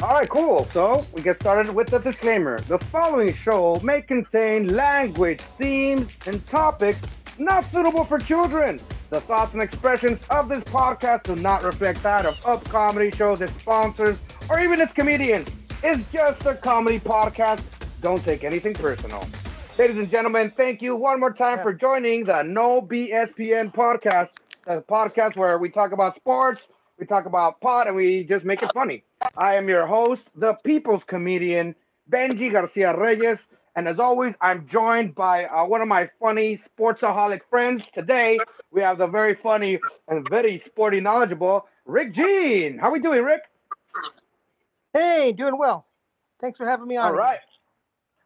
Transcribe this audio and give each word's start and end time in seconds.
All 0.00 0.10
right, 0.10 0.28
cool. 0.28 0.68
So 0.72 1.04
we 1.12 1.22
get 1.22 1.40
started 1.40 1.74
with 1.74 1.88
the 1.88 1.98
disclaimer. 1.98 2.60
The 2.60 2.78
following 2.78 3.34
show 3.34 3.80
may 3.82 4.00
contain 4.00 4.68
language, 4.76 5.40
themes, 5.40 6.16
and 6.24 6.46
topics 6.46 7.00
not 7.36 7.64
suitable 7.72 8.04
for 8.04 8.18
children. 8.18 8.80
The 9.10 9.20
thoughts 9.20 9.54
and 9.54 9.62
expressions 9.62 10.20
of 10.30 10.48
this 10.48 10.60
podcast 10.60 11.24
do 11.24 11.34
not 11.34 11.64
reflect 11.64 12.02
that 12.04 12.26
of 12.26 12.44
Up 12.46 12.62
Comedy 12.64 13.10
shows, 13.10 13.42
its 13.42 13.60
sponsors, 13.60 14.20
or 14.48 14.60
even 14.60 14.80
its 14.80 14.92
comedians. 14.92 15.48
It's 15.82 16.08
just 16.12 16.46
a 16.46 16.54
comedy 16.54 17.00
podcast. 17.00 17.64
Don't 18.00 18.22
take 18.22 18.44
anything 18.44 18.74
personal. 18.74 19.26
Ladies 19.78 19.96
and 19.96 20.10
gentlemen, 20.10 20.52
thank 20.56 20.80
you 20.80 20.94
one 20.94 21.18
more 21.18 21.32
time 21.32 21.60
for 21.60 21.72
joining 21.72 22.24
the 22.24 22.42
No 22.42 22.82
BSPN 22.82 23.74
podcast, 23.74 24.28
the 24.64 24.84
podcast 24.88 25.36
where 25.36 25.58
we 25.58 25.70
talk 25.70 25.90
about 25.90 26.14
sports, 26.16 26.60
we 26.98 27.06
talk 27.06 27.26
about 27.26 27.60
pot, 27.60 27.86
and 27.86 27.94
we 27.94 28.24
just 28.24 28.44
make 28.44 28.62
it 28.62 28.72
funny. 28.72 29.04
I 29.36 29.54
am 29.54 29.68
your 29.68 29.86
host, 29.86 30.22
the 30.34 30.54
people's 30.64 31.02
comedian, 31.06 31.74
Benji 32.10 32.50
Garcia 32.50 32.96
Reyes. 32.96 33.38
And 33.76 33.86
as 33.86 34.00
always, 34.00 34.34
I'm 34.40 34.66
joined 34.66 35.14
by 35.14 35.44
uh, 35.44 35.64
one 35.64 35.80
of 35.80 35.86
my 35.86 36.10
funny 36.18 36.60
sportsaholic 36.76 37.42
friends. 37.48 37.84
Today, 37.94 38.38
we 38.72 38.80
have 38.80 38.98
the 38.98 39.06
very 39.06 39.36
funny 39.36 39.78
and 40.08 40.28
very 40.28 40.58
sporty 40.66 41.00
knowledgeable 41.00 41.66
Rick 41.86 42.14
Gene. 42.14 42.78
How 42.78 42.88
are 42.88 42.92
we 42.92 42.98
doing, 42.98 43.22
Rick? 43.22 43.42
Hey, 44.92 45.32
doing 45.32 45.56
well. 45.56 45.86
Thanks 46.40 46.58
for 46.58 46.66
having 46.66 46.88
me 46.88 46.96
on. 46.96 47.06
All 47.06 47.12
right. 47.14 47.38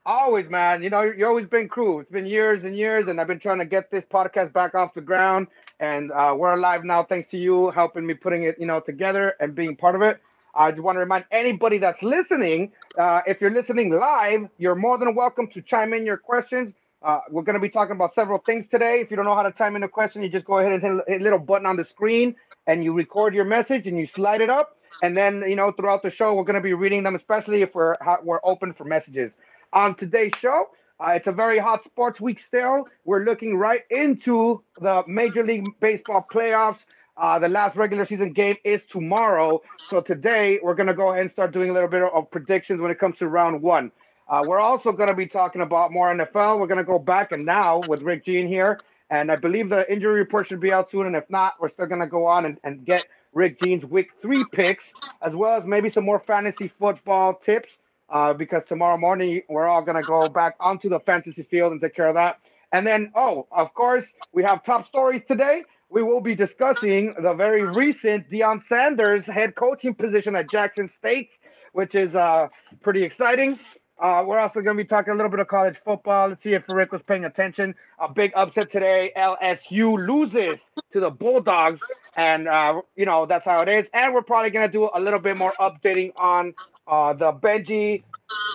Always, 0.07 0.49
man. 0.49 0.83
You 0.83 0.91
know, 0.91 1.03
you've 1.03 1.29
always 1.29 1.47
been 1.47 1.69
crew. 1.69 2.01
It's 2.01 2.11
been 2.11 2.27
years 2.27 2.65
and 2.65 2.77
years, 2.77 3.07
and 3.09 3.21
I've 3.21 3.27
been 3.27 3.39
trying 3.39 3.59
to 3.59 3.67
get 3.67 3.91
this 3.91 4.05
podcast 4.05 4.53
back 4.53 4.75
off 4.75 4.95
the 4.95 5.01
ground. 5.01 5.49
And 5.83 6.13
uh, 6.13 6.33
we're 6.39 6.55
alive 6.55 6.85
now, 6.85 7.03
thanks 7.03 7.29
to 7.33 7.37
you 7.37 7.71
helping 7.71 8.07
me 8.07 8.15
putting 8.15 8.45
it, 8.45 8.55
you 8.57 8.67
know, 8.67 8.79
together 8.79 9.35
and 9.41 9.53
being 9.53 9.75
part 9.75 9.97
of 9.97 10.03
it. 10.03 10.21
I 10.55 10.71
just 10.71 10.81
want 10.83 10.95
to 10.95 11.01
remind 11.01 11.25
anybody 11.33 11.79
that's 11.79 12.01
listening, 12.05 12.71
uh, 12.97 13.23
if 13.27 13.41
you're 13.41 13.51
listening 13.51 13.91
live, 13.91 14.49
you're 14.59 14.77
more 14.77 14.97
than 14.97 15.13
welcome 15.17 15.49
to 15.49 15.61
chime 15.61 15.93
in 15.93 16.07
your 16.07 16.19
questions. 16.19 16.73
Uh, 17.03 17.19
we're 17.31 17.43
going 17.43 17.55
to 17.55 17.61
be 17.61 17.69
talking 17.69 17.97
about 17.97 18.15
several 18.15 18.39
things 18.47 18.65
today. 18.71 19.01
If 19.01 19.11
you 19.11 19.17
don't 19.17 19.25
know 19.25 19.35
how 19.35 19.43
to 19.43 19.51
chime 19.51 19.75
in 19.75 19.83
a 19.83 19.89
question, 19.89 20.23
you 20.23 20.29
just 20.29 20.45
go 20.45 20.59
ahead 20.59 20.71
and 20.71 20.81
hit, 20.81 20.93
hit 21.09 21.21
a 21.21 21.25
little 21.25 21.41
button 21.41 21.67
on 21.67 21.77
the 21.77 21.85
screen 21.85 22.37
and 22.69 22.85
you 22.85 22.93
record 22.93 23.35
your 23.35 23.45
message 23.45 23.89
and 23.89 23.99
you 23.99 24.07
slide 24.07 24.41
it 24.41 24.51
up. 24.51 24.77
And 25.03 25.17
then, 25.17 25.43
you 25.49 25.57
know, 25.57 25.73
throughout 25.73 26.05
the 26.05 26.13
show, 26.13 26.33
we're 26.35 26.45
going 26.45 26.55
to 26.55 26.61
be 26.61 26.75
reading 26.75 27.03
them, 27.03 27.17
especially 27.17 27.63
if 27.63 27.75
we're 27.75 27.97
we're 28.23 28.41
open 28.45 28.73
for 28.73 28.85
messages. 28.85 29.33
On 29.73 29.97
today's 29.97 30.33
show, 30.39 30.67
uh, 31.03 31.13
it's 31.13 31.27
a 31.27 31.33
very 31.33 31.59
hot 31.59 31.83
sports 31.85 32.21
week 32.21 32.41
still. 32.47 32.87
We're 33.05 33.25
looking 33.25 33.57
right 33.57 33.83
into 33.91 34.63
the 34.81 35.03
Major 35.09 35.45
League 35.45 35.67
Baseball 35.81 36.25
playoffs. 36.33 36.79
Uh, 37.17 37.39
the 37.39 37.49
last 37.49 37.77
regular 37.77 38.07
season 38.07 38.33
game 38.33 38.57
is 38.65 38.81
tomorrow. 38.91 39.63
So 39.79 40.01
today 40.01 40.61
we're 40.63 40.75
going 40.75 40.87
to 40.87 40.95
go 40.95 41.11
ahead 41.11 41.23
and 41.23 41.31
start 41.31 41.53
doing 41.53 41.71
a 41.71 41.73
little 41.73 41.89
bit 41.89 42.03
of 42.03 42.31
predictions 42.31 42.81
when 42.81 42.91
it 42.91 42.99
comes 43.01 43.19
to 43.19 43.27
round 43.27 43.61
one. 43.63 43.91
Uh, 44.29 44.45
we're 44.47 44.61
also 44.61 44.93
going 44.93 45.09
to 45.09 45.15
be 45.15 45.27
talking 45.27 45.61
about 45.61 45.93
more 45.93 46.15
NFL. 46.15 46.61
We're 46.61 46.69
going 46.69 46.79
to 46.79 46.85
go 46.85 46.99
back 46.99 47.33
and 47.33 47.45
now 47.45 47.81
with 47.81 48.03
Rick 48.03 48.25
Gene 48.25 48.47
here. 48.47 48.81
And 49.11 49.31
I 49.31 49.37
believe 49.37 49.69
the 49.69 49.91
injury 49.93 50.15
report 50.15 50.47
should 50.47 50.61
be 50.61 50.73
out 50.73 50.91
soon. 50.91 51.07
And 51.07 51.17
if 51.17 51.29
not, 51.29 51.55
we're 51.61 51.69
still 51.69 51.87
going 51.87 52.01
to 52.01 52.07
go 52.07 52.27
on 52.27 52.47
and, 52.47 52.59
and 52.63 52.85
get 52.85 53.05
Rick 53.35 53.61
Gene's 53.63 53.85
week 53.85 54.11
three 54.23 54.45
picks, 54.53 54.85
as 55.21 55.35
well 55.35 55.55
as 55.55 55.65
maybe 55.65 55.91
some 55.91 56.05
more 56.05 56.21
fantasy 56.21 56.73
football 56.79 57.35
tips. 57.45 57.69
Uh, 58.13 58.33
because 58.35 58.63
tomorrow 58.69 58.99
morning 58.99 59.41
we're 59.49 59.67
all 59.67 59.83
going 59.83 59.97
to 59.97 60.07
go 60.07 60.29
back 60.29 60.55
onto 60.61 60.89
the 60.89 61.01
fantasy 61.01 61.43
field 61.45 61.73
and 61.73 61.81
take 61.81 61.97
care 61.97 62.09
of 62.09 62.15
that. 62.15 62.39
And 62.71 62.87
then, 62.87 63.11
oh, 63.15 63.47
of 63.51 63.73
course, 63.75 64.05
we 64.33 64.43
have 64.45 64.65
top 64.65 64.87
stories 64.87 65.23
today 65.27 65.65
we 65.93 66.03
will 66.03 66.21
be 66.21 66.35
discussing 66.35 67.15
the 67.23 67.35
very 67.35 67.65
recent 67.65 68.29
Deion 68.31 68.63
Sanders 68.67 69.27
head 69.27 69.55
coaching 69.55 69.95
position 69.95 70.35
at 70.35 70.51
Jackson 70.51 70.91
State, 70.99 71.29
which 71.75 71.95
is 71.95 72.15
uh, 72.15 72.49
pretty 72.81 73.03
exciting. 73.03 73.59
Uh, 74.01 74.25
we're 74.27 74.39
also 74.39 74.61
going 74.63 74.77
to 74.77 74.83
be 74.83 74.89
talking 74.89 75.13
a 75.13 75.15
little 75.15 75.31
bit 75.31 75.39
of 75.39 75.49
college 75.49 75.77
football. 75.85 76.29
Let's 76.29 76.43
see 76.43 76.55
if 76.55 76.65
Rick 76.67 76.93
was 76.93 77.03
paying 77.03 77.27
attention. 77.27 77.75
A 78.01 78.11
big 78.11 78.33
upset 78.35 78.73
today. 78.73 79.13
LSU 79.17 80.05
loses 80.07 80.59
to 80.93 80.99
the 80.99 81.11
Bulldogs, 81.11 81.81
and 82.17 82.49
uh, 82.49 82.81
you 82.97 83.05
know 83.05 83.27
that's 83.27 83.45
how 83.45 83.61
it 83.61 83.69
is. 83.69 83.87
And 83.93 84.15
we're 84.15 84.23
probably 84.23 84.51
going 84.51 84.67
to 84.67 84.73
do 84.73 84.89
a 84.95 85.01
little 85.01 85.21
bit 85.21 85.37
more 85.37 85.53
updating 85.61 86.13
on 86.17 86.55
uh, 86.87 87.13
the 87.15 87.33
Benji 87.33 88.03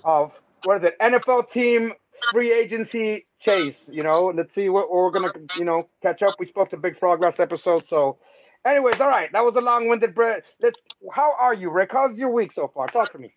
of 0.03 0.31
what 0.63 0.83
is 0.83 0.89
it? 0.89 0.99
NFL 0.99 1.51
team 1.51 1.93
free 2.31 2.51
agency 2.51 3.25
chase. 3.39 3.77
You 3.87 4.03
know, 4.03 4.31
let's 4.35 4.53
see 4.55 4.69
what 4.69 4.91
we're 4.91 5.11
gonna, 5.11 5.29
you 5.57 5.65
know, 5.65 5.87
catch 6.01 6.23
up. 6.23 6.35
We 6.39 6.47
spoke 6.47 6.69
to 6.71 6.77
Big 6.77 6.99
Frog 6.99 7.21
last 7.21 7.39
episode, 7.39 7.85
so. 7.89 8.17
Anyways, 8.65 8.99
all 8.99 9.07
right, 9.07 9.31
that 9.31 9.45
was 9.45 9.55
a 9.55 9.61
long-winded. 9.61 10.13
Bre- 10.13 10.39
let's. 10.61 10.81
How 11.13 11.33
are 11.39 11.53
you, 11.53 11.69
Rick? 11.69 11.91
How's 11.93 12.17
your 12.17 12.31
week 12.31 12.51
so 12.51 12.69
far? 12.73 12.87
Talk 12.87 13.13
to 13.13 13.17
me. 13.17 13.31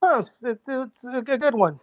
Oh, 0.00 0.18
it's, 0.18 0.38
it's, 0.42 1.04
a 1.04 1.22
good 1.22 1.54
one. 1.54 1.78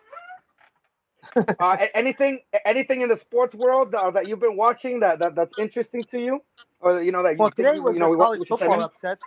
uh, 1.60 1.78
anything, 1.94 2.40
anything 2.66 3.02
in 3.02 3.10
the 3.10 3.20
sports 3.20 3.56
world 3.56 3.94
uh, 3.96 4.12
that 4.12 4.28
you've 4.28 4.40
been 4.40 4.58
watching 4.58 5.00
that, 5.00 5.20
that 5.20 5.36
that's 5.36 5.58
interesting 5.58 6.04
to 6.12 6.20
you, 6.20 6.40
or 6.82 7.02
you 7.02 7.12
know 7.12 7.24
that 7.24 7.38
well, 7.38 7.50
you, 7.56 7.64
today 7.64 7.80
was 7.80 7.94
you 7.94 8.00
know, 8.00 8.16
college 8.18 8.48
football 8.48 8.82
upsets. 8.84 9.22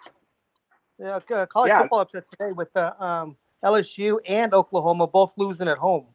Yeah, 1.03 1.19
college 1.47 1.69
yeah. 1.69 1.81
football 1.81 2.01
upsets 2.01 2.31
today 2.31 2.53
with 2.53 2.69
uh, 2.77 2.93
um, 3.01 3.37
LSU 3.65 4.19
and 4.27 4.55
Oklahoma 4.55 5.09
both 5.09 5.33
losing 5.37 5.67
at 5.67 5.79
home. 5.79 6.07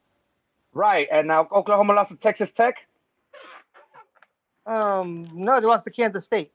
Right, 0.73 1.07
and 1.11 1.27
now 1.27 1.47
Oklahoma 1.51 1.93
lost 1.93 2.11
to 2.11 2.15
Texas 2.15 2.51
Tech. 2.55 2.75
Um, 4.65 5.29
no, 5.33 5.59
they 5.59 5.67
lost 5.67 5.83
to 5.85 5.91
Kansas 5.91 6.23
State. 6.23 6.51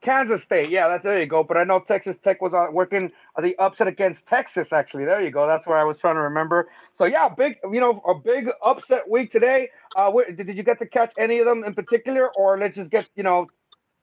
Kansas 0.00 0.42
State, 0.42 0.70
yeah, 0.70 0.88
that's 0.88 1.04
there 1.04 1.20
you 1.20 1.26
go. 1.26 1.44
But 1.44 1.58
I 1.58 1.64
know 1.64 1.80
Texas 1.80 2.16
Tech 2.24 2.40
was 2.40 2.54
uh, 2.54 2.68
working 2.72 3.12
the 3.42 3.54
upset 3.58 3.88
against 3.88 4.26
Texas. 4.26 4.72
Actually, 4.72 5.04
there 5.04 5.20
you 5.20 5.30
go. 5.30 5.46
That's 5.46 5.66
where 5.66 5.76
I 5.76 5.84
was 5.84 5.98
trying 5.98 6.14
to 6.14 6.22
remember. 6.22 6.70
So 6.96 7.04
yeah, 7.04 7.28
big, 7.28 7.58
you 7.70 7.80
know, 7.80 8.00
a 8.06 8.14
big 8.14 8.48
upset 8.64 9.10
week 9.10 9.32
today. 9.32 9.68
Uh, 9.96 10.10
where, 10.10 10.30
did 10.30 10.48
you 10.56 10.62
get 10.62 10.78
to 10.78 10.86
catch 10.86 11.12
any 11.18 11.40
of 11.40 11.44
them 11.44 11.64
in 11.64 11.74
particular, 11.74 12.30
or 12.34 12.58
let's 12.58 12.76
just 12.76 12.90
get, 12.90 13.10
you 13.16 13.22
know, 13.22 13.48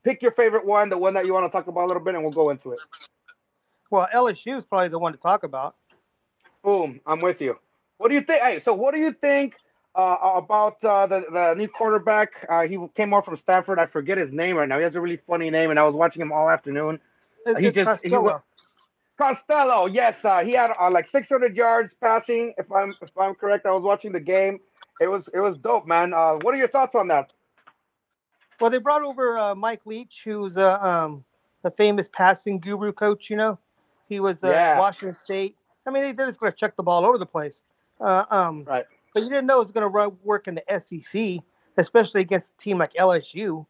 pick 0.03 0.21
your 0.21 0.33
favorite 0.33 0.65
one, 0.65 0.89
the 0.89 0.97
one 0.97 1.15
that 1.15 1.25
you 1.25 1.33
want 1.33 1.47
to 1.47 1.49
talk 1.51 1.65
about 1.65 1.85
a 1.85 1.87
little 1.87 2.03
bit, 2.03 2.13
and 2.13 2.23
we'll 2.23 2.31
go 2.31 2.51
into 2.51 2.73
it. 2.73 2.79
Well, 3.89 4.07
LSU 4.13 4.57
is 4.57 4.65
probably 4.65 4.89
the 4.89 4.99
one 4.99 5.13
to 5.13 5.17
talk 5.17 5.43
about. 5.43 5.75
Boom, 6.63 6.99
I'm 7.05 7.21
with 7.21 7.41
you. 7.41 7.57
What 7.97 8.09
do 8.09 8.15
you 8.15 8.21
think? 8.21 8.43
Hey, 8.43 8.61
so 8.63 8.73
what 8.73 8.93
do 8.93 8.99
you 8.99 9.13
think 9.13 9.55
uh, 9.95 10.17
about 10.35 10.83
uh, 10.83 11.07
the 11.07 11.25
the 11.31 11.53
new 11.55 11.67
quarterback? 11.67 12.29
Uh, 12.49 12.67
he 12.67 12.77
came 12.95 13.13
off 13.13 13.25
from 13.25 13.37
Stanford. 13.37 13.79
I 13.79 13.85
forget 13.85 14.17
his 14.17 14.31
name 14.31 14.57
right 14.57 14.67
now. 14.67 14.77
He 14.77 14.83
has 14.83 14.95
a 14.95 15.01
really 15.01 15.19
funny 15.27 15.49
name, 15.49 15.69
and 15.69 15.79
I 15.79 15.83
was 15.83 15.95
watching 15.95 16.21
him 16.21 16.31
all 16.31 16.49
afternoon. 16.49 16.99
It's, 17.45 17.59
he 17.59 17.71
just 17.71 18.01
Costello. 18.01 18.43
He, 18.55 18.63
Costello, 19.17 19.87
yes, 19.87 20.15
uh, 20.23 20.43
he 20.43 20.51
had 20.51 20.71
uh, 20.79 20.91
like 20.91 21.09
600 21.09 21.55
yards 21.55 21.91
passing. 22.01 22.53
If 22.57 22.71
I'm 22.71 22.93
if 23.01 23.09
I'm 23.17 23.33
correct, 23.33 23.65
I 23.65 23.71
was 23.71 23.81
watching 23.81 24.11
the 24.11 24.19
game. 24.19 24.59
It 24.99 25.07
was 25.07 25.29
it 25.33 25.39
was 25.39 25.57
dope, 25.57 25.87
man. 25.87 26.13
Uh, 26.13 26.33
what 26.41 26.53
are 26.53 26.57
your 26.57 26.67
thoughts 26.67 26.95
on 26.95 27.07
that? 27.07 27.31
Well, 28.59 28.71
they 28.71 28.79
brought 28.79 29.03
over 29.03 29.55
Mike 29.55 29.85
Leach, 29.85 30.21
who's 30.23 30.57
a 30.57 30.85
um, 30.85 31.23
a 31.63 31.71
famous 31.71 32.09
passing 32.11 32.59
guru 32.59 32.91
coach. 32.91 33.29
You 33.29 33.37
know, 33.37 33.59
he 34.07 34.19
was 34.19 34.41
yeah. 34.43 34.79
Washington 34.79 35.15
State. 35.21 35.55
I 35.85 35.89
mean, 35.89 36.03
they, 36.03 36.23
are 36.23 36.27
just 36.27 36.39
going 36.39 36.51
to 36.51 36.57
check 36.57 36.75
the 36.75 36.83
ball 36.83 37.05
over 37.05 37.17
the 37.17 37.25
place. 37.25 37.61
Uh, 37.99 38.25
um, 38.29 38.63
right. 38.65 38.85
But 39.13 39.23
you 39.23 39.29
didn't 39.29 39.47
know 39.47 39.61
it 39.61 39.65
was 39.65 39.71
going 39.71 39.91
to 39.91 40.15
work 40.23 40.47
in 40.47 40.55
the 40.55 40.79
SEC, 40.79 41.43
especially 41.77 42.21
against 42.21 42.53
a 42.53 42.57
team 42.61 42.77
like 42.77 42.93
LSU. 42.93 43.65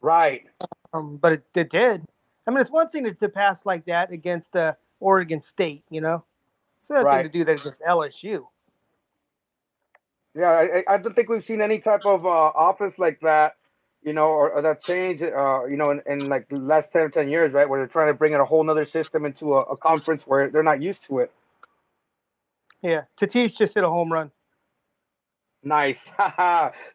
Right. 0.00 0.46
Um, 0.92 1.16
but 1.16 1.32
it, 1.32 1.44
it, 1.54 1.70
did. 1.70 2.04
I 2.46 2.50
mean, 2.50 2.60
it's 2.60 2.70
one 2.70 2.88
thing 2.88 3.04
to, 3.04 3.14
to 3.14 3.28
pass 3.28 3.64
like 3.64 3.84
that 3.86 4.10
against 4.10 4.56
uh, 4.56 4.74
Oregon 5.00 5.40
State, 5.40 5.84
you 5.90 6.00
know. 6.00 6.24
It's 6.80 6.90
another 6.90 7.06
right. 7.06 7.22
thing 7.22 7.32
to 7.32 7.38
do 7.38 7.44
that 7.44 7.60
against 7.60 7.80
LSU. 7.80 8.44
Yeah, 10.34 10.48
I, 10.48 10.82
I 10.88 10.96
don't 10.96 11.14
think 11.14 11.28
we've 11.28 11.44
seen 11.44 11.60
any 11.60 11.78
type 11.78 12.04
of 12.04 12.24
uh, 12.26 12.52
offense 12.56 12.94
like 12.98 13.20
that, 13.20 13.56
you 14.02 14.12
know, 14.12 14.26
or, 14.26 14.50
or 14.50 14.62
that 14.62 14.82
change, 14.82 15.22
uh, 15.22 15.64
you 15.66 15.76
know, 15.76 15.90
in, 15.90 16.02
in, 16.06 16.28
like 16.28 16.48
the 16.48 16.56
last 16.56 16.92
10, 16.92 17.12
10 17.12 17.28
years, 17.28 17.52
right, 17.52 17.68
where 17.68 17.80
they're 17.80 17.86
trying 17.86 18.08
to 18.08 18.14
bring 18.14 18.32
in 18.32 18.40
a 18.40 18.44
whole 18.44 18.68
other 18.68 18.84
system 18.84 19.24
into 19.24 19.54
a, 19.54 19.60
a 19.62 19.76
conference 19.76 20.22
where 20.26 20.50
they're 20.50 20.62
not 20.62 20.82
used 20.82 21.06
to 21.06 21.20
it. 21.20 21.32
Yeah, 22.82 23.02
Tatis 23.20 23.56
just 23.56 23.74
hit 23.74 23.84
a 23.84 23.88
home 23.88 24.12
run. 24.12 24.30
Nice. 25.62 25.98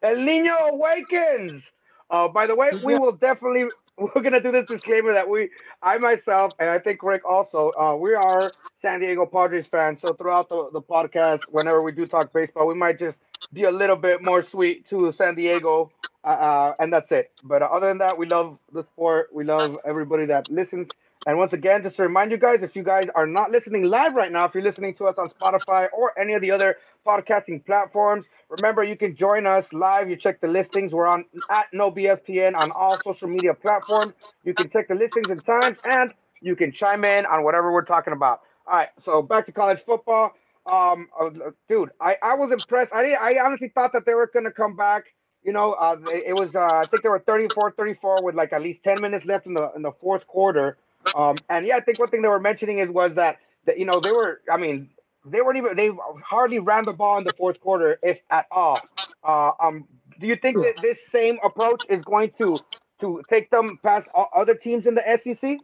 El 0.03 0.17
Nino 0.17 0.55
awakens. 0.71 1.63
Uh, 2.09 2.27
by 2.27 2.45
the 2.47 2.55
way, 2.55 2.71
we 2.83 2.97
will 2.97 3.13
definitely 3.13 3.65
we're 3.97 4.21
gonna 4.21 4.41
do 4.41 4.51
this 4.51 4.65
disclaimer 4.67 5.13
that 5.13 5.27
we, 5.27 5.49
I 5.81 5.97
myself, 5.97 6.53
and 6.59 6.69
I 6.69 6.79
think 6.79 7.01
Rick 7.03 7.23
also, 7.25 7.71
uh, 7.79 7.95
we 7.95 8.13
are 8.13 8.51
San 8.81 8.99
Diego 8.99 9.25
Padres 9.25 9.65
fans. 9.67 9.99
So 10.01 10.13
throughout 10.13 10.49
the, 10.49 10.69
the 10.71 10.81
podcast, 10.81 11.41
whenever 11.49 11.81
we 11.81 11.91
do 11.91 12.05
talk 12.05 12.31
baseball, 12.33 12.67
we 12.67 12.75
might 12.75 12.99
just 12.99 13.17
be 13.53 13.63
a 13.63 13.71
little 13.71 13.95
bit 13.95 14.23
more 14.23 14.43
sweet 14.43 14.87
to 14.89 15.11
San 15.11 15.35
Diego, 15.35 15.91
uh, 16.23 16.27
uh 16.27 16.73
and 16.79 16.93
that's 16.93 17.11
it. 17.11 17.31
But 17.43 17.61
other 17.61 17.87
than 17.87 17.97
that, 17.99 18.17
we 18.17 18.27
love 18.27 18.57
the 18.73 18.83
sport. 18.83 19.29
We 19.33 19.43
love 19.43 19.77
everybody 19.85 20.25
that 20.27 20.51
listens 20.51 20.89
and 21.27 21.37
once 21.37 21.51
again, 21.51 21.83
just 21.83 21.97
to 21.97 22.03
remind 22.03 22.31
you 22.31 22.37
guys, 22.37 22.63
if 22.63 22.73
you 22.73 22.83
guys 22.83 23.09
are 23.13 23.27
not 23.27 23.51
listening 23.51 23.83
live 23.83 24.15
right 24.15 24.31
now, 24.31 24.45
if 24.45 24.53
you're 24.53 24.63
listening 24.63 24.95
to 24.95 25.07
us 25.07 25.17
on 25.17 25.29
Spotify 25.29 25.89
or 25.91 26.17
any 26.17 26.33
of 26.33 26.41
the 26.41 26.51
other 26.51 26.77
podcasting 27.07 27.65
platforms, 27.65 28.25
remember 28.49 28.83
you 28.83 28.97
can 28.97 29.15
join 29.15 29.47
us 29.47 29.65
live. 29.71 30.09
You 30.09 30.17
check 30.17 30.41
the 30.41 30.47
listings. 30.47 30.93
We're 30.93 31.07
on 31.07 31.25
at 31.49 31.67
NoBSPN 31.73 32.55
on 32.55 32.71
all 32.71 32.99
social 33.03 33.29
media 33.29 33.53
platforms. 33.53 34.13
You 34.43 34.53
can 34.53 34.69
check 34.69 34.87
the 34.89 34.95
listings 34.95 35.29
and 35.29 35.45
times, 35.45 35.77
and 35.85 36.11
you 36.41 36.55
can 36.55 36.71
chime 36.71 37.03
in 37.05 37.25
on 37.25 37.43
whatever 37.43 37.71
we're 37.71 37.85
talking 37.85 38.13
about. 38.13 38.41
All 38.67 38.77
right, 38.79 38.89
so 39.03 39.21
back 39.21 39.45
to 39.47 39.51
college 39.53 39.79
football. 39.85 40.33
Um, 40.65 41.07
uh, 41.19 41.29
dude, 41.69 41.91
I, 42.01 42.17
I 42.21 42.35
was 42.35 42.51
impressed. 42.51 42.91
I 42.93 43.13
I 43.13 43.43
honestly 43.45 43.69
thought 43.73 43.93
that 43.93 44.05
they 44.05 44.13
were 44.13 44.29
gonna 44.33 44.51
come 44.51 44.75
back. 44.75 45.05
You 45.43 45.53
know, 45.53 45.73
uh, 45.73 45.97
it 46.07 46.35
was 46.35 46.55
uh, 46.55 46.59
I 46.59 46.85
think 46.87 47.03
they 47.03 47.09
were 47.09 47.21
34-34 47.21 48.21
with 48.21 48.35
like 48.35 48.51
at 48.51 48.61
least 48.61 48.83
10 48.83 48.99
minutes 48.99 49.25
left 49.25 49.45
in 49.45 49.53
the 49.53 49.71
in 49.75 49.81
the 49.81 49.93
fourth 50.01 50.27
quarter. 50.27 50.77
Um, 51.13 51.43
and 51.49 51.65
yeah, 51.65 51.77
I 51.77 51.81
think 51.81 51.99
one 51.99 52.09
thing 52.09 52.21
they 52.21 52.27
were 52.27 52.39
mentioning 52.39 52.79
is 52.79 52.89
was 52.89 53.15
that 53.15 53.37
that 53.65 53.79
you 53.79 53.85
know 53.85 54.01
they 54.01 54.11
were. 54.11 54.41
I 54.51 54.57
mean, 54.57 54.89
they 55.31 55.41
weren't 55.41 55.57
even. 55.57 55.75
They 55.75 55.91
hardly 56.25 56.59
ran 56.59 56.85
the 56.85 56.93
ball 56.93 57.17
in 57.17 57.23
the 57.23 57.33
fourth 57.37 57.59
quarter, 57.59 57.99
if 58.03 58.19
at 58.29 58.45
all. 58.51 58.79
Uh, 59.23 59.51
um, 59.59 59.85
do 60.19 60.27
you 60.27 60.35
think 60.35 60.57
that 60.57 60.77
this 60.81 60.97
same 61.11 61.37
approach 61.43 61.83
is 61.89 62.03
going 62.03 62.31
to 62.39 62.57
to 62.99 63.21
take 63.29 63.49
them 63.49 63.79
past 63.83 64.07
other 64.35 64.55
teams 64.55 64.85
in 64.85 64.95
the 64.95 65.03
SEC? 65.23 65.57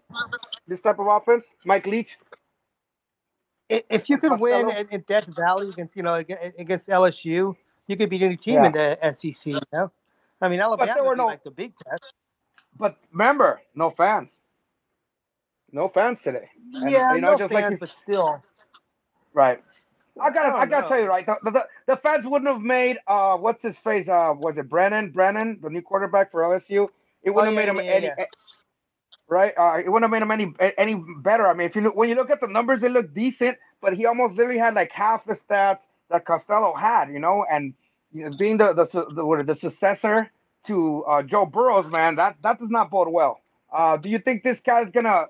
This 0.68 0.82
type 0.82 1.00
of 1.00 1.08
offense, 1.08 1.44
Mike 1.66 1.86
Leach. 1.86 2.18
If 3.70 4.10
you 4.10 4.18
could 4.18 4.40
win 4.40 4.70
in 4.92 5.04
Death 5.08 5.28
Valley 5.38 5.70
against 5.70 5.96
you 5.96 6.04
know 6.04 6.16
against 6.16 6.88
LSU, 6.88 7.56
you 7.88 7.98
could 7.98 8.10
beat 8.10 8.22
any 8.22 8.38
team 8.38 8.56
yeah. 8.56 8.66
in 8.66 8.72
the 8.72 9.14
SEC. 9.14 9.46
You 9.46 9.60
know, 9.72 9.92
I 10.42 10.50
mean 10.50 10.60
Alabama 10.60 11.04
would 11.04 11.18
no, 11.18 11.26
like 11.26 11.44
the 11.44 11.52
Big 11.52 11.74
Test. 11.88 12.14
But 12.78 12.98
remember, 13.12 13.62
no 13.76 13.92
fans. 13.92 14.32
No 15.72 15.90
fans 15.90 16.20
today. 16.24 16.50
And, 16.76 16.92
yeah, 16.92 17.16
you 17.16 17.22
know, 17.22 17.32
no 17.32 17.38
just 17.38 17.52
fans, 17.52 17.64
like 17.64 17.72
you, 17.72 17.78
but 17.80 17.90
still. 17.90 18.44
Right. 19.34 19.64
I 20.22 20.30
gotta, 20.30 20.56
I, 20.56 20.62
I 20.62 20.66
gotta 20.68 20.88
tell 20.88 21.00
you, 21.00 21.08
right? 21.08 21.26
The, 21.26 21.38
the, 21.44 21.66
the, 21.88 21.98
fans 21.98 22.26
wouldn't 22.26 22.50
have 22.50 22.62
made 22.62 22.98
uh, 23.08 23.36
what's 23.36 23.64
his 23.64 23.76
face? 23.84 24.08
Uh, 24.08 24.34
was 24.38 24.58
it 24.58 24.70
Brennan? 24.70 25.10
Brennan, 25.10 25.60
the 25.62 25.70
new 25.70 25.82
quarterback 25.82 26.32
for 26.32 26.42
LSU. 26.42 26.88
It 27.24 27.32
wouldn't 27.32 27.58
oh, 27.58 27.60
yeah, 27.60 27.66
have 27.66 27.76
made 27.76 27.86
yeah, 27.86 27.98
him 27.98 28.04
yeah, 28.04 28.14
any, 28.18 28.28
right? 29.28 29.54
Uh, 29.58 29.80
it 29.84 29.90
wouldn't 29.90 30.04
have 30.04 30.12
made 30.12 30.22
him 30.22 30.32
any 30.32 30.74
any 30.78 31.04
better. 31.24 31.48
I 31.48 31.54
mean, 31.54 31.68
if 31.68 31.76
you 31.76 31.82
look 31.82 31.96
when 31.96 32.10
you 32.10 32.16
look 32.16 32.30
at 32.30 32.42
the 32.42 32.48
numbers, 32.48 32.82
they 32.82 32.90
look 32.90 33.14
decent, 33.14 33.58
but 33.82 33.94
he 33.94 34.06
almost 34.06 34.36
literally 34.36 34.60
had 34.60 34.76
like 34.76 34.92
half 34.92 35.26
the 35.26 35.36
stats 35.36 35.80
that 36.12 36.26
Costello 36.26 36.76
had, 36.76 37.10
you 37.10 37.20
know, 37.20 37.46
and 37.50 37.74
you 38.12 38.26
know, 38.26 38.38
being 38.38 38.58
the 38.58 38.74
the 38.74 38.86
the, 38.86 39.44
the 39.44 39.60
successor 39.60 40.30
to 40.68 41.04
uh, 41.06 41.24
Joe 41.24 41.46
Burrows, 41.46 41.92
man, 41.92 42.16
that 42.18 42.38
that 42.44 42.60
does 42.60 42.70
not 42.70 42.92
bode 42.92 43.10
well. 43.10 43.42
Uh, 43.72 43.98
do 43.98 44.10
you 44.10 44.20
think 44.20 44.44
this 44.44 44.60
guy's 44.60 44.90
gonna 44.92 45.26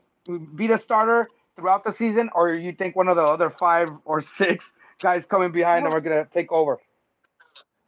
be 0.56 0.68
the 0.68 0.80
starter 0.80 1.30
throughout 1.56 1.84
the 1.84 1.94
season, 1.94 2.30
or 2.34 2.54
you 2.54 2.72
think 2.74 2.96
one 2.96 3.08
of 3.08 3.16
the 3.16 3.24
other 3.24 3.50
five 3.50 3.90
or 4.06 4.22
six 4.38 4.66
guys 5.02 5.26
coming 5.26 5.52
behind 5.52 5.84
well, 5.84 5.94
him 5.94 5.98
are 5.98 6.02
gonna 6.02 6.28
take 6.34 6.52
over? 6.52 6.80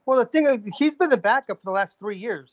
Well, 0.05 0.19
the 0.19 0.25
thing 0.25 0.45
is, 0.45 0.59
he's 0.77 0.93
been 0.93 1.09
the 1.09 1.17
backup 1.17 1.59
for 1.59 1.65
the 1.65 1.71
last 1.71 1.97
three 1.99 2.17
years. 2.17 2.49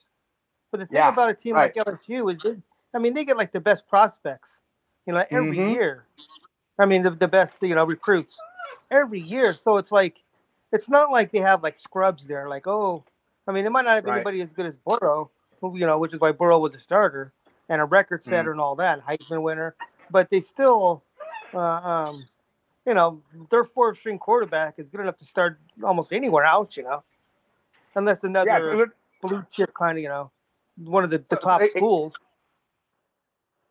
But 0.70 0.80
the 0.80 0.86
thing 0.86 0.96
yeah, 0.96 1.10
about 1.10 1.28
a 1.28 1.34
team 1.34 1.54
right. 1.54 1.74
like 1.76 1.86
LSU 1.86 2.34
is, 2.34 2.42
they, 2.42 2.56
I 2.94 2.98
mean, 2.98 3.12
they 3.12 3.24
get 3.24 3.36
like 3.36 3.52
the 3.52 3.60
best 3.60 3.86
prospects, 3.86 4.50
you 5.06 5.12
know, 5.12 5.24
every 5.30 5.58
mm-hmm. 5.58 5.74
year. 5.74 6.04
I 6.78 6.86
mean, 6.86 7.02
the, 7.02 7.10
the 7.10 7.28
best, 7.28 7.58
you 7.60 7.74
know, 7.74 7.84
recruits 7.84 8.38
every 8.90 9.20
year. 9.20 9.54
So 9.62 9.76
it's 9.76 9.92
like, 9.92 10.16
it's 10.72 10.88
not 10.88 11.10
like 11.10 11.30
they 11.30 11.40
have 11.40 11.62
like 11.62 11.78
scrubs 11.78 12.26
there. 12.26 12.48
Like, 12.48 12.66
oh, 12.66 13.04
I 13.46 13.52
mean, 13.52 13.64
they 13.64 13.70
might 13.70 13.84
not 13.84 13.96
have 13.96 14.04
right. 14.06 14.14
anybody 14.14 14.40
as 14.40 14.50
good 14.52 14.64
as 14.64 14.74
Burrow, 14.76 15.30
who, 15.60 15.76
you 15.76 15.86
know, 15.86 15.98
which 15.98 16.14
is 16.14 16.20
why 16.20 16.32
Burrow 16.32 16.58
was 16.58 16.74
a 16.74 16.80
starter 16.80 17.34
and 17.68 17.82
a 17.82 17.84
record 17.84 18.24
setter 18.24 18.48
mm. 18.48 18.52
and 18.52 18.60
all 18.60 18.76
that, 18.76 19.04
Heisman 19.06 19.42
winner. 19.42 19.74
But 20.12 20.30
they 20.30 20.42
still, 20.42 21.02
uh, 21.54 21.58
um, 21.58 22.22
you 22.86 22.94
know, 22.94 23.22
their 23.50 23.64
fourth 23.64 23.98
string 23.98 24.18
quarterback 24.18 24.74
is 24.78 24.86
good 24.88 25.00
enough 25.00 25.16
to 25.18 25.24
start 25.24 25.58
almost 25.82 26.12
anywhere 26.12 26.44
else, 26.44 26.76
you 26.76 26.82
know, 26.82 27.02
unless 27.94 28.22
another 28.22 28.50
yeah, 28.50 28.84
blue 29.22 29.46
chip 29.52 29.72
kind 29.74 29.96
of, 29.98 30.02
you 30.02 30.08
know, 30.08 30.30
one 30.76 31.02
of 31.02 31.10
the, 31.10 31.24
the 31.28 31.36
top 31.36 31.62
schools. 31.70 32.12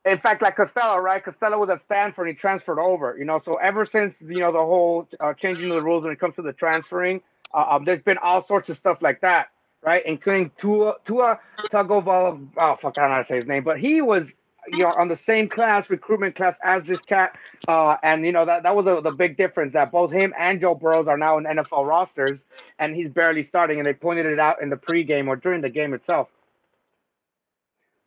In 0.03 0.17
fact, 0.17 0.41
like 0.41 0.55
Costello, 0.55 0.97
right? 0.97 1.23
Costello 1.23 1.59
was 1.59 1.69
at 1.69 1.83
Stanford. 1.83 2.27
He 2.27 2.33
transferred 2.33 2.79
over. 2.79 3.15
You 3.19 3.25
know, 3.25 3.39
so 3.45 3.55
ever 3.55 3.85
since 3.85 4.15
you 4.19 4.39
know 4.39 4.51
the 4.51 4.57
whole 4.57 5.07
uh, 5.19 5.35
changing 5.35 5.69
of 5.69 5.75
the 5.75 5.81
rules 5.83 6.03
when 6.03 6.11
it 6.11 6.19
comes 6.19 6.35
to 6.37 6.41
the 6.41 6.53
transferring, 6.53 7.21
uh, 7.53 7.67
um, 7.69 7.85
there's 7.85 8.01
been 8.01 8.17
all 8.17 8.43
sorts 8.43 8.69
of 8.69 8.77
stuff 8.77 8.97
like 9.01 9.21
that, 9.21 9.49
right? 9.83 10.03
Including 10.05 10.49
Tua 10.59 10.95
Tua 11.05 11.39
Tagovailoa. 11.71 12.47
Oh 12.57 12.77
fuck, 12.81 12.97
I 12.97 13.01
don't 13.01 13.09
know 13.09 13.15
how 13.17 13.21
to 13.21 13.27
say 13.27 13.35
his 13.35 13.45
name, 13.45 13.63
but 13.63 13.79
he 13.79 14.01
was 14.01 14.25
you 14.67 14.79
know 14.79 14.93
on 14.93 15.07
the 15.07 15.19
same 15.25 15.49
class 15.49 15.89
recruitment 15.89 16.35
class 16.35 16.55
as 16.63 16.83
this 16.83 16.99
cat, 16.99 17.35
uh, 17.67 17.97
and 18.03 18.25
you 18.25 18.31
know 18.31 18.45
that 18.45 18.63
that 18.63 18.75
was 18.75 18.85
a, 18.87 19.01
the 19.01 19.11
big 19.11 19.37
difference 19.37 19.73
that 19.73 19.91
both 19.91 20.11
him 20.11 20.33
and 20.37 20.61
Joe 20.61 20.75
Burrows 20.75 21.07
are 21.07 21.17
now 21.17 21.37
in 21.37 21.45
NFL 21.45 21.87
rosters, 21.87 22.43
and 22.79 22.95
he's 22.95 23.09
barely 23.09 23.43
starting, 23.43 23.79
and 23.79 23.87
they 23.87 23.93
pointed 23.93 24.25
it 24.25 24.39
out 24.39 24.61
in 24.61 24.69
the 24.69 24.77
pregame 24.77 25.27
or 25.27 25.35
during 25.35 25.61
the 25.61 25.69
game 25.69 25.93
itself. 25.93 26.29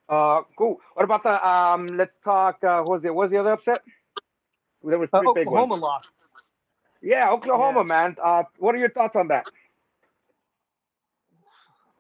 Uh, 0.09 0.43
cool. 0.57 0.81
What 0.95 1.05
about 1.05 1.23
the 1.23 1.49
um? 1.49 1.87
Let's 1.89 2.15
talk. 2.23 2.63
Uh, 2.63 2.83
what 2.83 2.91
was 2.91 3.05
it? 3.05 3.15
What 3.15 3.25
was 3.25 3.31
the 3.31 3.39
other 3.39 3.53
upset? 3.53 3.83
There 4.83 4.99
was 4.99 5.09
uh, 5.13 5.21
three 5.21 5.29
uh, 5.29 5.33
big 5.33 5.47
Oklahoma 5.49 5.73
ones. 5.73 5.83
lost. 5.83 6.09
Yeah, 7.01 7.31
Oklahoma, 7.31 7.81
yeah. 7.81 7.85
man. 7.85 8.17
Uh, 8.23 8.45
what 8.59 8.75
are 8.75 8.79
your 8.79 8.91
thoughts 8.91 9.17
on 9.17 9.29
that? 9.29 9.45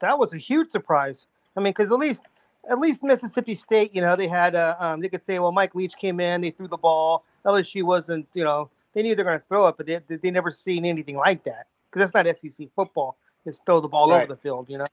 That 0.01 0.19
was 0.19 0.33
a 0.33 0.39
huge 0.39 0.71
surprise. 0.71 1.27
I 1.57 1.61
mean, 1.61 1.73
because 1.73 1.91
at 1.91 1.99
least, 1.99 2.23
at 2.71 2.79
least 2.79 3.03
Mississippi 3.03 3.55
State, 3.55 3.95
you 3.95 4.01
know, 4.01 4.17
they 4.17 4.29
had 4.29 4.55
uh, 4.55 4.77
um, 4.79 5.01
they 5.01 5.09
could 5.09 5.23
say, 5.23 5.39
well, 5.39 5.53
Mike 5.53 5.75
Leach 5.75 5.95
came 5.97 6.21
in, 6.21 6.41
they 6.41 6.51
threw 6.51 6.69
the 6.69 6.77
ball. 6.77 7.25
LSU 7.45 7.83
wasn't, 7.83 8.27
you 8.35 8.45
know, 8.45 8.71
they 8.95 9.03
knew 9.03 9.15
they're 9.15 9.25
going 9.25 9.39
to 9.39 9.45
throw 9.47 9.67
it, 9.69 9.77
but 9.77 9.87
they 9.87 10.01
they 10.09 10.31
never 10.31 10.51
seen 10.51 10.85
anything 10.85 11.17
like 11.17 11.45
that 11.45 11.67
because 11.91 12.11
that's 12.11 12.27
not 12.27 12.39
SEC 12.39 12.69
football. 12.75 13.17
Just 13.47 13.65
throw 13.67 13.81
the 13.81 13.89
ball 13.89 14.11
right. 14.11 14.25
over 14.25 14.35
the 14.35 14.41
field, 14.41 14.69
you 14.71 14.79
know. 14.79 14.87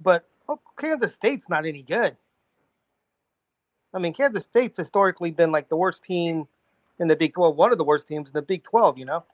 But 0.00 0.24
oh, 0.48 0.60
Kansas 0.78 1.14
State's 1.14 1.48
not 1.48 1.66
any 1.66 1.82
good. 1.82 2.16
I 3.92 3.98
mean, 3.98 4.14
Kansas 4.14 4.44
State's 4.44 4.78
historically 4.78 5.30
been 5.30 5.52
like 5.52 5.68
the 5.68 5.76
worst 5.76 6.04
team 6.04 6.46
in 6.98 7.08
the 7.08 7.16
Big 7.16 7.34
12, 7.34 7.56
one 7.56 7.72
of 7.72 7.78
the 7.78 7.84
worst 7.84 8.06
teams 8.06 8.28
in 8.28 8.32
the 8.32 8.42
Big 8.42 8.62
12, 8.62 8.98
you 8.98 9.04
know? 9.04 9.24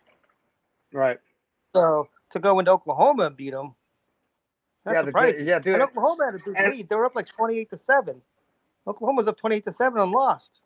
Right. 0.93 1.19
So 1.75 2.09
to 2.31 2.39
go 2.39 2.59
into 2.59 2.71
Oklahoma 2.71 3.25
and 3.25 3.37
beat 3.37 3.51
them, 3.51 3.75
that's 4.87 4.95
yeah, 4.95 5.05
surprising. 5.05 5.45
The, 5.45 5.51
yeah, 5.51 5.59
dude. 5.59 5.75
And 5.75 5.83
Oklahoma 5.83 6.27
had 6.27 6.35
a 6.37 6.39
big 6.39 6.73
lead. 6.77 6.89
They 6.89 6.95
were 6.95 7.07
up 7.07 7.17
like 7.17 7.27
28 7.27 7.71
to 7.71 7.79
7. 7.79 8.23
Oklahoma's 8.87 9.27
up 9.27 9.37
28 9.37 9.65
to 9.65 9.73
7 9.73 10.01
and 10.01 10.13
lost. 10.13 10.61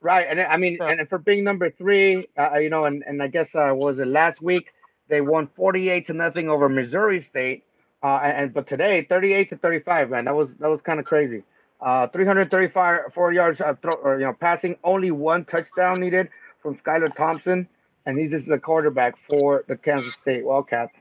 Right. 0.00 0.28
And 0.30 0.40
I 0.40 0.56
mean, 0.56 0.76
so, 0.78 0.86
and 0.86 1.08
for 1.08 1.18
being 1.18 1.42
number 1.42 1.70
three, 1.70 2.28
uh, 2.38 2.58
you 2.58 2.70
know, 2.70 2.84
and, 2.84 3.02
and 3.04 3.20
I 3.20 3.26
guess, 3.26 3.52
uh, 3.56 3.72
was 3.74 3.98
it 3.98 4.06
last 4.06 4.40
week? 4.40 4.68
They 5.08 5.20
won 5.20 5.48
48 5.56 6.06
to 6.06 6.12
nothing 6.12 6.48
over 6.48 6.68
Missouri 6.68 7.22
State. 7.22 7.64
Uh, 8.00 8.18
and, 8.22 8.54
but 8.54 8.68
today, 8.68 9.04
38 9.08 9.48
to 9.48 9.56
35, 9.56 10.10
man, 10.10 10.26
that 10.26 10.36
was 10.36 10.50
that 10.60 10.68
was 10.68 10.80
kind 10.82 11.00
of 11.00 11.06
crazy. 11.06 11.42
Uh, 11.80 12.06
335 12.08 13.12
four 13.12 13.32
yards 13.32 13.60
uh, 13.60 13.74
throw, 13.82 13.94
or, 13.94 14.18
you 14.18 14.24
know 14.24 14.32
passing, 14.32 14.76
only 14.84 15.10
one 15.10 15.44
touchdown 15.44 16.00
needed 16.00 16.28
from 16.62 16.76
Skylar 16.78 17.14
Thompson, 17.14 17.66
and 18.04 18.18
he's 18.18 18.30
just 18.30 18.46
the 18.46 18.58
quarterback 18.58 19.14
for 19.28 19.64
the 19.66 19.76
Kansas 19.76 20.12
State 20.22 20.44
Wildcats. 20.44 20.94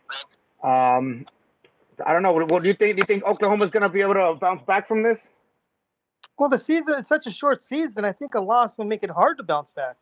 Um, 0.64 1.28
I 2.06 2.14
don't 2.14 2.24
know. 2.24 2.32
What, 2.32 2.50
what, 2.50 2.64
do 2.64 2.68
you 2.68 2.74
think? 2.74 2.98
Do 2.98 3.02
you 3.02 3.08
think 3.08 3.24
Oklahoma's 3.24 3.70
going 3.70 3.84
to 3.84 3.90
be 3.90 4.02
able 4.02 4.16
to 4.16 4.36
bounce 4.40 4.62
back 4.64 4.88
from 4.88 5.04
this? 5.04 5.20
Well, 6.38 6.50
the 6.50 6.60
season 6.60 7.00
is 7.00 7.08
such 7.08 7.28
a 7.28 7.32
short 7.32 7.64
season. 7.64 8.04
I 8.04 8.12
think 8.12 8.36
a 8.36 8.42
loss 8.42 8.78
will 8.78 8.86
make 8.86 9.04
it 9.04 9.10
hard 9.10 9.38
to 9.38 9.44
bounce 9.44 9.70
back. 9.76 9.98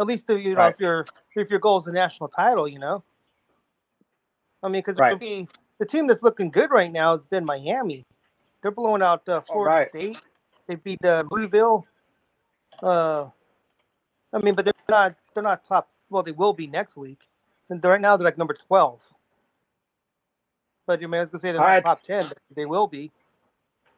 At 0.00 0.06
least 0.06 0.28
you 0.28 0.54
know 0.54 0.60
right. 0.60 0.74
if 0.74 0.80
your 0.80 1.04
if 1.34 1.50
your 1.50 1.58
goal 1.58 1.80
is 1.80 1.86
a 1.86 1.92
national 1.92 2.28
title, 2.28 2.68
you 2.68 2.78
know. 2.78 3.02
I 4.62 4.68
mean, 4.68 4.82
because 4.84 4.98
right. 4.98 5.18
the 5.18 5.86
team 5.86 6.06
that's 6.06 6.22
looking 6.22 6.50
good 6.50 6.70
right 6.70 6.92
now 6.92 7.16
has 7.16 7.26
been 7.26 7.44
Miami. 7.44 8.04
They're 8.62 8.70
blowing 8.70 9.02
out 9.02 9.28
uh, 9.28 9.40
Florida 9.40 9.74
right. 9.74 9.88
State. 9.88 10.20
They 10.66 10.74
beat 10.76 11.04
uh, 11.04 11.24
Louisville. 11.30 11.86
Uh, 12.82 13.26
I 14.32 14.38
mean, 14.38 14.54
but 14.54 14.64
they're 14.64 14.74
not 14.88 15.14
they're 15.34 15.42
not 15.42 15.64
top. 15.64 15.88
Well, 16.10 16.22
they 16.22 16.32
will 16.32 16.52
be 16.52 16.66
next 16.66 16.96
week. 16.96 17.20
And 17.70 17.82
right 17.84 18.00
now 18.00 18.16
they're 18.16 18.24
like 18.24 18.38
number 18.38 18.54
twelve. 18.54 19.00
But 20.88 21.02
you 21.02 21.08
may 21.08 21.18
was 21.18 21.28
gonna 21.28 21.40
say 21.40 21.52
they're 21.52 21.60
All 21.60 21.66
not 21.66 21.72
right. 21.74 21.82
top 21.84 22.02
ten. 22.02 22.24
they 22.56 22.64
will 22.64 22.86
be. 22.86 23.12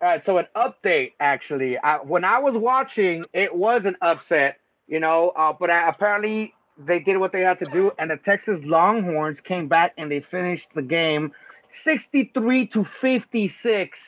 All 0.02 0.08
right. 0.08 0.24
So 0.26 0.38
an 0.38 0.48
update 0.56 1.12
actually. 1.20 1.78
I, 1.78 1.98
when 1.98 2.24
I 2.24 2.40
was 2.40 2.54
watching, 2.54 3.24
it 3.32 3.54
was 3.54 3.84
an 3.84 3.96
upset. 4.02 4.58
You 4.88 4.98
know, 4.98 5.30
uh, 5.36 5.52
but 5.52 5.70
I, 5.70 5.88
apparently 5.88 6.52
they 6.76 6.98
did 6.98 7.16
what 7.18 7.30
they 7.32 7.42
had 7.42 7.60
to 7.60 7.66
do, 7.66 7.92
and 7.96 8.10
the 8.10 8.16
Texas 8.16 8.58
Longhorns 8.64 9.40
came 9.40 9.68
back 9.68 9.94
and 9.98 10.10
they 10.10 10.20
finished 10.20 10.68
the 10.74 10.82
game 10.82 11.32
63 11.84 12.66
to 12.66 12.84
56 13.00 13.98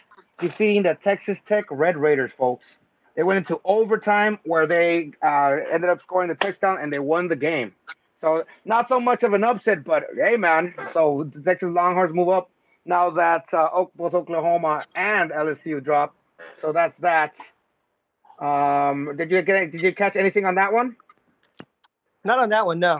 defeating 0.40 0.82
the 0.82 0.98
Texas 1.04 1.38
Tech 1.46 1.66
Red 1.70 1.96
Raiders, 1.96 2.32
folks. 2.36 2.66
They 3.14 3.22
went 3.22 3.38
into 3.38 3.60
overtime 3.64 4.40
where 4.44 4.66
they 4.66 5.12
uh, 5.22 5.58
ended 5.70 5.88
up 5.88 6.00
scoring 6.02 6.30
the 6.30 6.34
touchdown 6.34 6.78
and 6.82 6.92
they 6.92 6.98
won 6.98 7.28
the 7.28 7.36
game. 7.36 7.74
So 8.20 8.44
not 8.64 8.88
so 8.88 8.98
much 8.98 9.22
of 9.22 9.34
an 9.34 9.44
upset, 9.44 9.84
but 9.84 10.06
hey, 10.16 10.36
man. 10.36 10.74
So 10.92 11.30
the 11.32 11.40
Texas 11.42 11.70
Longhorns 11.72 12.12
move 12.12 12.28
up 12.28 12.50
now 12.84 13.10
that 13.10 13.46
uh, 13.52 13.84
both 13.96 14.14
Oklahoma 14.14 14.84
and 14.94 15.30
LSU 15.30 15.82
dropped. 15.82 16.16
So 16.60 16.72
that's 16.72 16.98
that. 16.98 17.34
Um, 18.40 19.16
did 19.16 19.30
you 19.30 19.42
get? 19.42 19.72
Did 19.72 19.82
you 19.82 19.94
catch 19.94 20.16
anything 20.16 20.44
on 20.46 20.56
that 20.56 20.72
one? 20.72 20.96
Not 22.24 22.38
on 22.38 22.48
that 22.50 22.66
one, 22.66 22.80
no. 22.80 22.94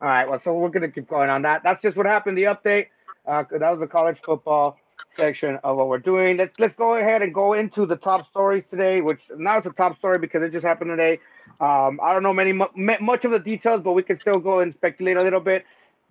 All 0.00 0.08
right. 0.08 0.28
Well, 0.28 0.40
so 0.44 0.54
we're 0.54 0.68
gonna 0.70 0.90
keep 0.90 1.08
going 1.08 1.30
on 1.30 1.42
that. 1.42 1.62
That's 1.64 1.82
just 1.82 1.96
what 1.96 2.06
happened. 2.06 2.38
The 2.38 2.44
update. 2.44 2.86
Uh, 3.26 3.44
that 3.50 3.70
was 3.70 3.80
the 3.80 3.86
college 3.86 4.18
football. 4.24 4.78
section 5.16 5.58
of 5.64 5.76
what 5.76 5.88
we're 5.88 5.98
doing. 5.98 6.36
Let's 6.36 6.58
let's 6.58 6.74
go 6.74 6.94
ahead 6.94 7.22
and 7.22 7.34
go 7.34 7.54
into 7.54 7.86
the 7.86 7.96
top 7.96 8.28
stories 8.30 8.64
today, 8.70 9.00
which 9.00 9.20
now 9.36 9.58
it's 9.58 9.66
a 9.66 9.70
top 9.70 9.98
story 9.98 10.18
because 10.18 10.42
it 10.42 10.52
just 10.52 10.64
happened 10.64 10.90
today. 10.90 11.18
Um, 11.60 12.00
I 12.02 12.12
don't 12.12 12.22
know 12.22 12.32
many 12.32 12.52
much 12.52 13.24
of 13.24 13.30
the 13.32 13.38
details, 13.38 13.82
but 13.82 13.92
we 13.92 14.02
can 14.02 14.20
still 14.20 14.38
go 14.38 14.60
and 14.60 14.74
speculate 14.74 15.16
a 15.16 15.22
little 15.22 15.40
bit. 15.40 15.64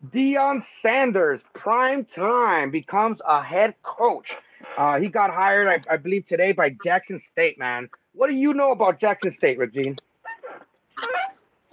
Deion 0.08 0.64
Sanders, 0.82 1.42
prime 1.54 2.06
time, 2.06 2.72
becomes 2.72 3.20
a 3.28 3.44
head 3.44 3.76
coach. 3.84 4.36
Uh, 4.78 5.00
he 5.00 5.10
got 5.10 5.30
hired, 5.30 5.68
I, 5.68 5.94
I, 5.94 5.98
believe, 5.98 6.26
today 6.28 6.54
by 6.54 6.76
Jackson 6.84 7.22
State. 7.32 7.60
Man, 7.60 7.90
what 8.14 8.28
do 8.28 8.36
you 8.36 8.54
know 8.54 8.72
about 8.72 9.00
Jackson 9.00 9.34
State, 9.34 9.58
Rick 9.58 9.74
Gene? 9.74 9.98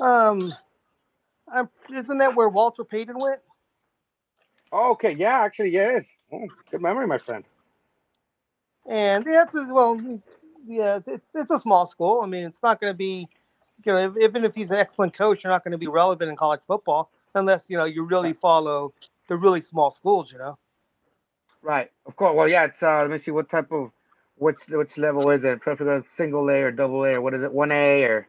Um, 0.01 0.53
I'm, 1.53 1.69
isn't 1.95 2.19
that 2.19 2.35
where 2.35 2.49
Walter 2.49 2.85
Payton 2.85 3.17
went? 3.19 3.41
okay, 4.73 5.13
yeah, 5.13 5.39
actually, 5.39 5.71
yes. 5.71 6.05
Oh, 6.33 6.47
good 6.71 6.83
memory, 6.83 7.07
my 7.07 7.19
friend. 7.19 7.45
And 8.89 9.25
yeah, 9.27 9.45
it's 9.45 9.55
a, 9.55 9.65
well, 9.71 9.99
yeah, 10.67 10.99
it's 11.07 11.27
it's 11.35 11.51
a 11.51 11.59
small 11.59 11.87
school. 11.87 12.21
I 12.23 12.27
mean, 12.27 12.45
it's 12.45 12.63
not 12.63 12.81
going 12.81 12.93
to 12.93 12.97
be, 12.97 13.29
you 13.85 13.93
know, 13.93 14.15
even 14.21 14.45
if 14.45 14.55
he's 14.55 14.71
an 14.71 14.77
excellent 14.77 15.15
coach, 15.15 15.45
you're 15.45 15.53
not 15.53 15.65
going 15.65 15.73
to 15.73 15.79
be 15.79 15.87
relevant 15.87 16.29
in 16.29 16.37
college 16.37 16.61
football 16.67 17.11
unless 17.37 17.67
you 17.69 17.77
know 17.77 17.85
you 17.85 18.03
really 18.03 18.33
follow 18.33 18.93
the 19.29 19.37
really 19.37 19.61
small 19.61 19.91
schools, 19.91 20.33
you 20.33 20.39
know. 20.39 20.59
Right. 21.63 21.91
Of 22.07 22.17
course. 22.17 22.35
Well, 22.35 22.49
yeah. 22.49 22.65
It's 22.65 22.83
uh, 22.83 23.03
let 23.03 23.11
me 23.11 23.19
see 23.19 23.31
what 23.31 23.51
type 23.51 23.73
of 23.73 23.91
which 24.37 24.59
which 24.69 24.97
level 24.97 25.31
is 25.31 25.45
it? 25.45 25.61
Preferably 25.61 26.07
single 26.17 26.49
A 26.51 26.63
or 26.63 26.71
double 26.71 27.05
A 27.05 27.15
or 27.15 27.21
what 27.21 27.35
is 27.35 27.43
it? 27.43 27.53
One 27.53 27.73
A 27.73 28.03
or 28.05 28.27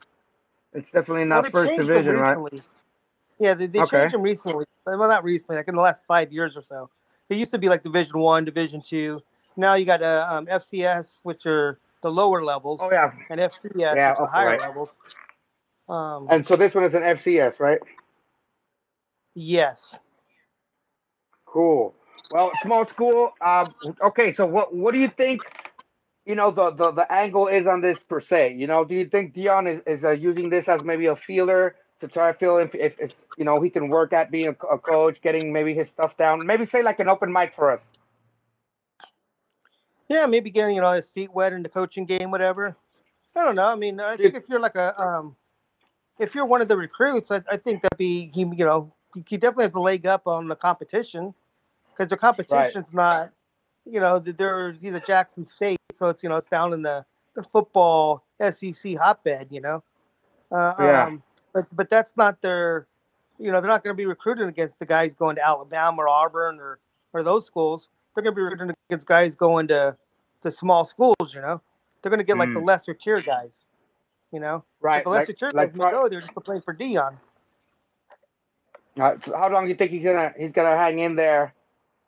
it's 0.74 0.92
definitely 0.92 1.26
not 1.26 1.44
well, 1.44 1.52
first 1.66 1.78
division, 1.78 2.16
right? 2.18 2.38
Yeah, 3.40 3.54
they, 3.54 3.68
they 3.68 3.80
okay. 3.80 3.98
changed 3.98 4.14
them 4.14 4.22
recently. 4.22 4.66
Well, 4.86 4.98
not 5.08 5.24
recently, 5.24 5.58
like 5.58 5.68
in 5.68 5.76
the 5.76 5.82
last 5.82 6.06
five 6.06 6.32
years 6.32 6.56
or 6.56 6.64
so. 6.64 6.90
It 7.30 7.38
used 7.38 7.52
to 7.52 7.58
be 7.58 7.68
like 7.68 7.84
Division 7.84 8.20
One, 8.20 8.46
Division 8.46 8.82
Two. 8.82 9.22
Now 9.58 9.74
you 9.74 9.86
got 9.86 10.02
uh, 10.02 10.28
um, 10.30 10.46
FCS, 10.46 11.20
which 11.24 11.46
are 11.46 11.78
the 12.04 12.10
lower 12.10 12.44
levels. 12.44 12.80
Oh 12.82 12.90
yeah. 12.92 13.12
And 13.30 13.40
FBS, 13.40 13.76
yeah, 13.76 14.12
which 14.12 14.20
are 14.20 14.28
higher 14.28 14.50
right. 14.50 14.62
levels. 14.62 14.90
Um, 15.90 16.28
and 16.30 16.46
so 16.46 16.56
this 16.56 16.74
one 16.74 16.84
is 16.84 16.94
an 16.94 17.02
FCS, 17.02 17.60
right? 17.60 17.80
Yes. 19.39 19.96
Cool. 21.46 21.94
Well, 22.32 22.51
small 22.63 22.88
school. 22.88 23.34
Um, 23.39 23.72
okay, 24.03 24.34
so 24.34 24.48
what 24.48 24.74
what 24.74 24.96
do 24.96 25.00
you 25.00 25.12
think? 25.15 25.41
You 26.25 26.34
know 26.34 26.50
the, 26.50 26.72
the 26.72 26.91
the 26.91 27.12
angle 27.13 27.48
is 27.48 27.67
on 27.67 27.82
this 27.82 28.00
per 28.10 28.20
se. 28.20 28.56
You 28.56 28.65
know, 28.65 28.84
do 28.84 28.96
you 28.96 29.06
think 29.06 29.36
Deion 29.36 29.70
is 29.72 29.82
is 29.86 30.03
uh, 30.03 30.10
using 30.10 30.50
this 30.50 30.67
as 30.67 30.82
maybe 30.82 31.06
a 31.06 31.15
feeler 31.15 31.75
to 32.01 32.08
try 32.08 32.32
to 32.32 32.38
feel 32.39 32.58
if, 32.58 32.74
if, 32.74 33.00
if 33.00 33.12
you 33.38 33.46
know 33.46 33.62
he 33.62 33.70
can 33.70 33.89
work 33.89 34.12
at 34.12 34.32
being 34.32 34.48
a, 34.48 34.65
a, 34.74 34.79
coach, 34.79 35.22
getting 35.22 35.53
maybe 35.53 35.75
his 35.75 35.88
stuff 35.88 36.17
down. 36.17 36.44
Maybe 36.44 36.65
say 36.65 36.82
like 36.82 37.00
an 37.00 37.08
open 37.08 37.32
mic 37.32 37.53
for 37.53 37.72
us. 37.72 37.82
Yeah, 40.10 40.25
maybe 40.25 40.50
getting 40.50 40.75
you 40.75 40.82
know 40.82 40.94
his 40.94 41.10
feet 41.10 41.32
wet 41.32 41.53
in 41.53 41.62
the 41.62 41.70
coaching 41.70 42.08
game, 42.08 42.32
whatever. 42.32 42.75
I 43.36 43.46
don't 43.46 43.56
know. 43.56 43.67
I 43.67 43.75
mean, 43.75 44.00
I 44.00 44.17
think 44.17 44.34
if 44.34 44.46
you're 44.50 44.60
like 44.60 44.75
a 44.75 45.00
um, 45.00 45.36
if 46.17 46.34
you're 46.34 46.48
one 46.48 46.62
of 46.62 46.67
the 46.67 46.75
recruits, 46.75 47.29
I, 47.29 47.44
I 47.51 47.58
think 47.58 47.84
that'd 47.84 48.00
be 48.00 48.32
he. 48.34 48.41
You 48.41 48.65
know, 48.65 48.94
he 49.27 49.38
definitely 49.38 49.65
has 49.65 49.74
a 49.74 49.79
leg 49.79 50.05
up 50.05 50.27
on 50.27 50.47
the 50.47 50.55
competition 50.55 51.33
because 51.91 52.09
the 52.09 52.17
competition's 52.17 52.93
right. 52.93 53.12
not. 53.12 53.29
You 53.89 54.01
know, 54.01 54.19
he's 54.19 54.93
a 54.93 55.00
Jackson 55.00 55.45
State, 55.45 55.79
so 55.93 56.09
it's 56.09 56.21
you 56.21 56.29
know 56.29 56.36
it's 56.36 56.47
down 56.47 56.74
in 56.74 56.81
the 56.81 57.05
the 57.36 57.43
football 57.43 58.24
SEC 58.51 58.95
hotbed. 58.97 59.47
You 59.50 59.62
know. 59.62 59.83
Uh, 60.51 60.74
yeah. 60.79 61.05
Um, 61.05 61.24
but 61.53 61.65
but 61.75 61.89
that's 61.89 62.15
not 62.17 62.41
their, 62.41 62.88
you 63.39 63.51
know, 63.51 63.62
they're 63.62 63.69
not 63.69 63.83
going 63.83 63.93
to 63.93 63.97
be 63.97 64.05
recruiting 64.05 64.47
against 64.47 64.79
the 64.79 64.86
guys 64.86 65.13
going 65.13 65.36
to 65.38 65.45
Alabama 65.45 66.01
or 66.01 66.07
Auburn 66.07 66.59
or 66.59 66.79
or 67.13 67.24
those 67.24 67.45
schools. 67.45 67.89
They're 68.13 68.24
going 68.24 68.36
to 68.36 68.36
be 68.36 68.43
recruiting 68.43 68.75
against 68.89 69.07
guys 69.07 69.36
going 69.36 69.67
to 69.69 69.95
the 70.43 70.51
small 70.51 70.86
schools. 70.86 71.33
You 71.33 71.41
know, 71.41 71.62
they're 72.01 72.09
going 72.09 72.19
to 72.19 72.25
get 72.25 72.38
like 72.38 72.50
mm. 72.50 72.55
the 72.55 72.59
lesser 72.59 72.93
tier 72.93 73.21
guys. 73.21 73.51
You 74.31 74.41
know, 74.41 74.63
right? 74.81 75.03
the 75.03 75.09
lesser 75.09 75.31
like, 75.31 75.39
tier 75.39 75.51
like, 75.53 75.77
guys 75.77 75.91
go 75.91 76.09
there 76.09 76.19
just 76.19 76.33
to 76.33 76.41
play 76.41 76.59
for 76.63 76.74
Deion. 76.74 77.15
Uh, 79.00 79.16
how 79.25 79.50
long 79.51 79.66
do 79.66 79.70
you 79.70 79.75
think 79.75 79.92
he's 79.92 80.04
gonna 80.04 80.34
he's 80.38 80.51
gonna 80.51 80.75
hang 80.75 81.00
in 81.00 81.16
there, 81.16 81.54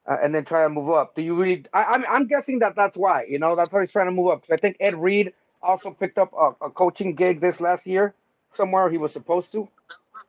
uh, 0.10 0.18
and 0.24 0.34
then 0.34 0.46
try 0.46 0.64
to 0.64 0.70
move 0.70 0.90
up? 0.90 1.16
Do 1.16 1.22
you 1.22 1.36
really? 1.36 1.66
I, 1.74 1.84
am 1.84 1.94
I'm, 1.94 2.06
I'm 2.10 2.28
guessing 2.28 2.60
that 2.60 2.76
that's 2.76 2.98
why. 2.98 3.26
You 3.26 3.40
know, 3.40 3.56
that's 3.56 3.72
why 3.72 3.82
he's 3.82 3.92
trying 3.92 4.08
to 4.08 4.12
move 4.12 4.28
up. 4.28 4.44
I 4.52 4.58
think 4.58 4.78
Ed 4.80 4.96
Reed 4.96 5.34
also 5.62 5.92
picked 5.92 6.18
up 6.18 6.32
a, 6.34 6.66
a 6.66 6.70
coaching 6.70 7.16
gig 7.16 7.42
this 7.42 7.60
last 7.60 7.86
year 7.86 8.14
somewhere 8.56 8.90
he 8.90 8.98
was 8.98 9.14
supposed 9.14 9.52
to. 9.52 9.68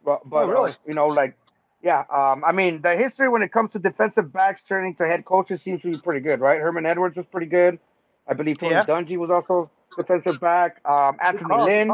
But, 0.04 0.28
but 0.28 0.44
oh, 0.44 0.48
really? 0.48 0.72
You 0.86 0.94
know, 0.94 1.08
like, 1.08 1.36
yeah. 1.82 2.04
Um, 2.12 2.44
I 2.44 2.52
mean, 2.52 2.82
the 2.82 2.96
history 2.96 3.28
when 3.28 3.42
it 3.42 3.52
comes 3.52 3.72
to 3.72 3.78
defensive 3.78 4.32
backs 4.32 4.62
turning 4.66 4.94
to 4.96 5.06
head 5.06 5.24
coaches 5.24 5.62
seems 5.62 5.82
to 5.82 5.90
be 5.90 5.98
pretty 5.98 6.20
good, 6.20 6.40
right? 6.40 6.60
Herman 6.60 6.86
Edwards 6.86 7.16
was 7.16 7.26
pretty 7.26 7.46
good. 7.46 7.78
I 8.26 8.34
believe 8.34 8.58
Tony 8.58 8.74
yeah. 8.74 8.84
Dungy 8.84 9.16
was 9.16 9.30
also 9.30 9.70
defensive 9.96 10.40
back. 10.40 10.80
Um, 10.84 11.16
Anthony 11.20 11.54
Lynn, 11.56 11.92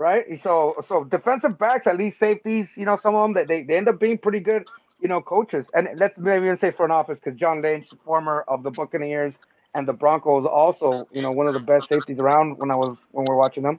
right? 0.00 0.40
So, 0.42 0.82
so 0.88 1.04
defensive 1.04 1.58
backs, 1.58 1.86
at 1.86 1.98
least 1.98 2.18
safeties, 2.18 2.66
you 2.74 2.86
know, 2.86 2.98
some 3.00 3.14
of 3.14 3.34
them 3.34 3.46
they, 3.46 3.62
they 3.62 3.76
end 3.76 3.86
up 3.86 4.00
being 4.00 4.16
pretty 4.16 4.40
good, 4.40 4.66
you 5.00 5.08
know, 5.08 5.20
coaches. 5.20 5.66
And 5.74 5.88
let's 5.96 6.18
maybe 6.18 6.46
even 6.46 6.58
say 6.58 6.72
front 6.72 6.90
office 6.90 7.20
because 7.22 7.38
John 7.38 7.60
Lynch, 7.62 7.88
former 8.04 8.44
of 8.48 8.62
the 8.62 8.70
Buccaneers 8.70 9.34
and 9.74 9.86
the 9.86 9.92
Broncos, 9.92 10.46
also, 10.46 11.06
you 11.12 11.20
know, 11.20 11.30
one 11.30 11.46
of 11.46 11.54
the 11.54 11.60
best 11.60 11.90
safeties 11.90 12.18
around 12.18 12.58
when 12.58 12.70
I 12.70 12.76
was 12.76 12.96
when 13.12 13.26
we 13.28 13.32
are 13.32 13.36
watching 13.36 13.62
them. 13.62 13.78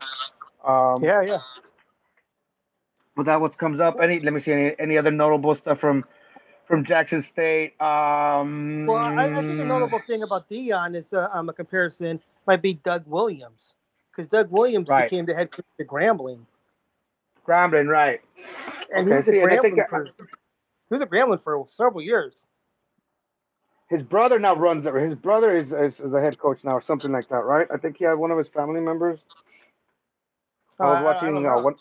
Um, 0.66 0.98
yeah, 1.02 1.24
yeah. 1.24 1.38
But 3.16 3.26
that 3.26 3.42
what 3.42 3.58
comes 3.58 3.80
up. 3.80 3.98
Any? 4.00 4.20
Let 4.20 4.32
me 4.32 4.40
see. 4.40 4.54
Any 4.54 4.76
any 4.80 4.98
other 4.98 5.12
notable 5.12 5.56
stuff 5.56 5.80
from 5.80 6.06
from 6.66 6.86
Jackson 6.86 7.24
State? 7.24 7.82
Um, 7.82 8.86
well, 8.86 9.00
I, 9.00 9.24
I 9.24 9.36
think 9.36 9.60
a 9.60 9.66
notable 9.66 10.00
thing 10.06 10.22
about 10.22 10.50
Deion 10.50 10.96
is 10.96 11.12
uh, 11.12 11.28
um, 11.34 11.50
a 11.50 11.54
comparison 11.54 12.22
might 12.48 12.62
be 12.62 12.76
Doug 12.76 13.06
Williams 13.08 13.74
because 14.16 14.30
Doug 14.30 14.52
Williams 14.52 14.90
right. 14.90 15.10
became 15.10 15.26
the 15.26 15.34
head 15.34 15.52
coach 15.52 15.66
of 15.80 15.88
Grambling. 15.88 16.40
Grambling, 17.48 17.88
right? 17.88 18.22
And 18.94 19.12
okay, 19.12 19.32
he, 19.32 19.40
was 19.40 19.52
see, 19.52 19.62
think, 19.62 19.90
for, 19.90 20.06
he 20.06 20.12
was 20.90 21.02
a 21.02 21.06
Grambling 21.06 21.42
for 21.44 21.66
several 21.68 22.02
years. 22.02 22.46
His 23.90 24.04
brother 24.04 24.40
now 24.40 24.56
runs 24.56 24.86
it. 24.86 24.94
His 24.96 25.16
brother 25.16 25.58
is, 25.58 25.74
is, 25.74 26.00
is 26.00 26.12
the 26.12 26.22
head 26.22 26.38
coach 26.40 26.64
now, 26.64 26.72
or 26.72 26.82
something 26.82 27.12
like 27.12 27.28
that, 27.28 27.44
right? 27.44 27.68
I 27.74 27.78
think 27.78 27.98
he 27.98 28.06
had 28.06 28.14
one 28.14 28.32
of 28.32 28.38
his 28.38 28.48
family 28.48 28.80
members. 28.80 29.20
I 30.80 30.86
was 30.86 31.04
watching 31.04 31.46
I, 31.46 31.50
I 31.50 31.58
uh, 31.58 31.62
one, 31.62 31.76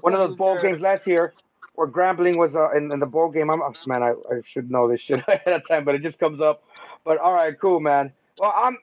one 0.00 0.14
of 0.14 0.28
those 0.28 0.36
bowl 0.36 0.58
games 0.58 0.80
last 0.80 1.06
year 1.06 1.34
where 1.74 1.86
Grambling 1.86 2.36
was 2.36 2.54
uh, 2.54 2.70
in, 2.70 2.90
in 2.90 2.98
the 2.98 3.06
bowl 3.06 3.30
game. 3.30 3.50
I'm 3.50 3.60
man, 3.86 4.02
I, 4.02 4.10
I 4.10 4.40
should 4.44 4.70
know 4.70 4.88
this 4.88 5.00
shit 5.00 5.22
ahead 5.28 5.54
of 5.54 5.68
time, 5.68 5.84
but 5.84 5.94
it 5.94 6.02
just 6.02 6.18
comes 6.18 6.40
up. 6.40 6.64
But 7.04 7.18
all 7.18 7.32
right, 7.32 7.58
cool, 7.60 7.80
man. 7.80 8.12
Well, 8.38 8.52
I'm 8.56 8.78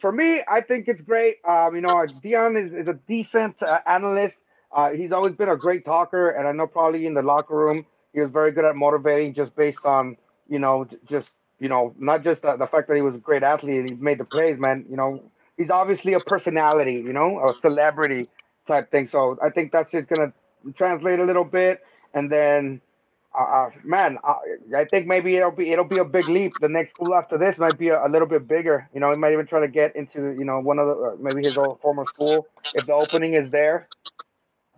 for 0.00 0.12
me, 0.12 0.42
I 0.48 0.60
think 0.60 0.86
it's 0.88 1.02
great. 1.02 1.36
Um, 1.46 1.74
you 1.74 1.80
know, 1.80 1.94
Deion 2.24 2.56
is, 2.64 2.72
is 2.72 2.88
a 2.88 2.94
decent 3.08 3.60
uh, 3.62 3.80
analyst. 3.86 4.36
Uh, 4.72 4.90
he's 4.90 5.10
always 5.12 5.34
been 5.34 5.48
a 5.48 5.56
great 5.56 5.84
talker, 5.84 6.30
and 6.30 6.46
I 6.46 6.52
know 6.52 6.66
probably 6.66 7.06
in 7.06 7.14
the 7.14 7.22
locker 7.22 7.56
room 7.56 7.86
he 8.12 8.20
was 8.20 8.30
very 8.30 8.52
good 8.52 8.64
at 8.64 8.76
motivating, 8.76 9.34
just 9.34 9.54
based 9.56 9.84
on 9.84 10.16
you 10.48 10.58
know, 10.58 10.86
just 11.08 11.28
you 11.58 11.68
know, 11.68 11.94
not 11.98 12.22
just 12.22 12.42
the, 12.42 12.56
the 12.56 12.66
fact 12.66 12.88
that 12.88 12.94
he 12.94 13.02
was 13.02 13.16
a 13.16 13.18
great 13.18 13.42
athlete 13.42 13.80
and 13.80 13.90
he 13.90 13.96
made 13.96 14.18
the 14.18 14.24
plays, 14.24 14.58
man. 14.58 14.86
You 14.88 14.96
know, 14.96 15.22
he's 15.56 15.70
obviously 15.70 16.12
a 16.14 16.20
personality, 16.20 16.94
you 16.94 17.12
know, 17.12 17.40
a 17.40 17.54
celebrity 17.60 18.28
type 18.68 18.90
thing. 18.92 19.08
So 19.08 19.38
I 19.44 19.50
think 19.50 19.72
that's 19.72 19.90
just 19.90 20.08
gonna 20.08 20.32
translate 20.76 21.18
a 21.18 21.24
little 21.24 21.44
bit, 21.44 21.80
and 22.14 22.30
then, 22.30 22.80
uh, 23.38 23.42
uh 23.42 23.70
man, 23.84 24.18
I, 24.24 24.36
I, 24.76 24.84
think 24.84 25.06
maybe 25.06 25.36
it'll 25.36 25.50
be 25.50 25.70
it'll 25.70 25.84
be 25.84 25.98
a 25.98 26.04
big 26.04 26.28
leap. 26.28 26.54
The 26.60 26.68
next 26.68 26.92
school 26.92 27.14
after 27.14 27.36
this 27.36 27.58
might 27.58 27.78
be 27.78 27.88
a, 27.88 28.06
a 28.06 28.08
little 28.08 28.28
bit 28.28 28.48
bigger. 28.48 28.88
You 28.94 29.00
know, 29.00 29.10
he 29.10 29.18
might 29.18 29.32
even 29.32 29.46
try 29.46 29.60
to 29.60 29.68
get 29.68 29.94
into 29.96 30.34
you 30.38 30.44
know 30.44 30.60
one 30.60 30.78
of 30.78 30.86
the 30.86 30.92
uh, 30.92 31.16
maybe 31.20 31.46
his 31.46 31.58
old 31.58 31.80
former 31.80 32.06
school 32.06 32.46
if 32.74 32.86
the 32.86 32.94
opening 32.94 33.34
is 33.34 33.50
there. 33.50 33.88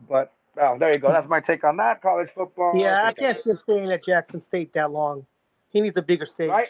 But 0.08 0.32
oh, 0.60 0.78
there 0.78 0.92
you 0.92 0.98
go. 0.98 1.12
That's 1.12 1.28
my 1.28 1.40
take 1.40 1.64
on 1.64 1.76
that 1.76 2.02
college 2.02 2.30
football. 2.34 2.72
Yeah, 2.76 3.04
I 3.04 3.12
can't 3.12 3.36
see 3.36 3.54
staying 3.54 3.90
at 3.92 4.04
Jackson 4.04 4.40
State 4.40 4.72
that 4.74 4.90
long. 4.90 5.26
He 5.68 5.80
needs 5.80 5.96
a 5.96 6.02
bigger 6.02 6.26
stage. 6.26 6.50
Right. 6.50 6.68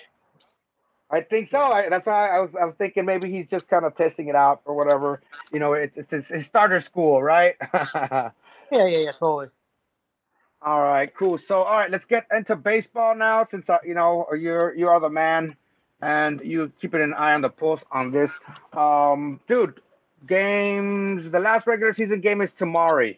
I 1.10 1.22
think 1.22 1.50
so. 1.50 1.58
I, 1.58 1.88
that's 1.88 2.06
why 2.06 2.28
I 2.28 2.38
was 2.40 2.50
I 2.60 2.64
was 2.66 2.74
thinking 2.76 3.04
maybe 3.04 3.30
he's 3.30 3.48
just 3.48 3.68
kind 3.68 3.84
of 3.84 3.96
testing 3.96 4.28
it 4.28 4.36
out 4.36 4.60
or 4.64 4.76
whatever. 4.76 5.20
You 5.52 5.58
know, 5.58 5.72
it's 5.72 5.96
it's 5.96 6.10
his, 6.10 6.26
his 6.26 6.46
starter 6.46 6.80
school, 6.80 7.22
right? 7.22 7.56
yeah, 7.74 8.30
yeah, 8.70 8.86
yeah, 8.86 9.12
totally. 9.12 9.48
All 10.62 10.80
right, 10.80 11.12
cool. 11.14 11.38
So, 11.38 11.56
all 11.62 11.78
right, 11.78 11.90
let's 11.90 12.04
get 12.04 12.26
into 12.34 12.54
baseball 12.54 13.14
now, 13.14 13.46
since 13.50 13.68
uh, 13.70 13.78
you 13.84 13.94
know 13.94 14.26
you're 14.38 14.74
you 14.74 14.88
are 14.88 15.00
the 15.00 15.08
man, 15.08 15.56
and 16.02 16.40
you 16.44 16.70
keeping 16.80 17.00
an 17.00 17.14
eye 17.14 17.32
on 17.32 17.40
the 17.40 17.48
pulse 17.48 17.82
on 17.90 18.10
this. 18.10 18.30
Um, 18.74 19.40
dude, 19.48 19.80
games. 20.26 21.30
The 21.30 21.40
last 21.40 21.66
regular 21.66 21.94
season 21.94 22.20
game 22.20 22.42
is 22.42 22.52
tomorrow. 22.52 23.14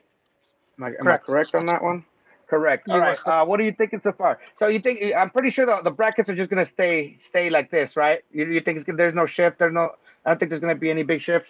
Am 0.79 0.85
I, 0.85 0.89
am 1.01 1.09
I 1.09 1.17
correct 1.17 1.55
on 1.55 1.67
that 1.67 1.83
one? 1.83 2.05
Correct. 2.49 2.89
All 2.89 2.99
right. 2.99 3.19
Uh, 3.27 3.45
what 3.45 3.59
are 3.61 3.63
you 3.65 3.73
thinking 3.73 4.01
so 4.05 4.13
far? 4.13 4.39
So 4.59 4.67
you 4.67 4.79
think 4.81 5.03
I'm 5.17 5.31
pretty 5.31 5.51
sure 5.51 5.65
the, 5.65 5.81
the 5.83 5.91
brackets 5.91 6.29
are 6.29 6.37
just 6.37 6.51
gonna 6.51 6.69
stay 6.75 7.19
stay 7.29 7.51
like 7.51 7.71
this, 7.71 7.97
right? 7.97 8.21
You, 8.31 8.47
you 8.47 8.61
think 8.61 8.87
there's 8.87 9.15
no 9.15 9.27
shift? 9.27 9.59
There's 9.59 9.73
no. 9.73 9.93
I 10.25 10.31
don't 10.31 10.39
think 10.39 10.51
there's 10.51 10.61
gonna 10.61 10.75
be 10.75 10.91
any 10.91 11.03
big 11.03 11.23
shift. 11.23 11.47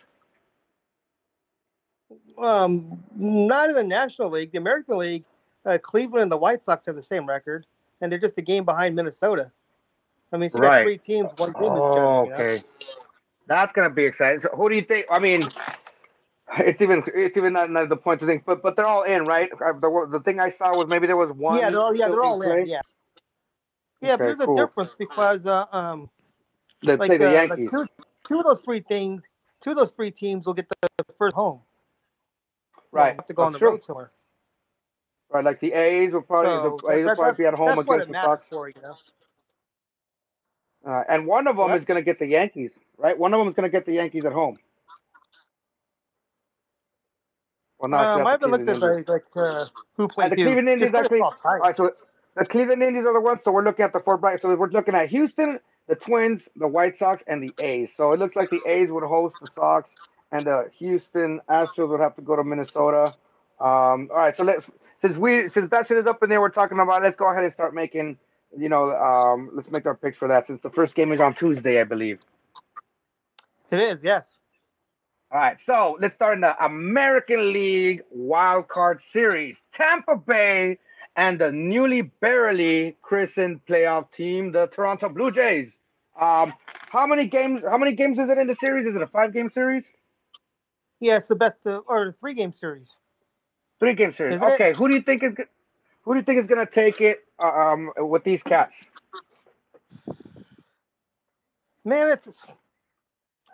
Um, 2.38 3.02
not 3.16 3.68
in 3.68 3.75
the 3.75 3.82
National 3.82 4.30
League. 4.30 4.52
The 4.52 4.58
American 4.58 4.99
League, 4.99 5.25
uh, 5.64 5.78
Cleveland 5.83 6.23
and 6.25 6.33
the 6.33 6.37
White 6.37 6.62
Sox 6.62 6.87
have 6.87 6.97
the 6.97 7.02
same 7.02 7.26
record, 7.26 7.66
and 8.00 8.11
they're 8.11 8.19
just 8.19 8.38
a 8.38 8.42
game 8.42 8.64
behind 8.64 8.95
Minnesota. 8.95 9.50
I 10.33 10.37
mean, 10.37 10.50
she 10.50 10.59
right. 10.59 10.78
got 10.78 10.83
three 10.85 10.99
teams, 10.99 11.31
one 11.37 11.52
team. 11.52 11.73
Oh, 11.73 12.31
okay. 12.33 12.57
Know? 12.81 12.87
That's 13.47 13.73
gonna 13.73 13.90
be 13.90 14.04
exciting. 14.04 14.40
So 14.40 14.49
who 14.54 14.69
do 14.69 14.76
you 14.76 14.83
think? 14.83 15.07
I 15.11 15.19
mean, 15.19 15.50
it's 16.59 16.81
even 16.81 17.02
it's 17.14 17.37
even 17.37 17.52
not, 17.52 17.71
not 17.71 17.88
the 17.88 17.97
point 17.97 18.21
to 18.21 18.26
think, 18.26 18.45
but 18.45 18.62
but 18.62 18.76
they're 18.76 18.87
all 18.87 19.02
in, 19.02 19.25
right? 19.25 19.50
Uh, 19.52 19.73
the, 19.73 20.09
the 20.11 20.21
thing 20.21 20.40
I 20.40 20.50
saw 20.50 20.76
was 20.76 20.88
maybe 20.88 21.07
there 21.07 21.16
was 21.16 21.33
one. 21.33 21.59
Yeah, 21.59 21.71
they're 21.71 21.81
all, 21.81 21.95
yeah, 21.95 22.09
they're 22.09 22.23
all 22.23 22.40
in. 22.42 22.66
Yeah. 22.66 22.81
Yeah, 24.00 24.14
okay, 24.14 24.16
but 24.16 24.25
there's 24.25 24.38
cool. 24.38 24.59
a 24.59 24.66
difference 24.66 24.97
because 24.97 25.47
uh, 25.47 25.66
um, 25.71 26.11
they 26.83 26.97
like, 26.97 27.09
play 27.09 27.19
the 27.19 27.28
uh, 27.28 27.33
Yankees. 27.33 27.71
Like 27.73 27.88
two, 27.88 28.04
two 28.26 28.38
of 28.38 28.45
those 28.45 28.61
three 28.61 28.81
things, 28.81 29.23
two 29.61 29.71
of 29.71 29.76
those 29.76 29.92
three 29.92 30.11
teams 30.11 30.45
will 30.45 30.54
get 30.54 30.69
the 30.69 30.88
first 31.16 31.37
home. 31.37 31.61
Right. 32.90 33.14
Have 33.14 33.26
to 33.26 33.33
go 33.33 33.42
That's 33.42 33.47
on 33.47 33.52
the 33.52 33.59
true. 33.59 33.71
road 33.71 33.85
somewhere. 33.85 34.11
Right, 35.32 35.44
like 35.44 35.60
the 35.60 35.72
A's 35.72 36.12
will 36.12 36.20
probably 36.22 36.50
so, 36.50 36.78
the 36.86 36.94
A's 36.94 37.04
will 37.06 37.16
probably 37.16 37.42
be 37.42 37.46
at 37.46 37.54
home 37.54 37.78
against 37.78 38.08
the 38.08 38.22
Sox. 38.22 38.46
For, 38.50 38.68
you 38.68 38.74
know? 38.82 38.94
uh, 40.92 41.04
and 41.08 41.26
one 41.26 41.46
of 41.46 41.56
them 41.56 41.70
what? 41.70 41.78
is 41.78 41.86
going 41.86 41.98
to 41.98 42.04
get 42.04 42.18
the 42.18 42.26
Yankees, 42.26 42.70
right? 42.98 43.18
One 43.18 43.32
of 43.32 43.38
them 43.38 43.48
is 43.48 43.54
going 43.54 43.64
to 43.64 43.70
get 43.70 43.86
the 43.86 43.94
Yankees 43.94 44.26
at 44.26 44.32
home. 44.32 44.58
Well, 47.78 47.88
not 47.88 48.20
um, 48.20 48.26
I 48.26 48.32
haven't 48.32 48.50
looked 48.50 48.68
at 48.68 48.78
like, 48.78 49.08
like 49.08 49.24
uh, 49.34 49.64
who 49.96 50.06
plays. 50.06 50.30
the 50.30 50.36
Cleveland 50.36 50.68
Indians 50.68 50.94
actually. 50.94 51.20
All 51.20 51.34
right, 51.44 51.76
so 51.76 51.92
the 52.36 52.44
Cleveland 52.44 52.82
Indians 52.82 53.06
are 53.06 53.14
the 53.14 53.20
ones. 53.20 53.40
So 53.42 53.52
we're 53.52 53.64
looking 53.64 53.84
at 53.84 53.92
the 53.92 54.00
four 54.00 54.18
bright. 54.18 54.42
So 54.42 54.54
we're 54.54 54.68
looking 54.68 54.94
at 54.94 55.08
Houston, 55.08 55.58
the 55.88 55.96
Twins, 55.96 56.42
the 56.56 56.68
White 56.68 56.98
Sox, 56.98 57.24
and 57.26 57.42
the 57.42 57.52
A's. 57.58 57.88
So 57.96 58.12
it 58.12 58.18
looks 58.18 58.36
like 58.36 58.50
the 58.50 58.60
A's 58.66 58.90
would 58.90 59.02
host 59.02 59.36
the 59.40 59.48
Sox, 59.54 59.90
and 60.30 60.46
the 60.46 60.70
Houston 60.78 61.40
Astros 61.48 61.88
would 61.88 62.00
have 62.00 62.14
to 62.16 62.22
go 62.22 62.36
to 62.36 62.44
Minnesota. 62.44 63.14
Um, 63.58 64.10
all 64.10 64.18
right, 64.18 64.36
so 64.36 64.44
let's 64.44 64.64
since 65.02 65.16
we 65.18 65.50
since 65.50 65.68
that 65.71 65.88
shit 65.88 65.99
is 65.99 66.06
up 66.06 66.23
in 66.23 66.30
there, 66.30 66.40
we're 66.40 66.49
talking 66.49 66.78
about. 66.78 67.02
Let's 67.02 67.16
go 67.16 67.30
ahead 67.30 67.44
and 67.44 67.52
start 67.52 67.75
making. 67.75 68.16
You 68.56 68.68
know, 68.68 68.94
um, 68.94 69.50
let's 69.54 69.71
make 69.71 69.87
our 69.87 69.94
picks 69.94 70.16
for 70.16 70.28
that 70.28 70.47
since 70.47 70.61
the 70.62 70.71
first 70.71 70.94
game 70.94 71.11
is 71.12 71.21
on 71.21 71.35
Tuesday, 71.35 71.80
I 71.80 71.85
believe. 71.85 72.21
It 73.71 73.80
is, 73.80 74.04
yes. 74.04 74.40
All 75.30 75.38
right, 75.38 75.56
so 75.64 75.97
let's 75.99 76.14
start 76.14 76.35
in 76.35 76.42
the 76.42 76.62
American 76.62 77.54
League 77.54 78.02
Wild 78.11 78.68
Card 78.68 79.00
Series. 79.12 79.56
Tampa 79.73 80.16
Bay 80.16 80.78
and 81.16 81.38
the 81.38 81.50
newly 81.50 82.02
barely 82.02 82.99
christened 83.00 83.61
playoff 83.66 84.12
team, 84.12 84.52
the 84.52 84.66
Toronto 84.66 85.09
Blue 85.09 85.30
Jays. 85.30 85.73
Um, 86.21 86.52
how 86.90 87.06
many 87.06 87.25
games? 87.25 87.62
How 87.66 87.78
many 87.78 87.92
games 87.92 88.18
is 88.18 88.28
it 88.28 88.37
in 88.37 88.47
the 88.47 88.56
series? 88.56 88.87
Is 88.87 88.94
it 88.94 89.00
a 89.00 89.06
five-game 89.06 89.50
series? 89.54 89.85
Yeah, 91.00 91.18
the 91.26 91.35
best, 91.35 91.56
uh, 91.66 91.80
or 91.87 92.14
three-game 92.21 92.52
series. 92.52 92.99
Three 93.82 93.94
game 93.94 94.12
series. 94.12 94.36
Isn't 94.36 94.46
okay, 94.46 94.70
it? 94.70 94.76
who 94.76 94.86
do 94.86 94.94
you 94.94 95.02
think 95.02 95.24
is 95.24 95.34
who 96.02 96.14
do 96.14 96.20
you 96.20 96.24
think 96.24 96.38
is 96.38 96.46
going 96.46 96.64
to 96.64 96.72
take 96.72 97.00
it 97.00 97.24
uh, 97.42 97.48
um, 97.48 97.90
with 97.96 98.22
these 98.22 98.40
cats? 98.40 98.76
Man, 101.84 102.06
it's 102.06 102.28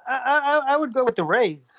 I, 0.07 0.19
I 0.19 0.75
I 0.75 0.77
would 0.77 0.93
go 0.93 1.07
with 1.07 1.17
the 1.17 1.25
Rays. 1.25 1.73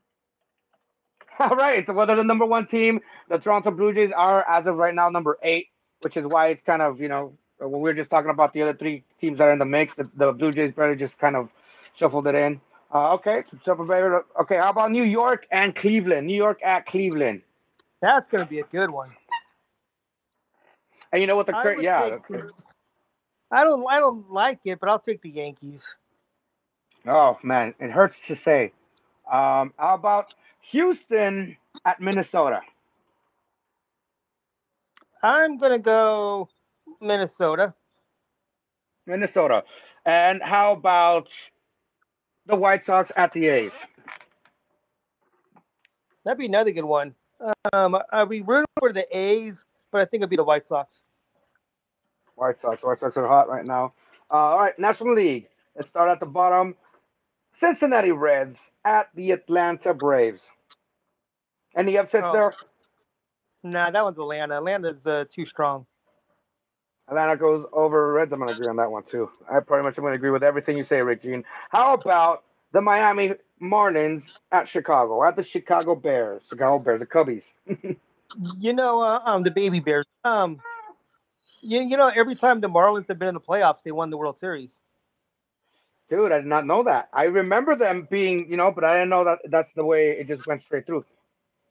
All 1.38 1.56
right. 1.56 1.86
So, 1.86 1.94
well, 1.94 2.06
they're 2.06 2.16
the 2.16 2.24
number 2.24 2.44
one 2.44 2.66
team. 2.66 3.00
The 3.30 3.38
Toronto 3.38 3.70
Blue 3.70 3.94
Jays 3.94 4.12
are, 4.14 4.46
as 4.46 4.66
of 4.66 4.76
right 4.76 4.94
now, 4.94 5.08
number 5.08 5.38
eight, 5.42 5.68
which 6.02 6.18
is 6.18 6.26
why 6.26 6.48
it's 6.48 6.60
kind 6.66 6.82
of 6.82 7.00
you 7.00 7.08
know 7.08 7.32
when 7.56 7.72
we 7.72 7.78
were 7.78 7.94
just 7.94 8.10
talking 8.10 8.30
about 8.30 8.52
the 8.52 8.60
other 8.60 8.74
three 8.74 9.02
teams 9.18 9.38
that 9.38 9.48
are 9.48 9.52
in 9.52 9.58
the 9.58 9.64
mix, 9.64 9.94
the, 9.94 10.06
the 10.14 10.32
Blue 10.32 10.52
Jays 10.52 10.74
probably 10.74 10.96
just 10.96 11.18
kind 11.18 11.36
of 11.36 11.48
shuffled 11.96 12.26
it 12.26 12.34
in. 12.34 12.60
Uh, 12.92 13.14
okay, 13.14 13.44
okay. 13.66 14.56
How 14.56 14.68
about 14.68 14.90
New 14.90 15.04
York 15.04 15.46
and 15.50 15.74
Cleveland? 15.74 16.26
New 16.26 16.36
York 16.36 16.60
at 16.62 16.84
Cleveland. 16.84 17.40
That's 18.00 18.28
going 18.28 18.44
to 18.44 18.48
be 18.48 18.60
a 18.60 18.64
good 18.64 18.90
one. 18.90 19.10
And 21.12 21.20
you 21.20 21.26
know 21.26 21.36
what 21.36 21.46
the 21.46 21.52
cra- 21.52 21.82
yeah. 21.82 22.18
I 23.50 23.64
don't 23.64 23.84
I 23.88 23.98
don't 23.98 24.30
like 24.30 24.60
it, 24.64 24.78
but 24.78 24.90
I'll 24.90 24.98
take 24.98 25.22
the 25.22 25.30
Yankees. 25.30 25.94
Oh 27.06 27.38
man, 27.42 27.74
it 27.80 27.90
hurts 27.90 28.16
to 28.26 28.36
say. 28.36 28.72
Um, 29.30 29.72
how 29.78 29.94
about 29.94 30.34
Houston 30.70 31.56
at 31.86 32.00
Minnesota? 32.00 32.60
I'm 35.22 35.56
gonna 35.56 35.78
go 35.78 36.48
Minnesota. 37.00 37.74
Minnesota. 39.06 39.64
And 40.04 40.42
how 40.42 40.72
about 40.72 41.28
the 42.46 42.56
White 42.56 42.84
Sox 42.84 43.10
at 43.16 43.32
the 43.32 43.48
A's? 43.48 43.72
That'd 46.24 46.38
be 46.38 46.46
another 46.46 46.72
good 46.72 46.84
one. 46.84 47.14
Um, 47.72 47.98
I'll 48.12 48.26
be 48.26 48.42
rooting 48.42 48.66
for 48.78 48.92
the 48.92 49.06
A's, 49.16 49.64
but 49.92 50.00
I 50.00 50.04
think 50.04 50.20
it'd 50.20 50.30
be 50.30 50.36
the 50.36 50.44
White 50.44 50.66
Sox. 50.66 51.02
White 52.34 52.60
Sox. 52.60 52.82
White 52.82 53.00
Sox 53.00 53.16
are 53.16 53.26
hot 53.26 53.48
right 53.48 53.64
now. 53.64 53.92
Uh, 54.30 54.34
all 54.34 54.58
right, 54.58 54.78
National 54.78 55.14
League. 55.14 55.48
Let's 55.76 55.88
start 55.88 56.10
at 56.10 56.20
the 56.20 56.26
bottom. 56.26 56.74
Cincinnati 57.58 58.12
Reds 58.12 58.56
at 58.84 59.08
the 59.14 59.32
Atlanta 59.32 59.94
Braves. 59.94 60.42
Any 61.76 61.96
upsets 61.96 62.24
oh. 62.26 62.32
there? 62.32 62.54
Nah, 63.62 63.90
that 63.90 64.04
one's 64.04 64.18
Atlanta. 64.18 64.56
Atlanta's 64.56 65.06
uh, 65.06 65.24
too 65.30 65.44
strong. 65.44 65.86
Atlanta 67.08 67.36
goes 67.36 67.64
over 67.72 68.12
Reds. 68.12 68.32
I'm 68.32 68.38
going 68.38 68.48
to 68.48 68.54
agree 68.54 68.68
on 68.68 68.76
that 68.76 68.90
one 68.90 69.02
too. 69.02 69.30
I 69.50 69.60
pretty 69.60 69.82
much 69.82 69.96
am 69.98 70.02
going 70.02 70.12
to 70.12 70.16
agree 70.16 70.30
with 70.30 70.42
everything 70.42 70.76
you 70.76 70.84
say, 70.84 71.00
Rick 71.00 71.22
Gene. 71.22 71.42
How 71.70 71.94
about 71.94 72.44
the 72.72 72.80
Miami 72.80 73.34
Marlins 73.60 74.38
at 74.52 74.68
Chicago, 74.68 75.24
at 75.24 75.36
the 75.36 75.42
Chicago 75.42 75.94
Bears, 75.94 76.42
Chicago 76.48 76.78
Bears, 76.78 77.00
the 77.00 77.06
Cubbies. 77.06 77.42
you 78.58 78.72
know, 78.72 79.00
uh, 79.00 79.20
um, 79.24 79.42
the 79.42 79.50
baby 79.50 79.80
Bears. 79.80 80.06
Um, 80.24 80.60
you, 81.60 81.80
you 81.80 81.96
know, 81.96 82.10
every 82.14 82.34
time 82.34 82.60
the 82.60 82.68
Marlins 82.68 83.08
have 83.08 83.18
been 83.18 83.28
in 83.28 83.34
the 83.34 83.40
playoffs, 83.40 83.82
they 83.84 83.92
won 83.92 84.10
the 84.10 84.16
World 84.16 84.38
Series. 84.38 84.70
Dude, 86.08 86.32
I 86.32 86.36
did 86.36 86.46
not 86.46 86.66
know 86.66 86.82
that. 86.84 87.08
I 87.12 87.24
remember 87.24 87.76
them 87.76 88.08
being, 88.10 88.50
you 88.50 88.56
know, 88.56 88.70
but 88.70 88.84
I 88.84 88.94
didn't 88.94 89.10
know 89.10 89.24
that 89.24 89.40
that's 89.50 89.70
the 89.74 89.84
way 89.84 90.10
it 90.10 90.26
just 90.26 90.46
went 90.46 90.62
straight 90.62 90.86
through. 90.86 91.04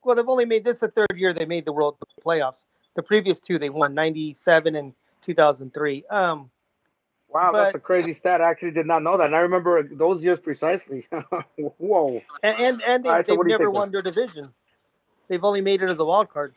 Well, 0.03 0.15
they've 0.15 0.27
only 0.29 0.45
made 0.45 0.63
this 0.63 0.79
the 0.79 0.89
third 0.89 1.07
year 1.15 1.33
they 1.33 1.45
made 1.45 1.65
the 1.65 1.71
World 1.73 1.97
playoffs. 2.23 2.65
The 2.95 3.03
previous 3.03 3.39
two 3.39 3.57
they 3.57 3.69
won, 3.69 3.93
'97 3.93 4.75
and 4.75 4.93
2003. 5.25 6.05
Um, 6.09 6.49
Wow, 7.29 7.51
but, 7.51 7.63
that's 7.63 7.75
a 7.75 7.79
crazy 7.79 8.13
stat. 8.13 8.41
I 8.41 8.49
actually 8.49 8.71
did 8.71 8.85
not 8.85 9.03
know 9.03 9.17
that. 9.17 9.25
And 9.27 9.35
I 9.35 9.39
remember 9.39 9.83
those 9.83 10.23
years 10.23 10.39
precisely. 10.39 11.07
Whoa. 11.57 12.21
And 12.41 12.59
and, 12.59 12.81
and 12.81 13.03
they, 13.03 13.09
have 13.09 13.17
right, 13.17 13.27
so 13.27 13.35
never 13.35 13.69
won 13.69 13.91
their 13.91 14.01
division. 14.01 14.49
They've 15.27 15.43
only 15.43 15.61
made 15.61 15.81
it 15.81 15.89
as 15.89 15.99
a 15.99 16.05
wild 16.05 16.29
card. 16.29 16.53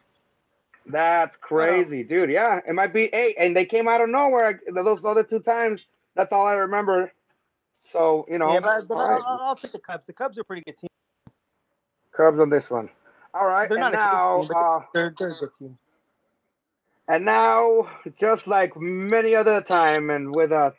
That's 0.87 1.37
crazy, 1.37 2.05
dude. 2.05 2.31
Yeah, 2.31 2.61
it 2.67 2.75
might 2.75 2.93
be 2.93 3.05
eight, 3.13 3.37
and 3.39 3.55
they 3.55 3.65
came 3.65 3.89
out 3.89 4.01
of 4.01 4.09
nowhere. 4.09 4.61
Those 4.73 5.01
other 5.05 5.23
two 5.23 5.41
times, 5.41 5.81
that's 6.15 6.33
all 6.33 6.47
I 6.47 6.55
remember. 6.55 7.13
So 7.93 8.27
you 8.29 8.39
know, 8.39 8.55
yeah, 8.55 8.61
but, 8.61 8.89
but 8.89 8.95
I'll, 8.95 9.09
right. 9.09 9.23
I'll, 9.25 9.57
take 9.57 9.73
the 9.73 9.79
Cubs. 9.79 10.05
The 10.07 10.13
Cubs 10.13 10.39
are 10.39 10.43
a 10.43 10.45
pretty 10.45 10.63
good 10.63 10.79
team. 10.79 10.89
Cubs 12.17 12.39
on 12.39 12.51
this 12.51 12.71
one. 12.71 12.89
All 13.35 13.47
right, 13.47 13.69
they're 13.69 13.79
not 13.79 13.93
now, 13.93 14.39
a 14.39 14.41
good 14.41 14.49
team, 14.49 14.57
uh, 14.57 14.81
they're, 14.95 15.15
they're 15.19 15.29
a 15.29 15.35
good 15.35 15.51
team. 15.59 15.79
And 17.11 17.25
now, 17.25 17.91
just 18.21 18.47
like 18.47 18.77
many 18.77 19.35
other 19.35 19.63
time, 19.63 20.11
and 20.11 20.33
with 20.33 20.53
a 20.53 20.73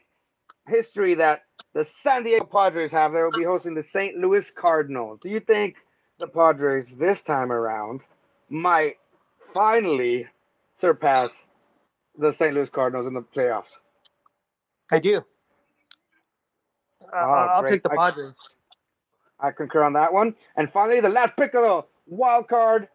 history 0.65 1.13
that 1.15 1.41
the 1.73 1.85
San 2.03 2.23
Diego 2.23 2.45
Padres 2.45 2.91
have, 2.91 3.11
they 3.11 3.21
will 3.21 3.31
be 3.31 3.43
hosting 3.43 3.73
the 3.73 3.83
St. 3.91 4.15
Louis 4.15 4.45
Cardinals. 4.55 5.19
Do 5.21 5.27
you 5.27 5.41
think 5.41 5.75
the 6.19 6.27
Padres 6.27 6.87
this 6.97 7.21
time 7.23 7.51
around 7.51 7.99
might 8.49 8.95
finally 9.53 10.25
surpass 10.79 11.31
the 12.17 12.33
St. 12.39 12.53
Louis 12.53 12.69
Cardinals 12.69 13.07
in 13.07 13.13
the 13.13 13.23
playoffs? 13.23 13.65
I 14.89 14.99
do. 14.99 15.25
Oh, 17.13 17.17
I'll 17.17 17.61
great. 17.63 17.71
take 17.71 17.83
the 17.83 17.89
Padres. 17.89 18.33
I, 19.37 19.49
I, 19.49 19.51
concur 19.51 19.83
on 19.83 19.91
that 19.93 20.13
one. 20.13 20.35
And 20.55 20.71
finally, 20.71 21.01
the 21.01 21.09
last 21.09 21.35
pick 21.35 21.53
of 21.55 21.63
the 21.63 21.81
wild 22.07 22.47
card 22.47 22.87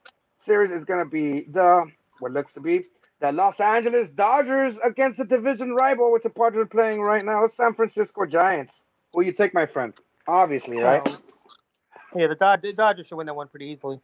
series 0.46 0.70
is 0.70 0.86
going 0.86 1.04
to 1.04 1.10
be 1.10 1.42
the 1.52 1.84
what 2.20 2.32
looks 2.32 2.54
to 2.54 2.60
be 2.60 2.86
the 3.20 3.32
Los 3.32 3.58
Angeles 3.60 4.08
Dodgers 4.14 4.74
against 4.84 5.18
the 5.18 5.24
division 5.24 5.74
rival, 5.74 6.12
which 6.12 6.22
the 6.22 6.30
Padres 6.30 6.64
are 6.64 6.66
playing 6.66 7.00
right 7.00 7.24
now, 7.24 7.48
San 7.56 7.74
Francisco 7.74 8.26
Giants. 8.26 8.74
Who 9.12 9.22
you 9.22 9.32
take, 9.32 9.54
my 9.54 9.66
friend? 9.66 9.94
Obviously, 10.28 10.76
right? 10.76 11.06
Um, 11.06 11.18
yeah, 12.14 12.26
the, 12.26 12.34
Dod- 12.34 12.62
the 12.62 12.72
Dodgers 12.72 13.06
should 13.06 13.16
win 13.16 13.26
that 13.26 13.34
one 13.34 13.48
pretty 13.48 13.66
easily. 13.66 14.00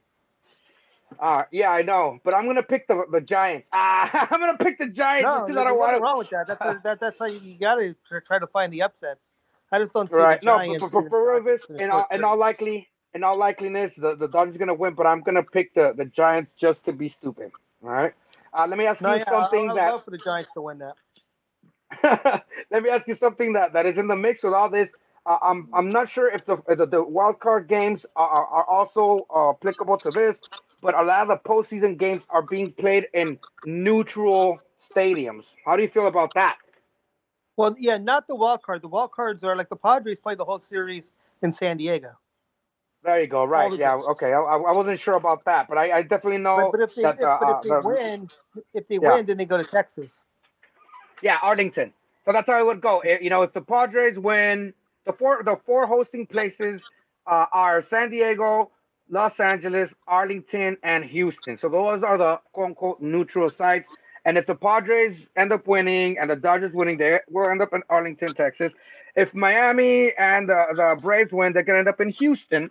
Uh, 1.20 1.42
yeah, 1.50 1.70
I 1.70 1.82
know, 1.82 2.18
but 2.24 2.34
I'm 2.34 2.46
gonna 2.46 2.62
pick 2.62 2.88
the 2.88 3.04
the 3.12 3.20
Giants. 3.20 3.68
Ah, 3.72 4.28
I'm 4.30 4.40
gonna 4.40 4.56
pick 4.56 4.78
the 4.78 4.88
Giants 4.88 5.24
no, 5.24 5.44
because 5.46 5.60
I 5.60 5.64
don't 5.64 5.78
want 5.78 6.00
wrong 6.00 6.18
with 6.18 6.30
that. 6.30 6.46
That's 6.46 6.60
a, 6.60 6.80
that, 6.84 7.00
that's 7.00 7.18
how 7.18 7.26
you, 7.26 7.38
you 7.38 7.58
got 7.58 7.74
to 7.74 7.94
try 8.26 8.38
to 8.38 8.46
find 8.46 8.72
the 8.72 8.82
upsets. 8.82 9.34
I 9.70 9.78
just 9.78 9.92
don't 9.92 10.10
see 10.10 10.16
right. 10.16 10.40
the 10.40 10.46
Giants. 10.46 10.82
No, 10.82 10.88
for, 10.88 11.02
for, 11.08 11.10
for 11.10 11.76
in, 11.78 11.90
all, 11.90 12.06
in 12.10 12.24
all 12.24 12.38
likely, 12.38 12.88
in 13.14 13.24
all 13.24 13.36
likeliness, 13.38 13.92
the 13.96 14.16
the 14.16 14.28
Dodgers 14.28 14.56
gonna 14.56 14.74
win, 14.74 14.94
but 14.94 15.06
I'm 15.06 15.20
gonna 15.20 15.42
pick 15.42 15.74
the 15.74 15.92
the 15.94 16.06
Giants 16.06 16.50
just 16.58 16.84
to 16.86 16.92
be 16.92 17.10
stupid. 17.10 17.52
All 17.82 17.90
right. 17.90 18.14
Uh, 18.52 18.66
let 18.66 18.78
me 18.78 18.86
ask 18.86 19.00
no, 19.00 19.14
you 19.14 19.18
yeah, 19.18 19.24
something 19.28 19.68
I, 19.68 19.72
I 19.72 19.74
that. 19.76 20.04
for 20.04 20.10
the 20.10 20.18
Giants 20.18 20.50
to 20.54 20.62
win 20.62 20.78
that. 20.78 20.94
let 22.70 22.82
me 22.82 22.90
ask 22.90 23.06
you 23.06 23.14
something 23.14 23.52
that, 23.54 23.72
that 23.72 23.86
is 23.86 23.98
in 23.98 24.08
the 24.08 24.16
mix 24.16 24.42
with 24.42 24.52
all 24.52 24.68
this. 24.68 24.90
Uh, 25.24 25.38
I'm 25.40 25.68
I'm 25.72 25.90
not 25.90 26.08
sure 26.08 26.28
if 26.28 26.44
the 26.46 26.58
the, 26.68 26.86
the 26.86 27.02
wild 27.02 27.38
card 27.38 27.68
games 27.68 28.04
are, 28.16 28.46
are 28.46 28.64
also 28.64 29.26
uh, 29.34 29.50
applicable 29.50 29.98
to 29.98 30.10
this, 30.10 30.36
but 30.80 30.94
a 30.94 31.02
lot 31.02 31.22
of 31.22 31.28
the 31.28 31.48
postseason 31.48 31.96
games 31.96 32.22
are 32.28 32.42
being 32.42 32.72
played 32.72 33.06
in 33.14 33.38
neutral 33.64 34.58
stadiums. 34.94 35.44
How 35.64 35.76
do 35.76 35.82
you 35.82 35.88
feel 35.88 36.08
about 36.08 36.34
that? 36.34 36.56
Well, 37.56 37.76
yeah, 37.78 37.98
not 37.98 38.26
the 38.26 38.34
wild 38.34 38.62
card. 38.62 38.82
The 38.82 38.88
wild 38.88 39.12
cards 39.12 39.44
are 39.44 39.54
like 39.54 39.68
the 39.68 39.76
Padres 39.76 40.18
play 40.18 40.34
the 40.34 40.44
whole 40.44 40.58
series 40.58 41.12
in 41.42 41.52
San 41.52 41.76
Diego. 41.76 42.10
There 43.04 43.20
you 43.20 43.26
go. 43.26 43.44
Right. 43.44 43.72
Yeah. 43.72 43.94
Okay. 43.94 44.32
I, 44.32 44.38
I 44.40 44.72
wasn't 44.72 45.00
sure 45.00 45.14
about 45.14 45.44
that, 45.44 45.68
but 45.68 45.76
I, 45.76 45.98
I 45.98 46.02
definitely 46.02 46.38
know 46.38 46.70
but, 46.70 46.78
but 46.78 46.80
if 46.88 46.94
they, 46.94 47.02
that. 47.02 47.16
If, 47.18 47.24
uh, 47.24 47.38
but 47.40 47.56
if 47.56 47.62
they 47.62 47.70
uh, 47.70 47.80
win, 47.82 48.28
if 48.74 48.88
they 48.88 48.98
yeah. 49.02 49.14
win, 49.14 49.26
then 49.26 49.36
they 49.38 49.44
go 49.44 49.56
to 49.56 49.64
Texas. 49.64 50.22
Yeah, 51.20 51.38
Arlington. 51.42 51.92
So 52.24 52.32
that's 52.32 52.46
how 52.46 52.60
it 52.60 52.66
would 52.66 52.80
go. 52.80 53.02
You 53.04 53.30
know, 53.30 53.42
if 53.42 53.52
the 53.52 53.60
Padres 53.60 54.18
win, 54.18 54.72
the 55.04 55.12
four 55.12 55.42
the 55.42 55.56
four 55.66 55.86
hosting 55.86 56.26
places 56.26 56.80
uh, 57.26 57.46
are 57.52 57.82
San 57.82 58.10
Diego, 58.10 58.70
Los 59.10 59.38
Angeles, 59.40 59.92
Arlington, 60.06 60.76
and 60.84 61.04
Houston. 61.04 61.58
So 61.58 61.68
those 61.68 62.04
are 62.04 62.16
the 62.16 62.40
quote 62.52 62.66
unquote 62.66 63.00
neutral 63.00 63.50
sites. 63.50 63.88
And 64.24 64.38
if 64.38 64.46
the 64.46 64.54
Padres 64.54 65.26
end 65.36 65.52
up 65.52 65.66
winning 65.66 66.16
and 66.18 66.30
the 66.30 66.36
Dodgers 66.36 66.72
winning, 66.72 66.96
they 66.98 67.18
will 67.28 67.50
end 67.50 67.60
up 67.60 67.72
in 67.72 67.82
Arlington, 67.90 68.34
Texas. 68.34 68.72
If 69.16 69.34
Miami 69.34 70.12
and 70.16 70.48
the, 70.48 70.64
the 70.76 71.00
Braves 71.02 71.32
win, 71.32 71.52
they're 71.52 71.64
gonna 71.64 71.80
end 71.80 71.88
up 71.88 72.00
in 72.00 72.10
Houston. 72.10 72.70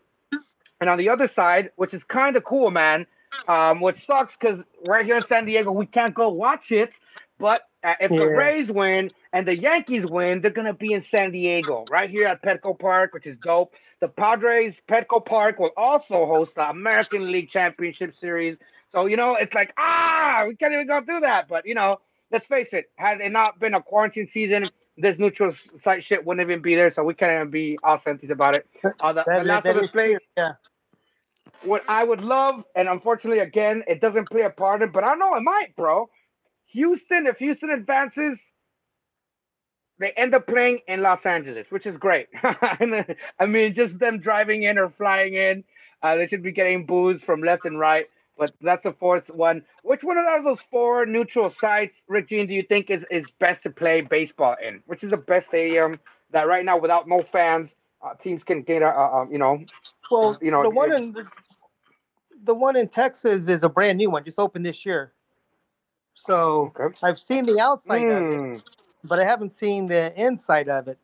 And 0.81 0.89
on 0.89 0.97
the 0.97 1.09
other 1.09 1.27
side, 1.27 1.71
which 1.75 1.93
is 1.93 2.03
kind 2.03 2.35
of 2.35 2.43
cool, 2.43 2.71
man, 2.71 3.05
um, 3.47 3.79
which 3.79 4.03
sucks 4.05 4.35
because 4.35 4.63
right 4.87 5.05
here 5.05 5.15
in 5.15 5.21
San 5.21 5.45
Diego, 5.45 5.71
we 5.71 5.85
can't 5.85 6.13
go 6.13 6.29
watch 6.29 6.71
it. 6.71 6.91
But 7.37 7.61
uh, 7.83 7.93
if 7.99 8.11
yeah. 8.11 8.19
the 8.19 8.25
Rays 8.25 8.71
win 8.71 9.09
and 9.31 9.47
the 9.47 9.55
Yankees 9.55 10.05
win, 10.05 10.41
they're 10.41 10.51
gonna 10.51 10.73
be 10.73 10.93
in 10.93 11.05
San 11.09 11.31
Diego, 11.31 11.85
right 11.89 12.09
here 12.09 12.27
at 12.27 12.41
Petco 12.41 12.77
Park, 12.77 13.13
which 13.13 13.27
is 13.27 13.37
dope. 13.43 13.73
The 13.99 14.07
Padres 14.07 14.75
Petco 14.89 15.23
Park 15.23 15.59
will 15.59 15.71
also 15.77 16.25
host 16.25 16.55
the 16.55 16.67
American 16.67 17.31
League 17.31 17.49
Championship 17.49 18.15
Series. 18.15 18.57
So 18.91 19.05
you 19.05 19.17
know, 19.17 19.35
it's 19.35 19.53
like 19.53 19.73
ah, 19.77 20.45
we 20.47 20.55
can't 20.55 20.73
even 20.73 20.87
go 20.87 20.99
do 21.01 21.19
that. 21.19 21.47
But 21.47 21.67
you 21.67 21.75
know, 21.75 21.99
let's 22.31 22.47
face 22.47 22.69
it, 22.71 22.89
had 22.95 23.21
it 23.21 23.31
not 23.31 23.59
been 23.59 23.75
a 23.75 23.81
quarantine 23.81 24.29
season, 24.33 24.69
this 24.97 25.17
neutral 25.17 25.53
site 25.81 26.03
shit 26.03 26.25
wouldn't 26.25 26.45
even 26.47 26.61
be 26.61 26.75
there. 26.75 26.91
So 26.91 27.03
we 27.03 27.13
can't 27.13 27.31
even 27.31 27.49
be 27.49 27.77
authentic 27.83 28.29
about 28.29 28.55
it. 28.55 28.67
Uh, 28.99 29.13
the, 29.13 29.23
the 29.25 29.43
last 29.43 29.65
other 29.65 30.19
yeah. 30.37 30.53
What 31.63 31.83
I 31.87 32.03
would 32.03 32.21
love, 32.21 32.63
and 32.75 32.87
unfortunately, 32.87 33.39
again, 33.39 33.83
it 33.87 34.01
doesn't 34.01 34.29
play 34.29 34.41
a 34.41 34.49
part 34.49 34.81
in, 34.81 34.91
but 34.91 35.03
I 35.03 35.13
know 35.13 35.35
it 35.35 35.41
might, 35.41 35.75
bro 35.75 36.09
Houston, 36.71 37.27
if 37.27 37.37
Houston 37.37 37.69
advances, 37.69 38.37
they 39.99 40.11
end 40.11 40.33
up 40.33 40.47
playing 40.47 40.79
in 40.87 41.01
Los 41.01 41.25
Angeles, 41.25 41.67
which 41.69 41.85
is 41.85 41.97
great. 41.97 42.27
I 42.43 43.45
mean, 43.45 43.73
just 43.73 43.99
them 43.99 44.19
driving 44.19 44.63
in 44.63 44.77
or 44.77 44.89
flying 44.89 45.35
in, 45.35 45.63
uh, 46.01 46.15
they 46.15 46.27
should 46.27 46.41
be 46.41 46.51
getting 46.51 46.85
booze 46.85 47.21
from 47.21 47.43
left 47.43 47.65
and 47.65 47.77
right. 47.77 48.07
But 48.41 48.53
that's 48.59 48.81
the 48.81 48.93
fourth 48.93 49.29
one. 49.29 49.61
Which 49.83 50.03
one 50.03 50.17
of 50.17 50.43
those 50.43 50.57
four 50.71 51.05
neutral 51.05 51.51
sites, 51.51 51.93
Rick 52.07 52.29
Gene, 52.29 52.47
do 52.47 52.55
you 52.55 52.63
think 52.63 52.89
is, 52.89 53.05
is 53.11 53.27
best 53.37 53.61
to 53.61 53.69
play 53.69 54.01
baseball 54.01 54.55
in? 54.65 54.81
Which 54.87 55.03
is 55.03 55.11
the 55.11 55.17
best 55.17 55.49
stadium 55.49 55.99
that 56.31 56.47
right 56.47 56.65
now, 56.65 56.79
without 56.79 57.07
no 57.07 57.21
fans, 57.21 57.69
uh, 58.01 58.15
teams 58.15 58.43
can 58.43 58.63
get, 58.63 58.81
uh, 58.81 58.87
uh, 58.87 59.27
you 59.29 59.37
know, 59.37 59.63
well, 60.09 60.39
you 60.41 60.49
know, 60.49 60.63
the 60.63 60.71
one 60.71 60.91
in 60.91 61.11
the, 61.11 61.29
the 62.45 62.55
one 62.55 62.75
in 62.75 62.87
Texas 62.87 63.47
is 63.47 63.61
a 63.61 63.69
brand 63.69 63.99
new 63.99 64.09
one, 64.09 64.23
just 64.23 64.39
opened 64.39 64.65
this 64.65 64.87
year. 64.87 65.11
So 66.15 66.73
okay. 66.75 66.95
I've 67.03 67.19
seen 67.19 67.45
the 67.45 67.59
outside 67.59 68.01
mm. 68.01 68.17
of 68.17 68.23
it, 68.23 68.37
hmm. 68.37 69.07
but 69.07 69.19
I 69.19 69.23
haven't 69.23 69.53
seen 69.53 69.85
the 69.85 70.19
inside 70.19 70.67
of 70.67 70.87
it. 70.87 70.97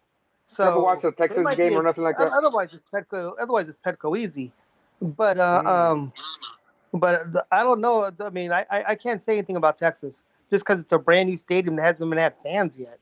So 0.47 0.63
never 0.63 0.81
watched 0.81 1.03
a 1.03 1.11
Texas 1.11 1.45
game 1.55 1.73
or 1.73 1.83
nothing 1.83 2.03
like 2.03 2.17
that. 2.17 2.31
Otherwise, 2.31 2.69
it's 2.73 2.81
Petco. 2.91 3.33
Otherwise, 3.39 3.67
it's 3.69 3.77
Petco 3.85 4.17
easy. 4.17 4.51
But 4.99 5.37
uh, 5.37 5.61
mm. 5.63 5.67
um, 5.67 6.13
but 6.93 7.47
I 7.51 7.63
don't 7.63 7.81
know. 7.81 8.11
I 8.19 8.29
mean, 8.29 8.51
I 8.51 8.65
I 8.69 8.95
can't 8.95 9.21
say 9.21 9.33
anything 9.33 9.55
about 9.55 9.77
Texas 9.77 10.23
just 10.49 10.65
because 10.65 10.81
it's 10.81 10.93
a 10.93 10.97
brand 10.97 11.29
new 11.29 11.37
stadium 11.37 11.75
that 11.75 11.83
hasn't 11.83 12.07
even 12.07 12.17
had 12.17 12.33
fans 12.43 12.77
yet. 12.77 12.99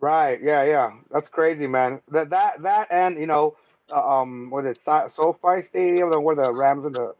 Right. 0.00 0.40
Yeah. 0.42 0.64
Yeah. 0.64 0.90
That's 1.10 1.28
crazy, 1.28 1.66
man. 1.66 2.00
That 2.10 2.30
that 2.30 2.62
that 2.62 2.88
and 2.90 3.18
you 3.18 3.26
know, 3.26 3.56
uh, 3.92 4.20
um, 4.20 4.50
what 4.50 4.66
is 4.66 4.76
it, 4.76 5.12
SoFi 5.14 5.62
Stadium, 5.62 6.10
where 6.22 6.36
the 6.36 6.52
Rams 6.52 6.84
and 6.84 6.94
the 6.94 7.14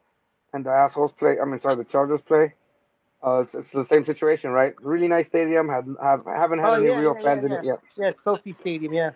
and 0.52 0.64
the 0.64 0.70
assholes 0.70 1.12
play. 1.12 1.36
I 1.40 1.44
mean, 1.44 1.60
sorry, 1.60 1.76
the 1.76 1.84
Chargers 1.84 2.20
play. 2.20 2.54
Uh, 3.24 3.40
it's, 3.42 3.54
it's, 3.54 3.70
the 3.70 3.84
same 3.84 4.04
situation, 4.04 4.50
right? 4.50 4.74
Really 4.82 5.06
nice 5.06 5.28
stadium. 5.28 5.68
Have, 5.68 5.86
have 6.02 6.24
haven't 6.26 6.58
had 6.58 6.68
oh, 6.68 6.72
any 6.72 6.88
yeah, 6.88 6.98
real 6.98 7.14
yeah, 7.16 7.24
fans 7.24 7.40
yeah, 7.42 7.46
in 7.46 7.52
it 7.52 7.64
yet. 7.64 7.78
Yeah, 7.96 8.12
SoFi 8.24 8.52
Stadium. 8.52 8.92
Yeah, 8.92 9.10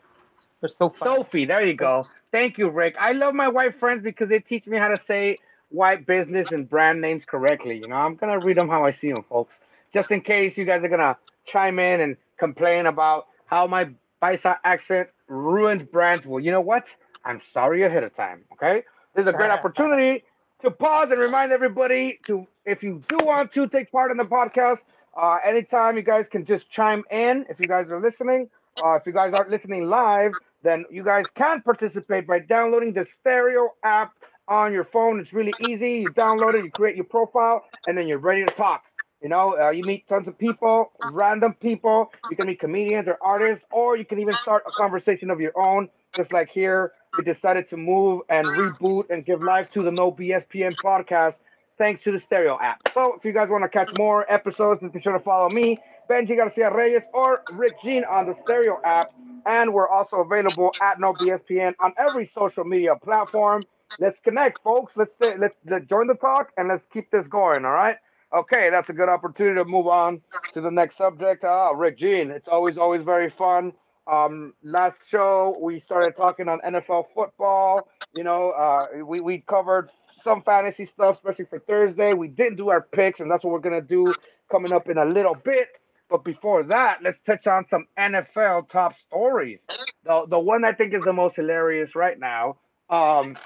they're 0.60 0.68
so 0.68 0.88
fun. 0.88 1.16
SoFi. 1.16 1.44
There 1.44 1.66
you 1.66 1.74
go. 1.74 2.04
Thank 2.30 2.56
you, 2.56 2.68
Rick. 2.68 2.94
I 3.00 3.12
love 3.12 3.34
my 3.34 3.48
white 3.48 3.78
friends 3.80 4.02
because 4.04 4.28
they 4.28 4.38
teach 4.38 4.66
me 4.66 4.78
how 4.78 4.88
to 4.88 5.00
say 5.06 5.38
white 5.70 6.06
business 6.06 6.50
and 6.52 6.68
brand 6.68 7.00
names 7.00 7.24
correctly. 7.24 7.76
You 7.78 7.88
know, 7.88 7.96
I'm 7.96 8.14
gonna 8.16 8.38
read 8.38 8.56
them 8.56 8.68
how 8.68 8.84
I 8.84 8.92
see 8.92 9.12
them, 9.12 9.24
folks, 9.28 9.54
just 9.92 10.10
in 10.10 10.20
case 10.20 10.56
you 10.56 10.64
guys 10.64 10.82
are 10.82 10.88
gonna 10.88 11.16
chime 11.46 11.78
in 11.78 12.00
and 12.00 12.16
complain 12.38 12.86
about 12.86 13.26
how 13.46 13.66
my 13.66 13.88
Paisa 14.22 14.56
accent 14.64 15.08
ruined 15.28 15.90
brands. 15.90 16.26
Well, 16.26 16.40
you 16.40 16.50
know 16.50 16.60
what? 16.60 16.86
I'm 17.24 17.40
sorry 17.52 17.82
ahead 17.82 18.04
of 18.04 18.14
time. 18.14 18.44
Okay, 18.52 18.84
this 19.14 19.22
is 19.22 19.28
a 19.28 19.32
great 19.32 19.50
opportunity 19.58 20.24
to 20.62 20.70
pause 20.70 21.10
and 21.10 21.20
remind 21.20 21.52
everybody 21.52 22.18
to, 22.26 22.46
if 22.64 22.82
you 22.82 23.02
do 23.08 23.18
want 23.18 23.52
to 23.52 23.68
take 23.68 23.92
part 23.92 24.10
in 24.10 24.16
the 24.16 24.24
podcast, 24.24 24.78
uh, 25.16 25.38
anytime 25.44 25.96
you 25.96 26.02
guys 26.02 26.26
can 26.30 26.44
just 26.44 26.70
chime 26.70 27.02
in. 27.10 27.46
If 27.48 27.60
you 27.60 27.68
guys 27.68 27.86
are 27.90 28.00
listening, 28.00 28.48
uh, 28.82 28.94
if 28.94 29.06
you 29.06 29.12
guys 29.12 29.32
aren't 29.34 29.50
listening 29.50 29.88
live, 29.88 30.36
then 30.62 30.84
you 30.90 31.04
guys 31.04 31.26
can 31.34 31.62
participate 31.62 32.26
by 32.26 32.40
downloading 32.40 32.92
the 32.92 33.06
Stereo 33.20 33.74
app 33.82 34.14
on 34.48 34.72
your 34.72 34.84
phone. 34.84 35.20
It's 35.20 35.32
really 35.32 35.54
easy. 35.58 36.00
You 36.00 36.10
download 36.10 36.54
it, 36.54 36.64
you 36.64 36.70
create 36.70 36.96
your 36.96 37.04
profile, 37.04 37.64
and 37.86 37.96
then 37.96 38.06
you're 38.06 38.18
ready 38.18 38.44
to 38.44 38.50
talk. 38.54 38.82
You 39.22 39.28
know, 39.28 39.58
uh, 39.58 39.70
you 39.70 39.82
meet 39.82 40.06
tons 40.08 40.28
of 40.28 40.38
people, 40.38 40.92
random 41.02 41.54
people. 41.54 42.12
You 42.30 42.36
can 42.36 42.46
meet 42.46 42.60
comedians 42.60 43.08
or 43.08 43.18
artists, 43.20 43.64
or 43.70 43.96
you 43.96 44.04
can 44.04 44.18
even 44.18 44.34
start 44.42 44.64
a 44.66 44.70
conversation 44.72 45.30
of 45.30 45.40
your 45.40 45.58
own, 45.58 45.88
just 46.14 46.32
like 46.32 46.48
here 46.48 46.92
we 47.16 47.24
decided 47.24 47.68
to 47.70 47.76
move 47.76 48.22
and 48.28 48.46
reboot 48.46 49.08
and 49.10 49.24
give 49.24 49.42
life 49.42 49.70
to 49.72 49.82
the 49.82 49.90
No 49.90 50.12
BSPN 50.12 50.76
podcast 50.84 51.34
thanks 51.78 52.02
to 52.04 52.12
the 52.12 52.20
Stereo 52.20 52.58
app. 52.60 52.80
So 52.94 53.14
if 53.14 53.24
you 53.24 53.32
guys 53.32 53.48
want 53.48 53.64
to 53.64 53.68
catch 53.68 53.96
more 53.98 54.30
episodes, 54.32 54.82
be 54.92 55.00
sure 55.00 55.12
to 55.12 55.20
follow 55.20 55.48
me, 55.50 55.78
Benji 56.10 56.36
Garcia 56.36 56.74
Reyes, 56.74 57.02
or 57.12 57.42
Rick 57.52 57.82
Gene 57.82 58.04
on 58.04 58.26
the 58.26 58.34
Stereo 58.44 58.80
app. 58.84 59.12
And 59.44 59.72
we're 59.72 59.88
also 59.88 60.16
available 60.16 60.70
at 60.80 60.98
No 61.00 61.14
BSPN 61.14 61.74
on 61.80 61.92
every 61.98 62.30
social 62.34 62.64
media 62.64 62.96
platform. 62.96 63.62
Let's 63.98 64.18
connect, 64.20 64.62
folks. 64.62 64.92
Let's 64.96 65.14
stay, 65.14 65.36
let's, 65.38 65.56
let's 65.66 65.86
join 65.86 66.06
the 66.06 66.14
talk 66.14 66.52
and 66.56 66.68
let's 66.68 66.84
keep 66.92 67.10
this 67.10 67.26
going. 67.28 67.64
All 67.64 67.72
right. 67.72 67.96
Okay, 68.36 68.70
that's 68.70 68.88
a 68.88 68.92
good 68.92 69.08
opportunity 69.08 69.56
to 69.56 69.64
move 69.64 69.86
on 69.86 70.20
to 70.52 70.60
the 70.60 70.70
next 70.70 70.96
subject. 70.98 71.44
Uh, 71.44 71.72
Rick 71.74 71.98
Gene, 71.98 72.30
it's 72.30 72.48
always 72.48 72.76
always 72.76 73.02
very 73.02 73.30
fun 73.30 73.72
um, 74.06 74.54
last 74.62 74.98
show 75.10 75.56
we 75.60 75.80
started 75.80 76.16
talking 76.16 76.48
on 76.48 76.60
NFL 76.60 77.06
football. 77.14 77.88
You 78.14 78.24
know, 78.24 78.50
uh, 78.50 79.04
we 79.04 79.20
we 79.20 79.38
covered 79.48 79.90
some 80.22 80.42
fantasy 80.42 80.86
stuff, 80.86 81.16
especially 81.16 81.46
for 81.46 81.58
Thursday. 81.60 82.14
We 82.14 82.28
didn't 82.28 82.56
do 82.56 82.68
our 82.68 82.80
picks, 82.80 83.20
and 83.20 83.30
that's 83.30 83.44
what 83.44 83.52
we're 83.52 83.60
gonna 83.60 83.80
do 83.80 84.14
coming 84.50 84.72
up 84.72 84.88
in 84.88 84.98
a 84.98 85.04
little 85.04 85.34
bit. 85.34 85.68
But 86.08 86.24
before 86.24 86.62
that, 86.64 86.98
let's 87.02 87.18
touch 87.26 87.48
on 87.48 87.66
some 87.68 87.86
NFL 87.98 88.70
top 88.70 88.94
stories. 89.08 89.60
The 90.04 90.24
the 90.28 90.38
one 90.38 90.64
I 90.64 90.72
think 90.72 90.94
is 90.94 91.02
the 91.04 91.12
most 91.12 91.36
hilarious 91.36 91.96
right 91.96 92.18
now. 92.18 92.58
Um, 92.88 93.36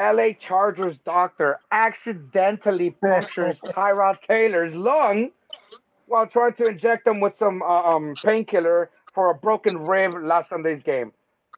LA 0.00 0.32
Chargers 0.32 0.96
doctor 1.04 1.60
accidentally 1.70 2.90
punctures 2.90 3.56
Tyrod 3.66 4.16
Taylor's 4.26 4.74
lung 4.74 5.30
while 6.06 6.26
trying 6.26 6.54
to 6.54 6.66
inject 6.66 7.06
him 7.06 7.20
with 7.20 7.36
some 7.36 7.62
uh, 7.62 7.82
um, 7.82 8.14
painkiller 8.24 8.90
for 9.12 9.30
a 9.30 9.34
broken 9.34 9.78
rib 9.84 10.14
last 10.22 10.48
Sunday's 10.48 10.82
game. 10.82 11.12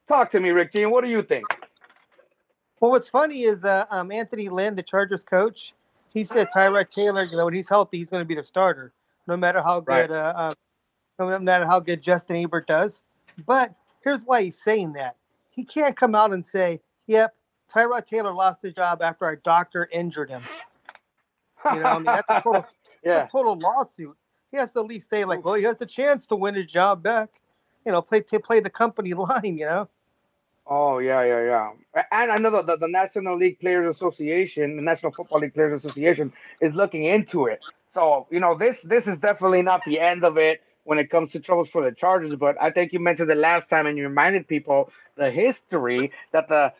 Talk 0.08 0.32
to 0.32 0.40
me, 0.40 0.50
Rick 0.50 0.72
Gene. 0.72 0.90
What 0.90 1.04
do 1.04 1.10
you 1.10 1.22
think? 1.22 1.46
Well, 2.80 2.90
what's 2.90 3.08
funny 3.08 3.44
is 3.44 3.64
uh, 3.64 3.86
um, 3.90 4.10
Anthony 4.10 4.48
Lynn, 4.48 4.74
the 4.74 4.82
Chargers 4.82 5.22
coach, 5.22 5.72
he 6.12 6.24
said 6.24 6.48
Tyrod 6.54 6.90
Taylor, 6.90 7.22
you 7.22 7.36
know, 7.36 7.44
when 7.44 7.54
he's 7.54 7.68
healthy, 7.68 7.98
he's 7.98 8.10
going 8.10 8.22
to 8.22 8.26
be 8.26 8.34
the 8.34 8.42
starter, 8.42 8.92
no 9.28 9.36
matter 9.36 9.62
how 9.62 9.80
good, 9.80 10.10
right. 10.10 10.10
uh, 10.10 10.32
uh, 10.36 10.52
no 11.18 11.38
matter 11.38 11.64
how 11.64 11.78
good 11.78 12.02
Justin 12.02 12.42
Herbert 12.42 12.66
does. 12.66 13.02
But 13.46 13.72
here's 14.02 14.24
why 14.24 14.42
he's 14.42 14.60
saying 14.60 14.94
that: 14.94 15.16
he 15.50 15.64
can't 15.64 15.96
come 15.96 16.14
out 16.14 16.32
and 16.32 16.44
say, 16.44 16.80
"Yep, 17.06 17.34
Tyrod 17.74 18.06
Taylor 18.06 18.32
lost 18.32 18.62
his 18.62 18.74
job 18.74 19.02
after 19.02 19.24
our 19.24 19.36
doctor 19.36 19.88
injured 19.92 20.30
him." 20.30 20.42
You 21.72 21.80
know, 21.80 21.84
I 21.84 21.94
mean, 21.94 22.04
that's 22.04 22.26
a 22.28 22.40
total, 22.40 22.66
yeah. 23.04 23.24
a 23.24 23.28
total 23.28 23.58
lawsuit. 23.58 24.16
He 24.50 24.56
has 24.56 24.72
to 24.72 24.80
at 24.80 24.86
least 24.86 25.08
say, 25.08 25.24
like, 25.24 25.44
well, 25.44 25.54
he 25.54 25.62
has 25.64 25.78
the 25.78 25.86
chance 25.86 26.26
to 26.26 26.36
win 26.36 26.54
his 26.54 26.66
job 26.66 27.02
back 27.02 27.30
you 27.84 27.92
know, 27.92 28.02
play 28.02 28.20
to 28.20 28.40
play 28.40 28.60
the 28.60 28.70
company 28.70 29.14
line, 29.14 29.58
you 29.58 29.66
know. 29.66 29.88
Oh 30.66 30.98
yeah, 30.98 31.24
yeah, 31.24 31.42
yeah. 31.42 32.02
And 32.12 32.30
I 32.30 32.38
know 32.38 32.62
the, 32.62 32.76
the 32.76 32.88
National 32.88 33.36
League 33.36 33.58
Players 33.58 33.94
Association, 33.94 34.76
the 34.76 34.82
National 34.82 35.10
Football 35.12 35.40
League 35.40 35.54
Players 35.54 35.84
Association, 35.84 36.32
is 36.60 36.72
looking 36.74 37.04
into 37.04 37.46
it. 37.46 37.64
So 37.92 38.26
you 38.30 38.40
know, 38.40 38.56
this 38.56 38.78
this 38.84 39.06
is 39.06 39.18
definitely 39.18 39.62
not 39.62 39.82
the 39.84 39.98
end 39.98 40.24
of 40.24 40.38
it 40.38 40.62
when 40.84 40.98
it 40.98 41.10
comes 41.10 41.32
to 41.32 41.40
troubles 41.40 41.68
for 41.68 41.82
the 41.82 41.92
Chargers. 41.92 42.34
But 42.36 42.56
I 42.60 42.70
think 42.70 42.92
you 42.92 43.00
mentioned 43.00 43.30
it 43.30 43.38
last 43.38 43.68
time, 43.68 43.86
and 43.86 43.98
you 43.98 44.04
reminded 44.04 44.46
people 44.46 44.90
the 45.16 45.30
history 45.30 46.12
that 46.32 46.48
the 46.48 46.72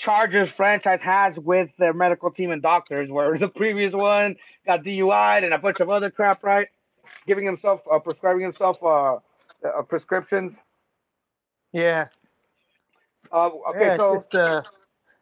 Chargers 0.00 0.48
franchise 0.50 1.00
has 1.02 1.36
with 1.38 1.68
their 1.78 1.92
medical 1.92 2.30
team 2.30 2.50
and 2.50 2.62
doctors, 2.62 3.10
where 3.10 3.36
the 3.38 3.48
previous 3.48 3.92
one 3.92 4.36
got 4.66 4.82
DUI'd 4.82 5.44
and 5.44 5.52
a 5.52 5.58
bunch 5.58 5.80
of 5.80 5.90
other 5.90 6.10
crap, 6.10 6.42
right? 6.42 6.68
Giving 7.26 7.44
himself, 7.44 7.82
uh, 7.90 7.98
prescribing 7.98 8.42
himself 8.42 8.82
uh, 8.82 9.16
uh, 9.16 9.82
prescriptions. 9.88 10.54
Yeah. 11.72 12.06
Uh, 13.30 13.50
okay, 13.70 13.86
yeah, 13.86 13.96
so 13.96 14.24
uh, 14.32 14.62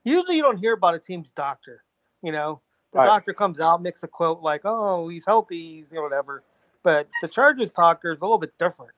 usually 0.05 0.37
you 0.37 0.43
don't 0.43 0.57
hear 0.57 0.73
about 0.73 0.95
a 0.95 0.99
team's 0.99 1.31
doctor. 1.33 1.83
You 2.23 2.33
know, 2.33 2.61
the 2.93 3.01
right. 3.01 3.07
doctor 3.07 3.35
comes 3.35 3.61
out, 3.61 3.83
makes 3.83 4.03
a 4.03 4.09
quote 4.09 4.41
like, 4.41 4.63
"Oh, 4.65 5.09
he's 5.09 5.27
healthy," 5.27 5.77
he's 5.77 5.87
you 5.91 5.97
know, 5.97 6.03
whatever. 6.03 6.43
But 6.83 7.09
the 7.21 7.29
Chargers 7.29 7.71
doctor 7.71 8.13
is 8.13 8.21
a 8.21 8.23
little 8.23 8.39
bit 8.39 8.57
different. 8.59 8.93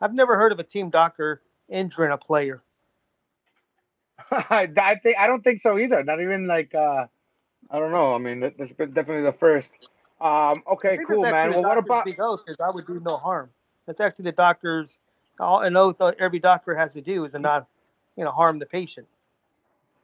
I've 0.00 0.14
never 0.14 0.36
heard 0.36 0.50
of 0.50 0.58
a 0.58 0.64
team 0.64 0.90
doctor 0.90 1.42
injuring 1.68 2.10
a 2.10 2.18
player. 2.18 2.62
I 4.50 4.98
think 5.02 5.16
I 5.18 5.26
don't 5.26 5.42
think 5.42 5.62
so 5.62 5.78
either. 5.78 6.02
Not 6.04 6.20
even 6.20 6.46
like 6.46 6.74
uh, 6.74 7.06
I 7.70 7.78
don't 7.78 7.92
know. 7.92 8.14
I 8.14 8.18
mean, 8.18 8.40
this 8.40 8.52
is 8.58 8.76
definitely 8.76 9.22
the 9.22 9.36
first. 9.38 9.70
Um, 10.20 10.62
okay, 10.72 10.98
cool, 11.08 11.22
man. 11.22 11.50
Well, 11.50 11.62
what 11.62 11.78
about 11.78 12.04
because 12.04 12.40
I 12.64 12.70
would 12.70 12.86
do 12.86 13.00
no 13.04 13.16
harm. 13.16 13.50
That's 13.86 14.00
actually 14.00 14.26
the 14.26 14.32
doctor's 14.32 14.98
all 15.40 15.60
an 15.60 15.76
oath 15.76 15.96
every 16.18 16.38
doctor 16.38 16.74
has 16.76 16.92
to 16.92 17.00
do 17.00 17.24
is 17.24 17.32
to 17.32 17.38
not, 17.38 17.66
you 18.16 18.24
know, 18.24 18.30
harm 18.30 18.58
the 18.58 18.66
patient. 18.66 19.06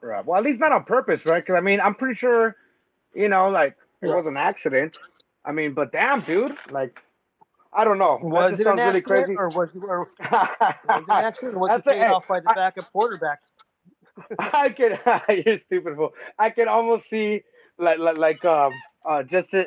Right. 0.01 0.25
Well, 0.25 0.39
at 0.39 0.45
least 0.45 0.61
not 0.61 0.73
on 0.73 0.85
purpose, 0.85 1.25
right? 1.27 1.45
Because 1.45 1.57
I 1.57 1.61
mean, 1.61 1.81
I'm 1.81 1.95
pretty 1.95 2.17
sure, 2.17 2.57
you 3.15 3.29
know, 3.29 3.49
like 3.49 3.77
it 4.03 4.09
was 4.09 4.27
an 4.27 4.37
accident. 4.37 4.99
I 5.45 5.53
mean, 5.53 5.73
but 5.73 5.93
damn, 5.93 6.23
dude, 6.23 6.57
like 6.71 7.01
I 7.73 7.85
don't 7.85 7.99
know. 7.99 8.19
Was 8.23 8.59
it 8.59 8.67
an 8.67 8.79
accident, 8.79 9.09
really 9.09 9.37
or 9.37 9.49
was, 9.51 9.69
or, 9.83 10.01
was 10.01 10.09
it 10.19 11.09
an 11.09 11.11
accident, 11.11 11.55
or 11.57 11.61
was 11.61 11.83
he 11.85 11.91
paid 11.91 12.07
off 12.07 12.27
by 12.27 12.41
the 12.41 12.53
backup 12.55 12.91
quarterback? 12.91 13.41
I 14.39 14.71
can. 14.71 14.99
you're 15.47 15.59
stupid 15.59 15.97
fool. 15.97 16.15
I 16.39 16.51
can 16.51 16.69
almost 16.69 17.09
see 17.11 17.43
like 17.79 17.99
like, 17.99 18.17
like 18.17 18.45
um 18.45 18.73
uh 19.05 19.23
just 19.23 19.51
the, 19.51 19.67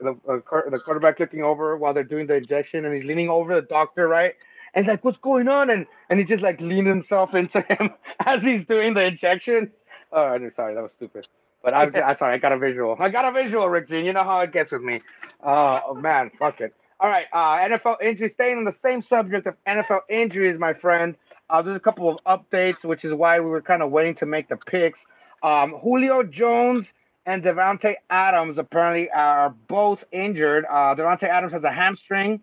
the 0.00 0.42
the 0.70 0.78
quarterback 0.78 1.18
looking 1.20 1.42
over 1.42 1.76
while 1.76 1.94
they're 1.94 2.04
doing 2.04 2.26
the 2.26 2.36
injection, 2.36 2.84
and 2.84 2.94
he's 2.94 3.04
leaning 3.04 3.28
over 3.28 3.54
the 3.54 3.62
doctor, 3.62 4.08
right? 4.08 4.34
And 4.74 4.84
he's 4.84 4.90
like, 4.90 5.04
"What's 5.04 5.18
going 5.18 5.48
on?" 5.48 5.70
And 5.70 5.86
and 6.10 6.18
he 6.18 6.24
just 6.24 6.42
like 6.42 6.60
leaned 6.60 6.86
himself 6.88 7.34
into 7.34 7.60
him 7.68 7.90
as 8.20 8.42
he's 8.42 8.64
doing 8.66 8.94
the 8.94 9.04
injection. 9.04 9.70
Oh, 10.12 10.22
I'm 10.24 10.52
sorry, 10.52 10.74
that 10.74 10.82
was 10.82 10.92
stupid. 10.96 11.26
But 11.62 11.74
I, 11.74 11.82
I'm 12.00 12.16
sorry, 12.16 12.34
I 12.34 12.38
got 12.38 12.52
a 12.52 12.58
visual. 12.58 12.96
I 13.00 13.08
got 13.08 13.24
a 13.24 13.32
visual, 13.32 13.68
Rick 13.68 13.88
Gene. 13.88 14.04
You 14.04 14.12
know 14.12 14.22
how 14.22 14.40
it 14.40 14.52
gets 14.52 14.70
with 14.70 14.82
me. 14.82 15.02
Uh, 15.42 15.80
oh 15.88 15.94
man, 15.94 16.30
fuck 16.38 16.60
it. 16.60 16.74
All 17.00 17.10
right, 17.10 17.26
uh, 17.32 17.58
NFL 17.58 18.00
injuries. 18.02 18.32
Staying 18.32 18.58
on 18.58 18.64
the 18.64 18.74
same 18.82 19.02
subject 19.02 19.46
of 19.46 19.56
NFL 19.66 20.00
injuries, 20.08 20.58
my 20.58 20.74
friend. 20.74 21.16
Uh, 21.48 21.62
there's 21.62 21.76
a 21.76 21.80
couple 21.80 22.08
of 22.08 22.18
updates, 22.24 22.82
which 22.84 23.04
is 23.04 23.12
why 23.12 23.38
we 23.40 23.46
were 23.46 23.62
kind 23.62 23.82
of 23.82 23.90
waiting 23.90 24.14
to 24.16 24.26
make 24.26 24.48
the 24.48 24.56
picks. 24.56 24.98
Um, 25.42 25.74
Julio 25.82 26.22
Jones 26.22 26.86
and 27.24 27.42
Davante 27.42 27.94
Adams 28.10 28.58
apparently 28.58 29.10
are 29.10 29.50
both 29.68 30.04
injured. 30.12 30.64
Uh, 30.68 30.94
Davante 30.94 31.24
Adams 31.24 31.52
has 31.52 31.64
a 31.64 31.70
hamstring, 31.70 32.40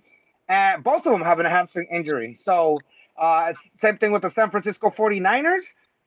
and 0.47 0.83
both 0.83 1.05
of 1.05 1.11
them 1.11 1.21
have 1.21 1.39
a 1.39 1.49
hamstring 1.49 1.87
injury. 1.91 2.37
So, 2.43 2.77
uh, 3.17 3.53
same 3.81 3.97
thing 3.97 4.11
with 4.11 4.21
the 4.21 4.31
San 4.31 4.51
Francisco 4.51 4.89
49ers. 4.89 5.63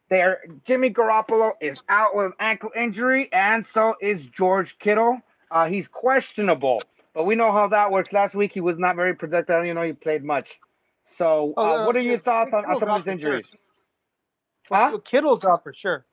There, 0.08 0.40
Jimmy 0.64 0.90
Garoppolo 0.90 1.52
is 1.60 1.82
out 1.88 2.14
with 2.14 2.26
an 2.26 2.32
ankle 2.38 2.70
injury, 2.76 3.28
and 3.32 3.66
so 3.74 3.96
is 4.00 4.24
George 4.26 4.78
Kittle. 4.78 5.20
Uh, 5.50 5.66
he's 5.66 5.88
questionable, 5.88 6.82
but 7.12 7.24
we 7.24 7.34
know 7.34 7.52
how 7.52 7.68
that 7.68 7.90
works. 7.90 8.12
Last 8.12 8.34
week 8.34 8.52
he 8.52 8.60
was 8.60 8.78
not 8.78 8.96
very 8.96 9.14
productive. 9.14 9.54
I 9.54 9.58
don't 9.58 9.66
even 9.66 9.76
know 9.76 9.82
he 9.82 9.92
played 9.92 10.22
much. 10.22 10.48
So, 11.16 11.54
oh, 11.56 11.82
uh, 11.82 11.86
what 11.86 11.96
are 11.96 12.00
your 12.00 12.18
thoughts 12.18 12.52
on, 12.52 12.64
on 12.64 12.78
some 12.78 12.90
of 12.90 13.04
his 13.04 13.12
injuries? 13.12 13.46
Sure. 14.68 14.76
Huh? 14.76 14.98
Kittle's 15.04 15.44
up 15.44 15.62
for 15.62 15.72
sure. 15.72 16.04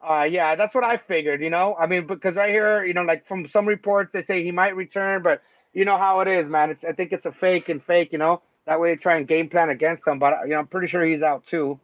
Uh, 0.00 0.24
yeah, 0.24 0.54
that's 0.54 0.74
what 0.74 0.84
I 0.84 0.98
figured. 0.98 1.40
You 1.40 1.50
know, 1.50 1.76
I 1.78 1.86
mean, 1.86 2.06
because 2.06 2.34
right 2.34 2.50
here, 2.50 2.84
you 2.84 2.92
know, 2.92 3.02
like 3.02 3.26
from 3.26 3.48
some 3.48 3.66
reports, 3.66 4.10
they 4.12 4.22
say 4.22 4.44
he 4.44 4.52
might 4.52 4.76
return, 4.76 5.22
but 5.22 5.42
you 5.72 5.84
know 5.84 5.96
how 5.96 6.20
it 6.20 6.28
is, 6.28 6.46
man. 6.46 6.70
It's 6.70 6.84
I 6.84 6.92
think 6.92 7.12
it's 7.12 7.24
a 7.24 7.32
fake 7.32 7.68
and 7.68 7.82
fake. 7.82 8.12
You 8.12 8.18
know, 8.18 8.42
that 8.66 8.80
way 8.80 8.92
they 8.92 8.96
try 8.96 9.16
and 9.16 9.26
game 9.26 9.48
plan 9.48 9.70
against 9.70 10.06
him. 10.06 10.18
But 10.18 10.34
you 10.44 10.50
know, 10.50 10.58
I'm 10.58 10.66
pretty 10.66 10.88
sure 10.88 11.04
he's 11.04 11.22
out 11.22 11.46
too. 11.46 11.80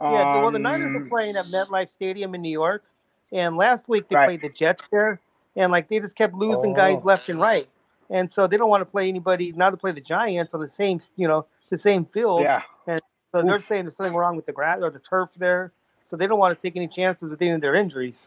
Yeah, 0.00 0.06
um, 0.06 0.42
well, 0.42 0.50
the 0.52 0.58
Niners 0.58 0.92
are 0.92 0.96
um, 0.96 1.08
playing 1.08 1.36
at 1.36 1.46
MetLife 1.46 1.90
Stadium 1.90 2.34
in 2.34 2.42
New 2.42 2.52
York, 2.52 2.84
and 3.32 3.56
last 3.56 3.88
week 3.88 4.08
they 4.08 4.16
right. 4.16 4.26
played 4.26 4.42
the 4.42 4.50
Jets 4.50 4.86
there, 4.88 5.18
and 5.56 5.72
like 5.72 5.88
they 5.88 6.00
just 6.00 6.16
kept 6.16 6.34
losing 6.34 6.72
oh. 6.72 6.76
guys 6.76 7.02
left 7.02 7.28
and 7.30 7.40
right, 7.40 7.68
and 8.10 8.30
so 8.30 8.46
they 8.46 8.58
don't 8.58 8.68
want 8.68 8.82
to 8.82 8.86
play 8.86 9.08
anybody 9.08 9.52
now 9.52 9.70
to 9.70 9.76
play 9.76 9.92
the 9.92 10.00
Giants 10.00 10.54
on 10.54 10.60
the 10.60 10.68
same, 10.68 11.00
you 11.16 11.26
know, 11.26 11.46
the 11.70 11.78
same 11.78 12.04
field. 12.06 12.42
Yeah. 12.42 12.62
And 12.86 13.00
so 13.32 13.40
Oof. 13.40 13.46
they're 13.46 13.60
saying 13.60 13.84
there's 13.84 13.96
something 13.96 14.14
wrong 14.14 14.36
with 14.36 14.46
the 14.46 14.52
grass 14.52 14.78
or 14.82 14.90
the 14.90 15.00
turf 15.00 15.30
there. 15.36 15.72
So 16.08 16.16
they 16.16 16.26
don't 16.26 16.38
want 16.38 16.58
to 16.58 16.62
take 16.62 16.76
any 16.76 16.88
chances 16.88 17.30
with 17.30 17.40
any 17.42 17.50
of 17.50 17.60
their 17.60 17.74
injuries. 17.74 18.26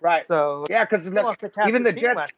Right. 0.00 0.24
So 0.28 0.64
yeah, 0.68 0.84
because 0.84 1.06
even 1.66 1.82
the 1.82 1.92
Jets. 1.92 2.32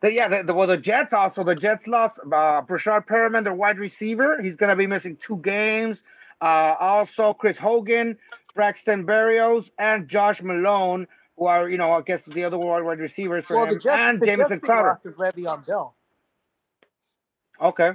The, 0.00 0.12
yeah, 0.12 0.28
the, 0.28 0.44
the, 0.44 0.54
well, 0.54 0.68
the 0.68 0.76
Jets 0.76 1.12
also 1.12 1.42
the 1.42 1.56
Jets 1.56 1.86
lost 1.88 2.20
uh, 2.20 2.62
Breshad 2.62 3.06
Perriman, 3.06 3.42
their 3.42 3.54
wide 3.54 3.78
receiver. 3.78 4.40
He's 4.40 4.56
going 4.56 4.70
to 4.70 4.76
be 4.76 4.86
missing 4.86 5.18
two 5.20 5.38
games. 5.38 6.02
Uh, 6.40 6.76
also, 6.78 7.34
Chris 7.34 7.58
Hogan, 7.58 8.16
Braxton 8.54 9.04
Berrios, 9.04 9.70
and 9.78 10.08
Josh 10.08 10.40
Malone, 10.40 11.08
who 11.36 11.46
are 11.46 11.68
you 11.68 11.78
know 11.78 11.90
I 11.92 12.02
guess 12.02 12.22
the 12.28 12.44
other 12.44 12.58
wide 12.58 13.00
receivers 13.00 13.44
for 13.46 13.56
well, 13.56 13.64
him, 13.64 13.72
Jets, 13.72 13.88
and 13.88 14.24
Jamison 14.24 14.60
Crowder. 14.60 15.00
Le'Veon 15.04 15.66
Bell. 15.66 15.94
Okay 17.60 17.92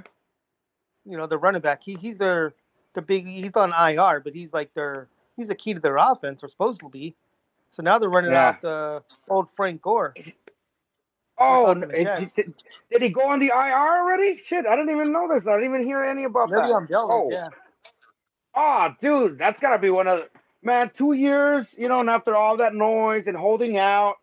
you 1.04 1.16
know, 1.16 1.26
the 1.26 1.38
running 1.38 1.60
back. 1.60 1.82
He 1.82 1.94
he's 1.94 2.18
their 2.18 2.54
the 2.94 3.02
big 3.02 3.26
he's 3.26 3.56
on 3.56 3.72
IR, 3.72 4.20
but 4.20 4.34
he's 4.34 4.52
like 4.52 4.72
their 4.74 5.08
he's 5.36 5.48
the 5.48 5.54
key 5.54 5.74
to 5.74 5.80
their 5.80 5.96
offense, 5.96 6.42
or 6.42 6.48
supposed 6.48 6.80
to 6.80 6.88
be. 6.88 7.14
So 7.72 7.82
now 7.82 7.98
they're 7.98 8.08
running 8.08 8.32
yeah. 8.32 8.48
out 8.48 8.62
the 8.62 9.02
old 9.28 9.48
Frank 9.56 9.82
Gore. 9.82 10.14
Oh, 11.36 11.74
did, 11.74 11.90
did, 12.36 12.54
did, 12.92 13.02
he 13.02 13.08
go 13.08 13.28
on 13.28 13.40
the 13.40 13.46
IR 13.46 13.74
already? 13.74 14.40
Shit, 14.46 14.66
I 14.66 14.76
didn't 14.76 14.90
even 14.90 15.12
know 15.12 15.26
this. 15.28 15.44
I 15.46 15.54
didn't 15.54 15.74
even 15.74 15.84
hear 15.84 16.04
any 16.04 16.24
about 16.24 16.48
Maybe 16.48 16.68
that. 16.68 16.72
I'm 16.72 16.86
jealous, 16.86 17.12
oh. 17.12 17.28
yeah. 17.32 17.48
Oh, 18.54 18.94
dude, 19.02 19.36
that's 19.36 19.58
gotta 19.58 19.80
be 19.80 19.90
one 19.90 20.06
of 20.06 20.20
the 20.20 20.28
man. 20.62 20.92
Two 20.96 21.12
years, 21.12 21.66
you 21.76 21.88
know, 21.88 21.98
and 21.98 22.08
after 22.08 22.36
all 22.36 22.56
that 22.58 22.74
noise 22.74 23.26
and 23.26 23.36
holding 23.36 23.78
out, 23.78 24.14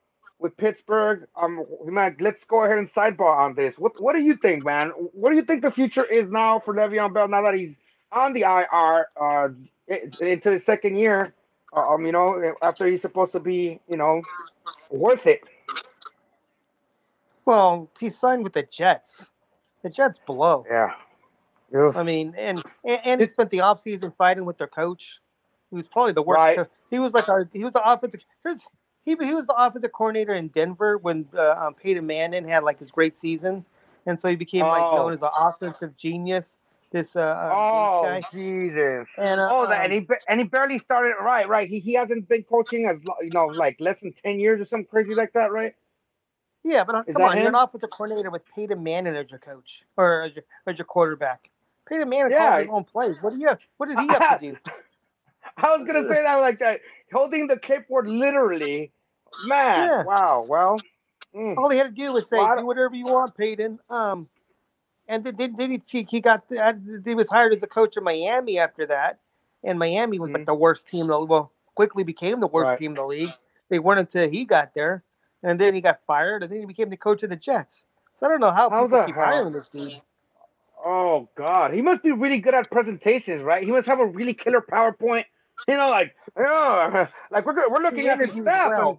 with 0.41 0.57
Pittsburgh. 0.57 1.27
Um, 1.39 1.65
man, 1.85 2.17
let's 2.19 2.43
go 2.45 2.63
ahead 2.63 2.77
and 2.77 2.91
sidebar 2.91 3.37
on 3.39 3.55
this. 3.55 3.77
What 3.77 4.01
What 4.01 4.13
do 4.13 4.21
you 4.21 4.35
think, 4.35 4.65
man? 4.65 4.89
What 4.89 5.29
do 5.29 5.35
you 5.35 5.43
think 5.43 5.61
the 5.61 5.71
future 5.71 6.03
is 6.03 6.29
now 6.29 6.59
for 6.59 6.73
Le'Veon 6.73 7.13
Bell 7.13 7.27
now 7.27 7.43
that 7.43 7.53
he's 7.53 7.75
on 8.11 8.33
the 8.33 8.41
IR 8.41 9.07
uh, 9.19 9.49
into 9.87 10.49
the 10.49 10.61
second 10.65 10.97
year? 10.97 11.33
Uh, 11.73 11.93
um, 11.93 12.05
you 12.05 12.11
know, 12.11 12.53
after 12.61 12.85
he's 12.85 13.01
supposed 13.01 13.31
to 13.31 13.39
be, 13.39 13.79
you 13.87 13.95
know, 13.95 14.21
worth 14.89 15.25
it. 15.25 15.41
Well, 17.45 17.89
he 17.99 18.09
signed 18.09 18.43
with 18.43 18.53
the 18.53 18.63
Jets. 18.63 19.25
The 19.83 19.89
Jets 19.89 20.19
blow. 20.27 20.65
Yeah. 20.69 20.91
I 21.95 22.03
mean, 22.03 22.35
and 22.37 22.61
and, 22.83 23.21
he 23.21 23.27
spent 23.27 23.49
the 23.49 23.59
offseason 23.59 24.13
fighting 24.17 24.43
with 24.43 24.57
their 24.57 24.67
coach. 24.67 25.19
He 25.69 25.77
was 25.77 25.87
probably 25.87 26.11
the 26.11 26.21
worst. 26.21 26.37
Right. 26.37 26.67
He 26.89 26.99
was 26.99 27.13
like 27.13 27.29
our. 27.29 27.49
He 27.53 27.63
was 27.63 27.71
the 27.71 27.89
offensive. 27.89 28.19
Here's 28.43 28.61
he 29.03 29.15
he 29.19 29.33
was 29.33 29.45
the 29.45 29.55
offensive 29.55 29.91
coordinator 29.91 30.33
in 30.33 30.49
Denver 30.49 30.97
when 30.97 31.27
uh, 31.35 31.51
um, 31.51 31.73
Peyton 31.73 32.05
Manning 32.05 32.47
had 32.47 32.63
like 32.63 32.79
his 32.79 32.91
great 32.91 33.17
season, 33.17 33.65
and 34.05 34.19
so 34.19 34.29
he 34.29 34.35
became 34.35 34.65
like 34.65 34.81
known 34.81 35.09
oh. 35.11 35.13
as 35.13 35.19
the 35.19 35.31
offensive 35.31 35.95
genius. 35.97 36.57
This 36.91 37.15
uh, 37.15 37.21
uh 37.21 37.51
oh 37.53 38.01
guy. 38.03 38.21
Jesus! 38.33 39.07
And, 39.17 39.39
uh, 39.39 39.47
oh, 39.49 39.65
that, 39.67 39.85
and 39.85 39.93
he 39.93 40.07
and 40.27 40.41
he 40.41 40.45
barely 40.45 40.77
started 40.79 41.13
right, 41.21 41.47
right. 41.47 41.69
He 41.69 41.79
he 41.79 41.93
hasn't 41.93 42.27
been 42.27 42.43
coaching 42.43 42.85
as 42.85 42.97
you 43.21 43.29
know 43.31 43.45
like 43.45 43.77
less 43.79 43.99
than 44.01 44.13
ten 44.23 44.39
years 44.39 44.59
or 44.59 44.65
something 44.65 44.87
crazy 44.87 45.15
like 45.15 45.31
that, 45.33 45.51
right? 45.51 45.73
Yeah, 46.63 46.83
but 46.83 46.95
uh, 46.95 47.03
Is 47.07 47.15
come 47.15 47.23
on, 47.23 47.37
him? 47.37 47.39
you're 47.39 47.49
an 47.49 47.55
offensive 47.55 47.89
coordinator 47.89 48.29
with 48.29 48.43
Peyton 48.53 48.83
Manning 48.83 49.15
as 49.15 49.29
your 49.29 49.39
coach 49.39 49.83
or 49.97 50.23
as 50.23 50.35
your, 50.35 50.43
as 50.67 50.77
your 50.77 50.85
quarterback. 50.85 51.49
Peyton 51.87 52.07
Manning 52.07 52.31
yeah. 52.31 52.49
calls 52.49 52.61
his 52.61 52.69
own 52.71 52.83
plays. 52.83 53.17
What 53.21 53.33
do 53.33 53.41
you 53.41 53.47
have, 53.47 53.59
What 53.77 53.89
did 53.89 53.99
he 53.99 54.07
have 54.07 54.39
to 54.39 54.51
do? 54.51 54.57
I 55.57 55.75
was 55.75 55.85
gonna 55.85 56.07
say 56.07 56.21
that 56.21 56.35
like 56.35 56.59
that, 56.59 56.81
holding 57.11 57.47
the 57.47 57.57
clipboard 57.57 58.07
literally. 58.07 58.91
Man, 59.45 59.87
yeah. 59.87 60.03
wow. 60.03 60.45
Well, 60.47 60.79
mm. 61.35 61.57
all 61.57 61.69
he 61.69 61.77
had 61.77 61.95
to 61.95 62.01
do 62.01 62.13
was 62.13 62.27
say, 62.29 62.37
well, 62.37 62.57
"Do 62.57 62.65
whatever 62.65 62.95
you 62.95 63.05
want, 63.05 63.35
Peyton." 63.35 63.79
Um, 63.89 64.27
and 65.07 65.23
then, 65.23 65.55
then 65.57 65.81
he, 65.85 66.07
he 66.09 66.19
got 66.19 66.43
he 66.49 67.15
was 67.15 67.29
hired 67.29 67.53
as 67.53 67.63
a 67.63 67.67
coach 67.67 67.97
in 67.97 68.03
Miami 68.03 68.59
after 68.59 68.85
that, 68.87 69.19
and 69.63 69.79
Miami 69.79 70.19
was 70.19 70.27
mm-hmm. 70.27 70.37
like 70.37 70.45
the 70.45 70.53
worst 70.53 70.87
team. 70.87 71.07
Well, 71.07 71.51
quickly 71.75 72.03
became 72.03 72.39
the 72.39 72.47
worst 72.47 72.69
right. 72.69 72.79
team 72.79 72.91
in 72.91 72.95
the 72.95 73.05
league. 73.05 73.31
They 73.69 73.79
weren't 73.79 73.99
until 73.99 74.29
he 74.29 74.45
got 74.45 74.73
there, 74.73 75.03
and 75.43 75.59
then 75.59 75.73
he 75.73 75.81
got 75.81 75.99
fired, 76.05 76.43
and 76.43 76.51
then 76.51 76.59
he 76.59 76.65
became 76.65 76.89
the 76.89 76.97
coach 76.97 77.23
of 77.23 77.29
the 77.29 77.35
Jets. 77.35 77.83
So 78.19 78.25
I 78.25 78.29
don't 78.29 78.39
know 78.39 78.51
how, 78.51 78.69
how 78.69 78.83
people 78.83 79.03
keep 79.05 79.15
hiring 79.15 79.53
this 79.53 79.67
dude. 79.69 80.01
Oh 80.83 81.29
God, 81.35 81.73
he 81.73 81.81
must 81.81 82.03
be 82.03 82.11
really 82.11 82.39
good 82.39 82.53
at 82.53 82.69
presentations, 82.71 83.43
right? 83.43 83.63
He 83.63 83.71
must 83.71 83.87
have 83.87 83.99
a 83.99 84.05
really 84.05 84.33
killer 84.33 84.61
PowerPoint 84.61 85.25
you 85.67 85.77
know, 85.77 85.89
like, 85.89 86.15
yeah, 86.37 87.07
like 87.31 87.45
we're 87.45 87.69
we're 87.69 87.81
looking 87.81 88.07
at 88.07 88.19
these 88.19 88.29
stats. 88.31 88.97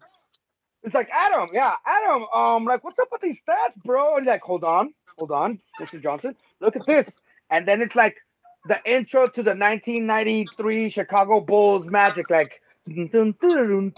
it's 0.82 0.94
like 0.94 1.08
Adam, 1.12 1.50
yeah, 1.52 1.74
Adam. 1.86 2.24
Um, 2.34 2.64
like, 2.64 2.84
what's 2.84 2.98
up 2.98 3.08
with 3.12 3.20
these 3.20 3.36
stats, 3.48 3.82
bro? 3.84 4.16
And 4.16 4.26
like, 4.26 4.42
hold 4.42 4.64
on, 4.64 4.92
hold 5.18 5.30
on, 5.30 5.58
Mr. 5.80 6.02
Johnson, 6.02 6.34
look 6.60 6.76
at 6.76 6.86
this. 6.86 7.08
And 7.50 7.66
then 7.66 7.82
it's 7.82 7.94
like 7.94 8.16
the 8.68 8.78
intro 8.84 9.28
to 9.28 9.42
the 9.42 9.50
1993 9.50 10.90
Chicago 10.90 11.40
Bulls 11.40 11.86
Magic, 11.86 12.30
like, 12.30 12.60
dun, 12.88 13.34
dun, 13.40 13.92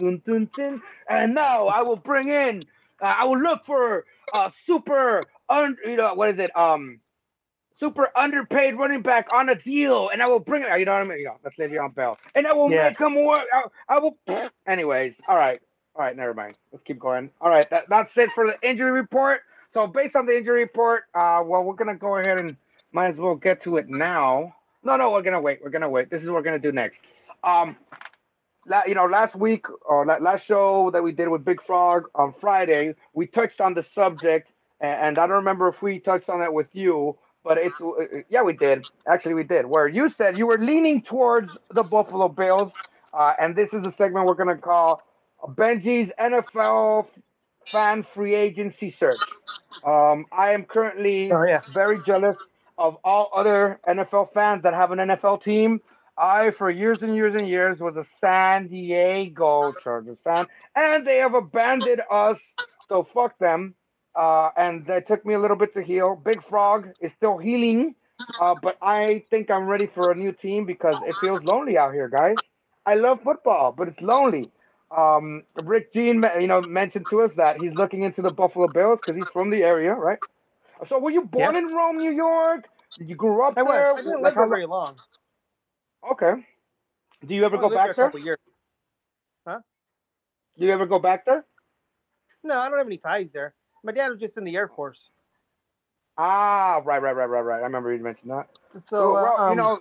dun, 0.56 0.82
and 1.08 1.34
now 1.34 1.66
I 1.68 1.82
will 1.82 1.96
bring 1.96 2.28
in, 2.28 2.64
uh, 3.02 3.06
I 3.06 3.24
will 3.24 3.38
look 3.38 3.64
for 3.66 4.04
a 4.32 4.52
super, 4.66 5.24
un, 5.48 5.76
you 5.84 5.96
know, 5.96 6.14
what 6.14 6.30
is 6.30 6.38
it? 6.38 6.56
Um, 6.56 7.00
super 7.78 8.10
underpaid 8.16 8.76
running 8.76 9.02
back 9.02 9.28
on 9.32 9.48
a 9.48 9.54
deal, 9.54 10.08
and 10.10 10.22
I 10.22 10.26
will 10.26 10.40
bring 10.40 10.62
it. 10.62 10.78
You 10.78 10.84
know 10.84 10.92
what 10.92 11.02
I 11.02 11.04
mean? 11.04 11.18
You 11.18 11.24
know, 11.26 11.36
that's 11.42 11.56
Le'Veon 11.56 11.94
Bell, 11.94 12.18
and 12.34 12.46
I 12.46 12.54
will 12.54 12.70
yeah. 12.70 12.88
make 12.88 12.98
him 12.98 13.24
work. 13.24 13.44
I, 13.52 13.64
I 13.88 13.98
will. 13.98 14.16
Anyways, 14.66 15.14
all 15.28 15.36
right, 15.36 15.60
all 15.94 16.04
right, 16.04 16.16
never 16.16 16.34
mind. 16.34 16.56
Let's 16.72 16.84
keep 16.84 16.98
going. 16.98 17.30
All 17.40 17.50
right, 17.50 17.68
that, 17.70 17.84
that's 17.88 18.16
it 18.16 18.30
for 18.34 18.46
the 18.46 18.58
injury 18.68 18.90
report. 18.90 19.42
So 19.72 19.86
based 19.86 20.16
on 20.16 20.26
the 20.26 20.36
injury 20.36 20.60
report, 20.60 21.04
uh, 21.14 21.42
well, 21.44 21.64
we're 21.64 21.74
gonna 21.74 21.96
go 21.96 22.16
ahead 22.16 22.38
and 22.38 22.56
might 22.92 23.08
as 23.08 23.16
well 23.16 23.34
get 23.34 23.62
to 23.62 23.76
it 23.76 23.88
now. 23.88 24.54
No, 24.82 24.96
no, 24.96 25.10
we're 25.10 25.22
gonna 25.22 25.40
wait. 25.40 25.60
We're 25.62 25.70
gonna 25.70 25.88
wait. 25.88 26.10
This 26.10 26.22
is 26.22 26.28
what 26.28 26.36
we're 26.36 26.42
gonna 26.42 26.58
do 26.58 26.72
next. 26.72 27.00
Um, 27.42 27.76
la- 28.66 28.84
you 28.86 28.94
know, 28.94 29.06
last 29.06 29.34
week 29.34 29.66
or 29.84 30.06
last 30.06 30.44
show 30.44 30.90
that 30.90 31.02
we 31.02 31.12
did 31.12 31.28
with 31.28 31.44
Big 31.44 31.62
Frog 31.64 32.08
on 32.14 32.34
Friday, 32.40 32.94
we 33.12 33.26
touched 33.26 33.60
on 33.60 33.74
the 33.74 33.82
subject, 33.82 34.50
and, 34.80 35.00
and 35.00 35.18
I 35.18 35.26
don't 35.26 35.36
remember 35.36 35.68
if 35.68 35.82
we 35.82 35.98
touched 35.98 36.28
on 36.28 36.40
that 36.40 36.52
with 36.52 36.68
you, 36.72 37.16
but 37.44 37.58
it's 37.58 37.80
uh, 37.80 38.22
yeah, 38.28 38.42
we 38.42 38.54
did. 38.54 38.86
Actually, 39.06 39.34
we 39.34 39.44
did. 39.44 39.66
Where 39.66 39.86
you 39.86 40.10
said 40.10 40.38
you 40.38 40.46
were 40.46 40.58
leaning 40.58 41.02
towards 41.02 41.56
the 41.70 41.82
Buffalo 41.82 42.28
Bills, 42.28 42.72
uh, 43.12 43.34
and 43.38 43.54
this 43.54 43.72
is 43.72 43.86
a 43.86 43.92
segment 43.92 44.26
we're 44.26 44.34
gonna 44.34 44.56
call 44.56 45.02
Benji's 45.46 46.10
NFL 46.18 47.06
fan 47.66 48.06
free 48.14 48.34
agency 48.34 48.90
search. 48.90 49.20
Um, 49.84 50.26
I 50.32 50.52
am 50.52 50.64
currently 50.64 51.30
oh, 51.30 51.44
yeah. 51.44 51.60
very 51.72 52.02
jealous 52.02 52.36
of 52.78 52.96
all 53.04 53.30
other 53.34 53.78
NFL 53.86 54.32
fans 54.32 54.62
that 54.62 54.74
have 54.74 54.90
an 54.90 54.98
NFL 54.98 55.42
team. 55.42 55.80
I, 56.16 56.52
for 56.52 56.70
years 56.70 57.02
and 57.02 57.14
years 57.14 57.34
and 57.34 57.48
years, 57.48 57.80
was 57.80 57.96
a 57.96 58.06
San 58.20 58.68
Diego 58.68 59.74
Chargers 59.82 60.18
fan, 60.22 60.46
and 60.76 61.06
they 61.06 61.18
have 61.18 61.34
abandoned 61.34 62.02
us. 62.10 62.38
So 62.88 63.06
fuck 63.12 63.36
them. 63.38 63.74
Uh, 64.16 64.50
and 64.56 64.88
it 64.88 65.06
took 65.06 65.26
me 65.26 65.34
a 65.34 65.40
little 65.40 65.56
bit 65.56 65.74
to 65.74 65.82
heal. 65.82 66.14
Big 66.14 66.46
Frog 66.48 66.88
is 67.00 67.10
still 67.16 67.36
healing, 67.36 67.94
uh, 68.40 68.54
but 68.54 68.76
I 68.80 69.24
think 69.30 69.50
I'm 69.50 69.66
ready 69.66 69.88
for 69.92 70.10
a 70.12 70.14
new 70.14 70.32
team 70.32 70.66
because 70.66 70.96
it 71.06 71.16
feels 71.20 71.42
lonely 71.42 71.76
out 71.76 71.92
here, 71.92 72.08
guys. 72.08 72.38
I 72.86 72.94
love 72.94 73.18
football, 73.24 73.72
but 73.76 73.88
it's 73.88 74.00
lonely. 74.00 74.50
Um, 74.96 75.42
Rick 75.56 75.92
Gene, 75.92 76.24
you 76.40 76.46
know, 76.46 76.60
mentioned 76.62 77.06
to 77.10 77.22
us 77.22 77.32
that 77.36 77.56
he's 77.56 77.72
looking 77.74 78.02
into 78.02 78.22
the 78.22 78.30
Buffalo 78.30 78.68
Bills 78.68 79.00
because 79.04 79.18
he's 79.18 79.30
from 79.32 79.50
the 79.50 79.62
area, 79.64 79.92
right? 79.92 80.18
So, 80.88 80.98
were 80.98 81.10
you 81.10 81.22
born 81.22 81.56
in 81.56 81.66
Rome, 81.68 81.98
New 81.98 82.12
York? 82.14 82.68
Did 82.98 83.08
you 83.08 83.16
grow 83.16 83.48
up 83.48 83.54
I 83.58 83.62
there? 83.64 83.94
Was. 83.94 84.00
I 84.00 84.02
didn't 84.02 84.22
live 84.22 84.34
there 84.34 84.48
very 84.48 84.66
long. 84.66 84.96
Okay. 86.12 86.32
Do 87.26 87.34
you 87.34 87.44
ever 87.44 87.56
go 87.56 87.70
back 87.70 87.96
there? 87.96 88.12
Years. 88.18 88.38
Huh? 89.46 89.60
Do 90.58 90.66
you 90.66 90.72
ever 90.72 90.86
go 90.86 90.98
back 90.98 91.24
there? 91.24 91.44
No, 92.42 92.58
I 92.58 92.68
don't 92.68 92.78
have 92.78 92.86
any 92.86 92.98
ties 92.98 93.28
there. 93.32 93.54
My 93.84 93.92
dad 93.92 94.08
was 94.08 94.18
just 94.18 94.38
in 94.38 94.44
the 94.44 94.56
Air 94.56 94.68
Force. 94.68 95.10
Ah, 96.16 96.80
right, 96.84 97.02
right, 97.02 97.14
right, 97.14 97.26
right, 97.26 97.40
right. 97.40 97.60
I 97.60 97.64
remember 97.64 97.92
you 97.92 98.02
mentioned 98.02 98.30
that. 98.30 98.48
So, 98.88 99.12
well, 99.12 99.36
um, 99.38 99.50
you 99.50 99.56
know, 99.56 99.78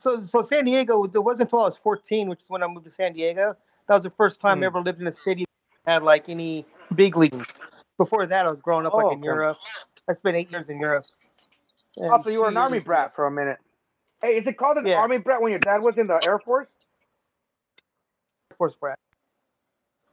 so 0.00 0.24
so 0.24 0.42
San 0.42 0.64
Diego. 0.64 1.02
It 1.04 1.18
wasn't 1.18 1.42
until 1.42 1.60
I 1.60 1.68
was 1.68 1.76
14, 1.82 2.28
which 2.28 2.40
is 2.40 2.48
when 2.48 2.62
I 2.62 2.68
moved 2.68 2.86
to 2.86 2.92
San 2.92 3.14
Diego. 3.14 3.56
That 3.88 3.94
was 3.94 4.02
the 4.04 4.10
first 4.10 4.40
time 4.40 4.60
mm. 4.60 4.64
I 4.64 4.66
ever 4.66 4.80
lived 4.80 5.00
in 5.00 5.06
a 5.06 5.12
city 5.12 5.46
that 5.84 5.92
had 5.92 6.02
like 6.02 6.28
any 6.28 6.64
big 6.94 7.16
leagues. 7.16 7.44
Before 7.96 8.26
that, 8.26 8.46
I 8.46 8.50
was 8.50 8.60
growing 8.60 8.86
up 8.86 8.94
oh, 8.94 8.98
like 8.98 9.12
in 9.12 9.18
okay. 9.18 9.24
Europe. 9.24 9.56
I 10.08 10.14
spent 10.14 10.36
eight 10.36 10.50
years 10.50 10.68
in 10.68 10.78
Europe. 10.78 11.06
oh, 12.00 12.22
so 12.22 12.30
you 12.30 12.40
were 12.40 12.48
an 12.48 12.56
army 12.56 12.78
brat 12.78 13.16
for 13.16 13.26
a 13.26 13.30
minute. 13.30 13.58
Hey, 14.20 14.36
is 14.36 14.46
it 14.46 14.56
called 14.58 14.76
an 14.76 14.86
yeah. 14.86 14.96
army 14.96 15.18
brat 15.18 15.42
when 15.42 15.50
your 15.52 15.60
dad 15.60 15.82
was 15.82 15.96
in 15.96 16.06
the 16.06 16.20
Air 16.26 16.38
Force? 16.38 16.68
Air 18.50 18.56
Force 18.56 18.74
brat. 18.78 18.98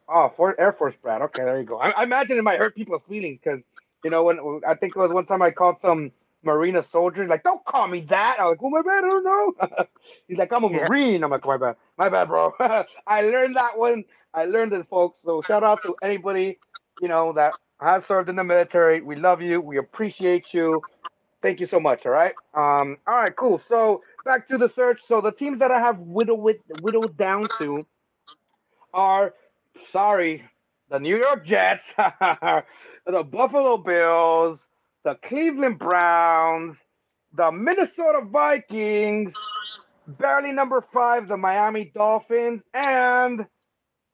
Oh, 0.08 0.32
for 0.38 0.60
Air 0.60 0.74
Force 0.74 0.96
Brad. 1.02 1.22
Okay, 1.24 1.44
there 1.44 1.60
you 1.60 1.66
go. 1.66 1.80
I, 1.80 1.90
I 1.92 2.04
imagine 2.04 2.38
it 2.38 2.44
might 2.44 2.60
hurt 2.60 2.76
people's 2.76 3.02
feelings 3.10 3.40
because 3.44 3.62
you 4.04 4.10
know 4.12 4.24
when 4.24 4.62
I 4.68 4.76
think 4.76 4.96
it 4.96 5.00
was 5.00 5.12
one 5.12 5.26
time 5.26 5.42
I 5.42 5.52
called 5.52 5.78
some 5.82 6.12
Marina 6.44 6.86
soldier 6.92 7.28
like, 7.28 7.44
"Don't 7.44 7.66
call 7.66 7.88
me 7.88 8.02
that." 8.10 8.38
I 8.40 8.46
was 8.46 8.52
like, 8.54 8.62
"Well, 8.62 8.72
my 8.72 8.82
bad. 8.84 9.04
I 9.04 9.08
don't 9.08 9.24
know." 9.24 9.86
He's 10.28 10.38
like, 10.38 10.54
"I'm 10.54 10.64
a. 10.64 10.70
Marine." 10.70 11.24
I'm 11.24 11.32
like, 11.32 11.46
"My 11.46 11.58
bad, 11.58 11.76
my 11.98 12.10
bad, 12.10 12.28
bro." 12.28 12.54
I 13.08 13.22
learned 13.22 13.56
that 13.56 13.78
one. 13.80 14.06
I 14.34 14.46
learned 14.46 14.74
it, 14.74 14.88
folks. 14.90 15.22
So 15.26 15.42
shout 15.42 15.64
out 15.64 15.82
to 15.84 15.96
anybody 16.04 16.60
you 17.00 17.08
know 17.08 17.34
that 17.34 17.56
have 17.82 18.06
served 18.08 18.30
in 18.30 18.36
the 18.36 18.44
military. 18.44 19.02
We 19.02 19.16
love 19.16 19.42
you. 19.42 19.60
We 19.60 19.78
appreciate 19.78 20.54
you. 20.54 20.86
Thank 21.42 21.60
you 21.60 21.68
so 21.68 21.80
much. 21.80 22.06
All 22.06 22.12
right. 22.12 22.36
Um. 22.54 22.98
All 23.08 23.16
right. 23.16 23.36
Cool. 23.36 23.62
So 23.68 24.04
back 24.24 24.48
to 24.50 24.58
the 24.60 24.70
search. 24.76 25.00
So 25.08 25.22
the 25.22 25.32
teams 25.32 25.60
that 25.60 25.72
I 25.72 25.80
have 25.80 26.00
whittled 26.00 26.48
it 26.50 26.62
whittled 26.70 27.18
down 27.18 27.50
to 27.58 27.88
are 28.94 29.34
sorry, 29.92 30.44
the 30.90 31.00
New 31.00 31.18
York 31.18 31.46
Jets, 31.46 31.84
the 31.98 33.24
Buffalo 33.24 33.78
Bills, 33.78 34.60
the 35.04 35.16
Cleveland 35.24 35.80
Browns, 35.80 36.78
the 37.34 37.52
Minnesota 37.52 38.22
Vikings, 38.26 39.34
barely 40.08 40.52
number 40.52 40.84
five, 40.94 41.28
the 41.28 41.38
Miami 41.38 41.92
Dolphins, 41.94 42.62
and 42.74 43.46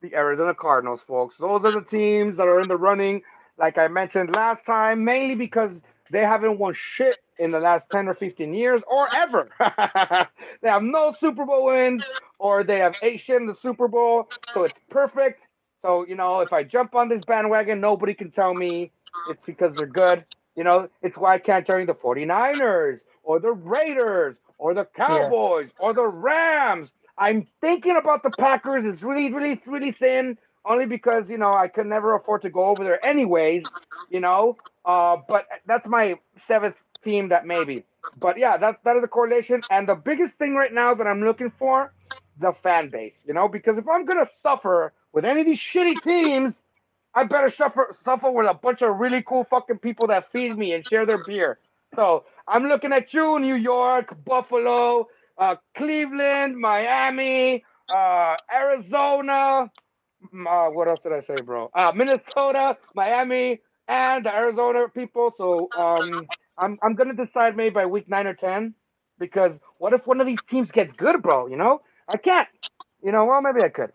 the 0.02 0.16
Arizona 0.16 0.56
Cardinals, 0.56 1.02
folks. 1.08 1.36
Those 1.40 1.64
are 1.64 1.72
the 1.72 1.84
teams 1.84 2.38
that 2.38 2.48
are 2.48 2.62
in 2.62 2.68
the 2.68 2.78
running 2.78 3.22
like 3.62 3.78
I 3.78 3.88
mentioned 3.88 4.36
last 4.36 4.66
time, 4.66 5.04
mainly 5.06 5.36
because 5.36 5.72
they 6.10 6.22
haven't 6.22 6.58
won 6.58 6.74
shit 6.76 7.18
in 7.38 7.52
the 7.52 7.60
last 7.60 7.88
10 7.92 8.08
or 8.08 8.16
15 8.16 8.54
years 8.54 8.82
or 8.90 9.08
ever. 9.16 9.50
they 10.62 10.70
have 10.70 10.84
no 10.84 11.14
Super 11.20 11.46
Bowl 11.46 11.66
wins 11.66 12.04
or 12.40 12.64
they 12.64 12.80
have 12.80 12.96
eight 13.02 13.22
shit 13.22 13.38
in 13.38 13.48
the 13.48 13.56
Super 13.62 13.88
Bowl. 13.88 14.30
So 14.54 14.64
it's 14.64 14.78
perfect. 14.90 15.41
So, 15.82 16.06
you 16.08 16.16
know, 16.16 16.42
if 16.42 16.54
I 16.54 16.64
jump 16.64 16.96
on 16.96 17.10
this 17.10 17.24
bandwagon, 17.26 17.82
nobody 17.82 18.14
can 18.14 18.32
tell 18.32 18.54
me 18.54 18.92
it's 19.30 19.42
because 19.46 19.76
they're 19.76 19.88
good. 19.88 20.26
You 20.56 20.64
know, 20.64 20.90
it's 21.02 21.18
why 21.18 21.36
I 21.36 21.40
can't 21.40 21.66
join 21.66 21.88
the 21.88 21.94
49ers 21.94 23.00
or 23.24 23.40
the 23.40 23.52
Raiders 23.52 24.36
or 24.58 24.74
the 24.74 24.86
Cowboys 24.86 25.68
yeah. 25.68 25.86
or 25.86 25.94
the 25.94 26.08
Rams. 26.08 26.90
I'm 27.18 27.48
thinking 27.62 27.98
about 27.98 28.24
the 28.24 28.32
Packers. 28.32 28.86
It's 28.86 29.02
really, 29.02 29.34
really, 29.34 29.62
really 29.66 29.92
thin 29.92 30.38
only 30.66 30.86
because 30.86 31.30
you 31.30 31.38
know 31.38 31.54
I 31.54 31.68
could 31.68 31.88
never 31.88 32.16
afford 32.16 32.44
to 32.44 32.50
go 32.50 32.66
over 32.66 32.84
there 32.84 33.04
anyways, 33.06 33.64
you 34.10 34.20
know. 34.20 34.58
Uh, 34.86 35.18
but 35.28 35.48
that's 35.66 35.88
my 35.88 36.20
seventh 36.48 36.76
team 37.04 37.30
that 37.30 37.46
maybe. 37.46 37.86
But 38.20 38.38
yeah, 38.38 38.58
that's 38.58 38.78
that 38.84 38.96
is 38.96 39.02
the 39.02 39.08
correlation. 39.08 39.62
And 39.72 39.88
the 39.88 39.96
biggest 39.96 40.36
thing 40.36 40.56
right 40.56 40.74
now 40.74 40.94
that 40.94 41.08
I'm 41.08 41.24
looking 41.24 41.52
for, 41.58 41.94
the 42.40 42.54
fan 42.64 42.90
base, 42.90 43.16
you 43.26 43.34
know, 43.34 43.48
because 43.48 43.78
if 43.78 43.88
I'm 43.88 44.06
gonna 44.06 44.30
suffer 44.42 44.94
with 45.14 45.26
any 45.26 45.42
of 45.42 45.48
these 45.48 45.60
shitty 45.60 46.02
teams, 46.04 46.54
I 47.16 47.26
better 47.26 47.52
suffer 47.52 47.96
suffer 48.04 48.32
with 48.32 48.48
a 48.48 48.54
bunch 48.54 48.82
of 48.82 48.98
really 48.98 49.24
cool 49.24 49.46
fucking 49.50 49.80
people 49.80 50.08
that 50.08 50.32
feed 50.32 50.58
me 50.58 50.74
and 50.74 50.86
share 50.86 51.06
their 51.06 51.18
beer. 51.18 51.60
So 51.96 52.26
I'm 52.48 52.66
looking 52.66 52.94
at 52.94 53.14
you, 53.14 53.40
New 53.40 53.56
York, 53.56 54.16
Buffalo, 54.26 55.08
uh, 55.38 55.56
Cleveland, 55.78 56.58
Miami, 56.58 57.64
uh, 57.90 58.38
Arizona, 58.54 59.70
uh, 60.48 60.68
what 60.70 60.88
else 60.88 61.02
did 61.02 61.14
I 61.14 61.22
say, 61.22 61.42
bro? 61.42 61.70
Uh, 61.74 61.92
Minnesota, 61.96 62.78
Miami, 62.96 63.62
and 63.88 64.26
the 64.26 64.34
Arizona 64.34 64.88
people. 64.90 65.34
So 65.38 65.72
um, 65.76 66.30
I'm 66.58 66.78
I'm 66.84 66.96
gonna 66.96 67.16
decide 67.16 67.58
maybe 67.58 67.74
by 67.74 67.86
week 67.86 68.10
nine 68.10 68.28
or 68.28 68.34
ten, 68.36 68.76
because 69.20 69.54
what 69.80 69.94
if 69.94 70.06
one 70.08 70.22
of 70.22 70.28
these 70.28 70.42
teams 70.50 70.72
gets 70.72 70.94
good, 70.98 71.22
bro? 71.22 71.48
You 71.48 71.58
know, 71.58 71.82
I 72.08 72.18
can't. 72.18 72.48
You 73.04 73.12
know, 73.12 73.26
well 73.26 73.42
maybe 73.42 73.64
I 73.64 73.70
could. 73.70 73.92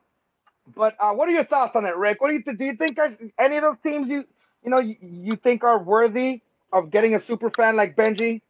But 0.75 0.97
uh, 0.99 1.13
what 1.13 1.29
are 1.29 1.33
your 1.33 1.45
thoughts 1.45 1.77
on 1.77 1.85
it, 1.85 1.97
Rick? 1.97 2.21
What 2.21 2.29
do 2.29 2.35
you 2.35 2.43
th- 2.43 2.59
do? 2.59 2.65
You 2.65 2.77
think 2.77 2.99
any 3.39 3.57
of 3.57 3.63
those 3.63 3.77
teams 3.83 4.09
you 4.09 4.25
you 4.65 4.71
know 4.71 4.81
you, 4.81 4.97
you 5.01 5.37
think 5.37 5.63
are 5.63 5.79
worthy 5.79 6.43
of 6.73 6.91
getting 6.91 7.15
a 7.15 7.23
super 7.23 7.51
fan 7.51 7.77
like 7.77 7.95
Benji? 7.95 8.41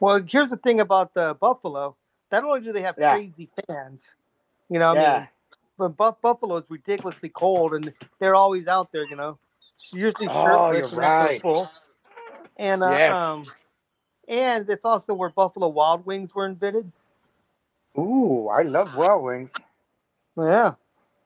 Well, 0.00 0.22
here's 0.26 0.50
the 0.50 0.56
thing 0.56 0.80
about 0.80 1.14
the 1.14 1.36
Buffalo. 1.40 1.96
Not 2.32 2.44
only 2.44 2.60
do 2.60 2.72
they 2.72 2.82
have 2.82 2.96
yeah. 2.98 3.14
crazy 3.14 3.48
fans, 3.66 4.14
you 4.68 4.78
know, 4.78 4.94
yeah. 4.94 5.14
I 5.14 5.18
mean, 5.18 5.28
but 5.78 5.96
Buff- 5.96 6.20
Buffalo 6.20 6.58
is 6.58 6.64
ridiculously 6.68 7.30
cold, 7.30 7.74
and 7.74 7.92
they're 8.18 8.34
always 8.34 8.66
out 8.66 8.92
there. 8.92 9.06
You 9.06 9.16
know, 9.16 9.38
usually 9.92 10.28
oh, 10.28 10.44
shirtless 10.44 10.92
oh, 10.92 10.96
right. 10.96 11.40
full. 11.40 11.66
And 12.58 12.82
uh, 12.82 12.90
yes. 12.90 13.12
um, 13.12 13.46
and 14.28 14.68
it's 14.68 14.84
also 14.84 15.14
where 15.14 15.30
Buffalo 15.30 15.68
Wild 15.68 16.04
Wings 16.04 16.34
were 16.34 16.46
invented. 16.46 16.90
Ooh, 17.98 18.48
I 18.48 18.62
love 18.62 18.94
Wild 18.94 19.24
Wings. 19.24 19.50
Yeah. 20.36 20.74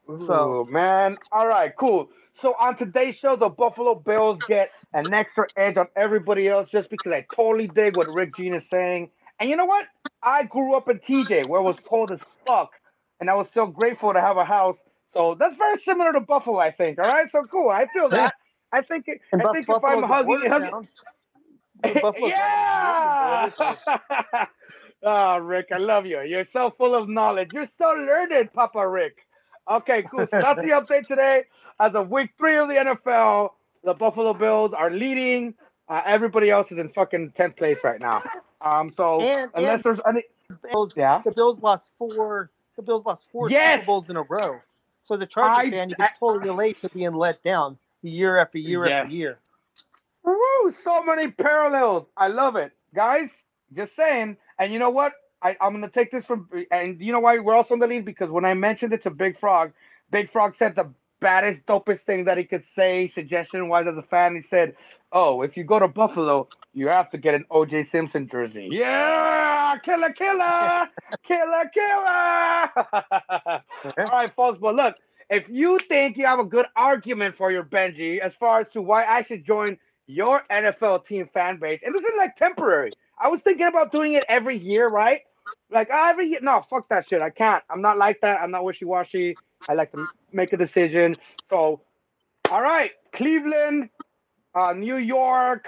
Ooh, 0.09 0.25
so 0.25 0.67
man, 0.69 1.17
all 1.31 1.47
right, 1.47 1.75
cool. 1.77 2.09
So 2.41 2.55
on 2.59 2.77
today's 2.77 3.15
show, 3.15 3.35
the 3.35 3.49
Buffalo 3.49 3.95
Bills 3.95 4.39
get 4.47 4.71
an 4.93 5.13
extra 5.13 5.47
edge 5.55 5.77
on 5.77 5.87
everybody 5.95 6.47
else 6.47 6.69
just 6.69 6.89
because 6.89 7.11
I 7.11 7.25
totally 7.35 7.67
dig 7.67 7.95
what 7.95 8.13
Rick 8.13 8.35
Gene 8.35 8.55
is 8.55 8.67
saying. 8.69 9.09
And 9.39 9.49
you 9.49 9.55
know 9.55 9.65
what? 9.65 9.85
I 10.21 10.43
grew 10.43 10.75
up 10.75 10.89
in 10.89 10.99
TJ 10.99 11.47
where 11.47 11.61
it 11.61 11.63
was 11.63 11.77
cold 11.87 12.11
as 12.11 12.19
fuck 12.45 12.71
and 13.19 13.29
I 13.29 13.35
was 13.35 13.47
so 13.53 13.65
grateful 13.67 14.13
to 14.13 14.21
have 14.21 14.37
a 14.37 14.45
house. 14.45 14.77
So 15.13 15.35
that's 15.39 15.55
very 15.57 15.81
similar 15.81 16.11
to 16.13 16.19
Buffalo, 16.19 16.57
I 16.57 16.71
think. 16.71 16.99
All 16.99 17.07
right, 17.07 17.27
so 17.31 17.45
cool. 17.49 17.69
I 17.69 17.87
feel 17.93 18.09
that. 18.09 18.33
I 18.71 18.81
think. 18.81 19.05
It, 19.07 19.21
I 19.33 19.37
think 19.53 19.69
if 19.69 19.83
I'm 19.83 20.03
hugging, 20.03 20.41
hugging 20.49 20.87
yeah. 22.17 23.49
oh, 25.03 25.37
Rick, 25.39 25.67
I 25.73 25.77
love 25.77 26.05
you. 26.05 26.21
You're 26.21 26.47
so 26.51 26.73
full 26.77 26.95
of 26.95 27.07
knowledge. 27.07 27.53
You're 27.53 27.69
so 27.77 27.89
learned, 27.91 28.51
Papa 28.53 28.87
Rick. 28.87 29.17
Okay, 29.69 30.03
cool. 30.03 30.27
So 30.31 30.39
that's 30.39 30.61
the 30.61 30.69
update 30.79 31.07
today. 31.07 31.45
As 31.79 31.93
of 31.95 32.09
week 32.09 32.31
three 32.37 32.55
of 32.57 32.67
the 32.67 32.75
NFL, 32.75 33.51
the 33.83 33.93
Buffalo 33.93 34.33
Bills 34.33 34.73
are 34.73 34.91
leading 34.91 35.53
Uh, 35.87 36.01
everybody 36.05 36.49
else 36.49 36.71
is 36.71 36.79
in 36.79 36.89
fucking 36.89 37.31
tenth 37.37 37.55
place 37.57 37.77
right 37.83 37.99
now. 37.99 38.23
Um, 38.61 38.91
so 38.97 39.21
and, 39.21 39.51
unless 39.53 39.75
and 39.75 39.83
there's 39.83 39.99
any, 40.07 40.23
Bills, 40.71 40.93
yeah, 40.95 41.21
the 41.23 41.31
Bills 41.31 41.59
lost 41.61 41.89
four. 41.99 42.49
The 42.75 42.81
Bills 42.81 43.05
lost 43.05 43.25
four 43.31 43.49
yes! 43.49 43.75
Super 43.75 43.85
Bowls 43.85 44.09
in 44.09 44.15
a 44.15 44.23
row. 44.23 44.59
So 45.03 45.15
the 45.15 45.27
Chargers 45.27 45.67
I, 45.67 45.71
fan, 45.71 45.89
you 45.89 45.95
can 45.95 46.05
I, 46.05 46.09
totally 46.19 46.49
relate 46.49 46.81
to 46.81 46.89
being 46.89 47.13
let 47.13 47.43
down 47.43 47.77
year 48.01 48.37
after 48.39 48.57
year 48.57 48.87
after 48.87 49.13
year. 49.13 49.37
Woo! 50.23 50.73
So 50.83 51.03
many 51.03 51.29
parallels. 51.29 52.07
I 52.17 52.27
love 52.27 52.55
it, 52.55 52.71
guys. 52.95 53.29
Just 53.75 53.95
saying. 53.95 54.37
And 54.57 54.73
you 54.73 54.79
know 54.79 54.89
what? 54.89 55.13
I, 55.45 55.55
I'm 55.61 55.73
gonna 55.73 55.89
take 55.89 56.11
this 56.11 56.25
from. 56.25 56.49
And 56.71 56.99
you 56.99 57.11
know 57.13 57.19
why 57.19 57.37
we're 57.37 57.53
also 57.53 57.75
in 57.75 57.79
the 57.79 57.85
lead 57.87 58.03
because 58.03 58.31
when 58.31 58.45
I 58.45 58.55
mentioned 58.55 58.93
it 58.93 59.03
to 59.03 59.11
Big 59.11 59.39
Frog, 59.39 59.73
Big 60.09 60.31
Frog 60.31 60.55
said 60.57 60.75
the 60.75 60.89
baddest, 61.19 61.63
dopest 61.67 62.01
thing 62.05 62.25
that 62.25 62.37
he 62.39 62.45
could 62.45 62.63
say, 62.75 63.11
suggestion 63.13 63.69
wise 63.69 63.85
as 63.87 63.95
a 63.95 64.01
fan. 64.01 64.35
He 64.35 64.41
said, 64.41 64.75
"Oh, 65.11 65.43
if 65.43 65.55
you 65.55 65.63
go 65.63 65.77
to 65.77 65.87
Buffalo, 65.87 66.47
you 66.73 66.87
have 66.87 67.11
to 67.11 67.19
get 67.19 67.35
an 67.35 67.45
OJ 67.51 67.91
Simpson 67.91 68.27
jersey." 68.27 68.69
Yeah, 68.71 69.77
killer, 69.83 70.13
killer, 70.13 70.89
killer, 71.23 71.71
killer. 71.71 72.71
All 73.99 74.05
right, 74.11 74.33
folks. 74.35 74.57
But 74.59 74.73
look, 74.73 74.95
if 75.29 75.47
you 75.47 75.77
think 75.87 76.17
you 76.17 76.25
have 76.25 76.39
a 76.39 76.43
good 76.43 76.65
argument 76.75 77.35
for 77.37 77.51
your 77.51 77.63
Benji 77.63 78.17
as 78.17 78.33
far 78.39 78.61
as 78.61 78.67
to 78.73 78.81
why 78.81 79.05
I 79.05 79.21
should 79.21 79.45
join 79.45 79.77
your 80.07 80.41
NFL 80.49 81.05
team 81.05 81.29
fan 81.31 81.59
base, 81.59 81.81
and 81.85 81.93
this 81.93 82.03
is 82.03 82.13
like 82.17 82.35
temporary. 82.35 82.93
I 83.19 83.27
was 83.27 83.41
thinking 83.41 83.67
about 83.67 83.91
doing 83.91 84.13
it 84.13 84.25
every 84.27 84.57
year, 84.57 84.89
right? 84.89 85.21
Like 85.71 85.89
every 85.91 86.27
year. 86.27 86.39
No, 86.41 86.63
fuck 86.69 86.89
that 86.89 87.09
shit. 87.09 87.21
I 87.21 87.29
can't. 87.29 87.63
I'm 87.69 87.81
not 87.81 87.97
like 87.97 88.21
that. 88.21 88.41
I'm 88.41 88.51
not 88.51 88.63
wishy 88.63 88.85
washy. 88.85 89.35
I 89.67 89.73
like 89.73 89.91
to 89.93 90.05
make 90.31 90.53
a 90.53 90.57
decision. 90.57 91.17
So, 91.49 91.81
all 92.49 92.61
right, 92.61 92.91
Cleveland, 93.13 93.89
uh, 94.53 94.73
New 94.73 94.97
York, 94.97 95.65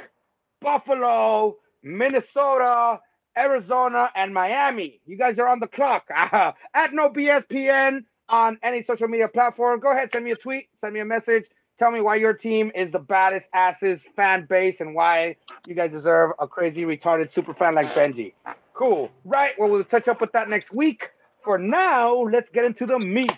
Buffalo, 0.61 1.57
Minnesota, 1.83 2.99
Arizona, 3.37 4.11
and 4.15 4.33
Miami. 4.33 5.01
You 5.05 5.17
guys 5.17 5.37
are 5.39 5.47
on 5.47 5.59
the 5.59 5.67
clock. 5.67 6.05
At 6.09 6.93
no 6.93 7.09
BSPN 7.09 8.03
on 8.29 8.57
any 8.63 8.83
social 8.83 9.07
media 9.07 9.27
platform. 9.27 9.79
Go 9.79 9.91
ahead, 9.91 10.09
send 10.11 10.25
me 10.25 10.31
a 10.31 10.35
tweet, 10.35 10.67
send 10.81 10.93
me 10.93 10.99
a 10.99 11.05
message. 11.05 11.45
Tell 11.79 11.91
me 11.91 12.01
why 12.01 12.15
your 12.15 12.33
team 12.33 12.71
is 12.73 12.91
the 12.91 12.99
baddest 12.99 13.47
asses 13.53 13.99
fan 14.15 14.47
base 14.49 14.77
and 14.79 14.95
why 14.95 15.35
you 15.67 15.75
guys 15.75 15.91
deserve 15.91 16.31
a 16.39 16.47
crazy 16.47 16.81
retarded 16.81 17.31
super 17.31 17.53
fan 17.53 17.75
like 17.75 17.87
Benji. 17.93 18.33
Cool. 18.77 19.09
Right. 19.25 19.53
Well, 19.57 19.69
we'll 19.69 19.83
touch 19.83 20.07
up 20.07 20.21
with 20.21 20.31
that 20.33 20.49
next 20.49 20.71
week. 20.71 21.09
For 21.43 21.57
now, 21.57 22.13
let's 22.13 22.49
get 22.51 22.63
into 22.63 22.85
the 22.85 22.99
meat. 22.99 23.31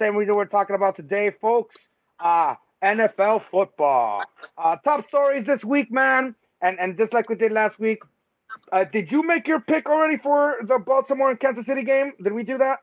Same 0.00 0.16
reason 0.16 0.34
we're 0.34 0.46
talking 0.46 0.74
about 0.74 0.96
today, 0.96 1.30
folks. 1.40 1.76
Uh, 2.18 2.56
NFL 2.82 3.44
football. 3.52 4.22
Uh, 4.58 4.76
top 4.84 5.06
stories 5.06 5.46
this 5.46 5.62
week, 5.62 5.92
man. 5.92 6.34
And 6.60 6.78
and 6.80 6.98
just 6.98 7.12
like 7.12 7.28
we 7.28 7.36
did 7.36 7.52
last 7.52 7.78
week, 7.78 8.02
uh, 8.72 8.84
did 8.84 9.12
you 9.12 9.22
make 9.22 9.46
your 9.46 9.60
pick 9.60 9.86
already 9.88 10.16
for 10.16 10.56
the 10.66 10.78
Baltimore 10.78 11.30
and 11.30 11.38
Kansas 11.38 11.66
City 11.66 11.84
game? 11.84 12.12
Did 12.22 12.32
we 12.32 12.42
do 12.42 12.58
that? 12.58 12.80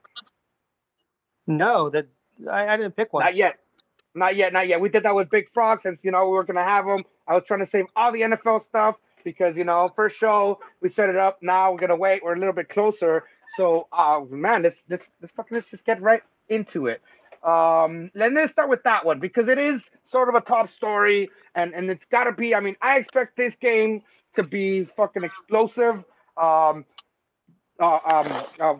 No, 1.45 1.89
that 1.89 2.07
I, 2.49 2.67
I 2.69 2.77
didn't 2.77 2.95
pick 2.95 3.11
one. 3.11 3.25
Not 3.25 3.35
yet. 3.35 3.59
Not 4.15 4.35
yet, 4.35 4.53
not 4.53 4.67
yet. 4.67 4.79
We 4.79 4.89
did 4.89 5.03
that 5.03 5.13
with 5.13 5.29
Big 5.29 5.51
Frog 5.53 5.81
since 5.83 5.99
you 6.03 6.11
know 6.11 6.25
we 6.25 6.31
were 6.31 6.45
gonna 6.45 6.63
have 6.63 6.85
them. 6.85 7.01
I 7.27 7.35
was 7.35 7.43
trying 7.45 7.65
to 7.65 7.69
save 7.69 7.85
all 7.97 8.13
the 8.13 8.21
NFL 8.21 8.63
stuff 8.63 8.95
because 9.23 9.55
you 9.57 9.63
know 9.63 9.89
first 9.95 10.17
show 10.17 10.59
we 10.81 10.91
set 10.91 11.09
it 11.09 11.15
up. 11.15 11.39
Now 11.41 11.71
we're 11.71 11.79
gonna 11.79 11.95
wait. 11.95 12.23
We're 12.23 12.35
a 12.35 12.39
little 12.39 12.53
bit 12.53 12.69
closer. 12.69 13.23
So, 13.55 13.87
uh, 13.91 14.21
man, 14.29 14.61
this 14.61 14.75
this 14.87 15.01
fucking 15.35 15.55
let's 15.55 15.69
just 15.69 15.85
get 15.85 16.01
right 16.01 16.21
into 16.49 16.87
it. 16.87 17.01
Um, 17.43 18.11
let 18.13 18.33
me 18.33 18.47
start 18.47 18.69
with 18.69 18.83
that 18.83 19.05
one 19.05 19.19
because 19.19 19.47
it 19.47 19.57
is 19.57 19.81
sort 20.09 20.29
of 20.29 20.35
a 20.35 20.41
top 20.41 20.69
story, 20.71 21.29
and 21.55 21.73
and 21.73 21.89
it's 21.89 22.05
got 22.11 22.25
to 22.25 22.31
be. 22.31 22.53
I 22.53 22.59
mean, 22.59 22.75
I 22.81 22.97
expect 22.97 23.37
this 23.37 23.55
game 23.59 24.01
to 24.35 24.43
be 24.43 24.85
fucking 24.95 25.23
explosive. 25.23 26.03
Um, 26.35 26.85
uh, 27.79 27.99
um, 28.05 28.43
uh, 28.59 28.73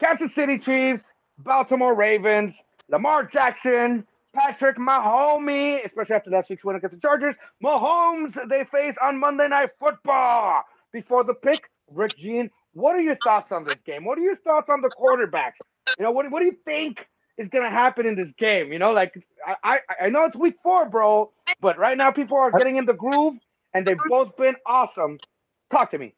Kansas 0.00 0.34
City 0.34 0.58
Chiefs, 0.58 1.02
Baltimore 1.38 1.94
Ravens, 1.94 2.54
Lamar 2.88 3.24
Jackson, 3.24 4.06
Patrick 4.38 4.76
Mahomes, 4.76 5.84
especially 5.84 6.14
after 6.14 6.30
last 6.30 6.48
week's 6.48 6.64
win 6.64 6.76
against 6.76 6.94
the 6.94 7.00
Chargers. 7.00 7.34
Mahomes, 7.62 8.36
they 8.48 8.64
face 8.64 8.94
on 9.02 9.18
Monday 9.18 9.48
Night 9.48 9.70
Football. 9.80 10.62
Before 10.92 11.24
the 11.24 11.34
pick, 11.34 11.68
Rick 11.90 12.16
Gene, 12.16 12.50
what 12.72 12.94
are 12.94 13.00
your 13.00 13.16
thoughts 13.16 13.50
on 13.50 13.64
this 13.64 13.80
game? 13.84 14.04
What 14.04 14.16
are 14.16 14.22
your 14.22 14.36
thoughts 14.36 14.68
on 14.70 14.80
the 14.80 14.90
quarterbacks? 14.90 15.58
You 15.98 16.04
know, 16.04 16.12
what, 16.12 16.30
what 16.30 16.40
do 16.40 16.46
you 16.46 16.56
think 16.64 17.06
is 17.36 17.48
going 17.48 17.64
to 17.64 17.70
happen 17.70 18.06
in 18.06 18.14
this 18.14 18.32
game? 18.38 18.72
You 18.72 18.78
know, 18.78 18.92
like, 18.92 19.12
I, 19.44 19.56
I, 19.64 19.78
I 20.04 20.10
know 20.10 20.24
it's 20.24 20.36
week 20.36 20.56
four, 20.62 20.88
bro, 20.88 21.32
but 21.60 21.76
right 21.76 21.96
now 21.96 22.12
people 22.12 22.38
are 22.38 22.52
getting 22.52 22.76
in 22.76 22.86
the 22.86 22.94
groove 22.94 23.34
and 23.74 23.86
they've 23.86 23.98
both 24.08 24.36
been 24.36 24.54
awesome. 24.64 25.18
Talk 25.70 25.90
to 25.90 25.98
me. 25.98 26.14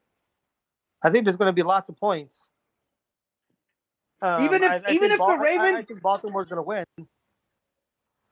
I 1.03 1.09
think 1.09 1.25
there's 1.25 1.37
going 1.37 1.49
to 1.49 1.53
be 1.53 1.63
lots 1.63 1.89
of 1.89 1.97
points. 1.97 2.39
Um, 4.21 4.45
even 4.45 4.63
if 4.63 4.71
I, 4.71 4.75
I 4.87 4.91
even 4.91 5.11
if 5.11 5.17
the 5.17 5.37
Ravens, 5.41 5.73
I, 5.75 5.79
I 5.79 5.83
think 5.83 6.01
Baltimore's 6.01 6.47
going 6.47 6.57
to 6.57 6.61
win. 6.63 6.85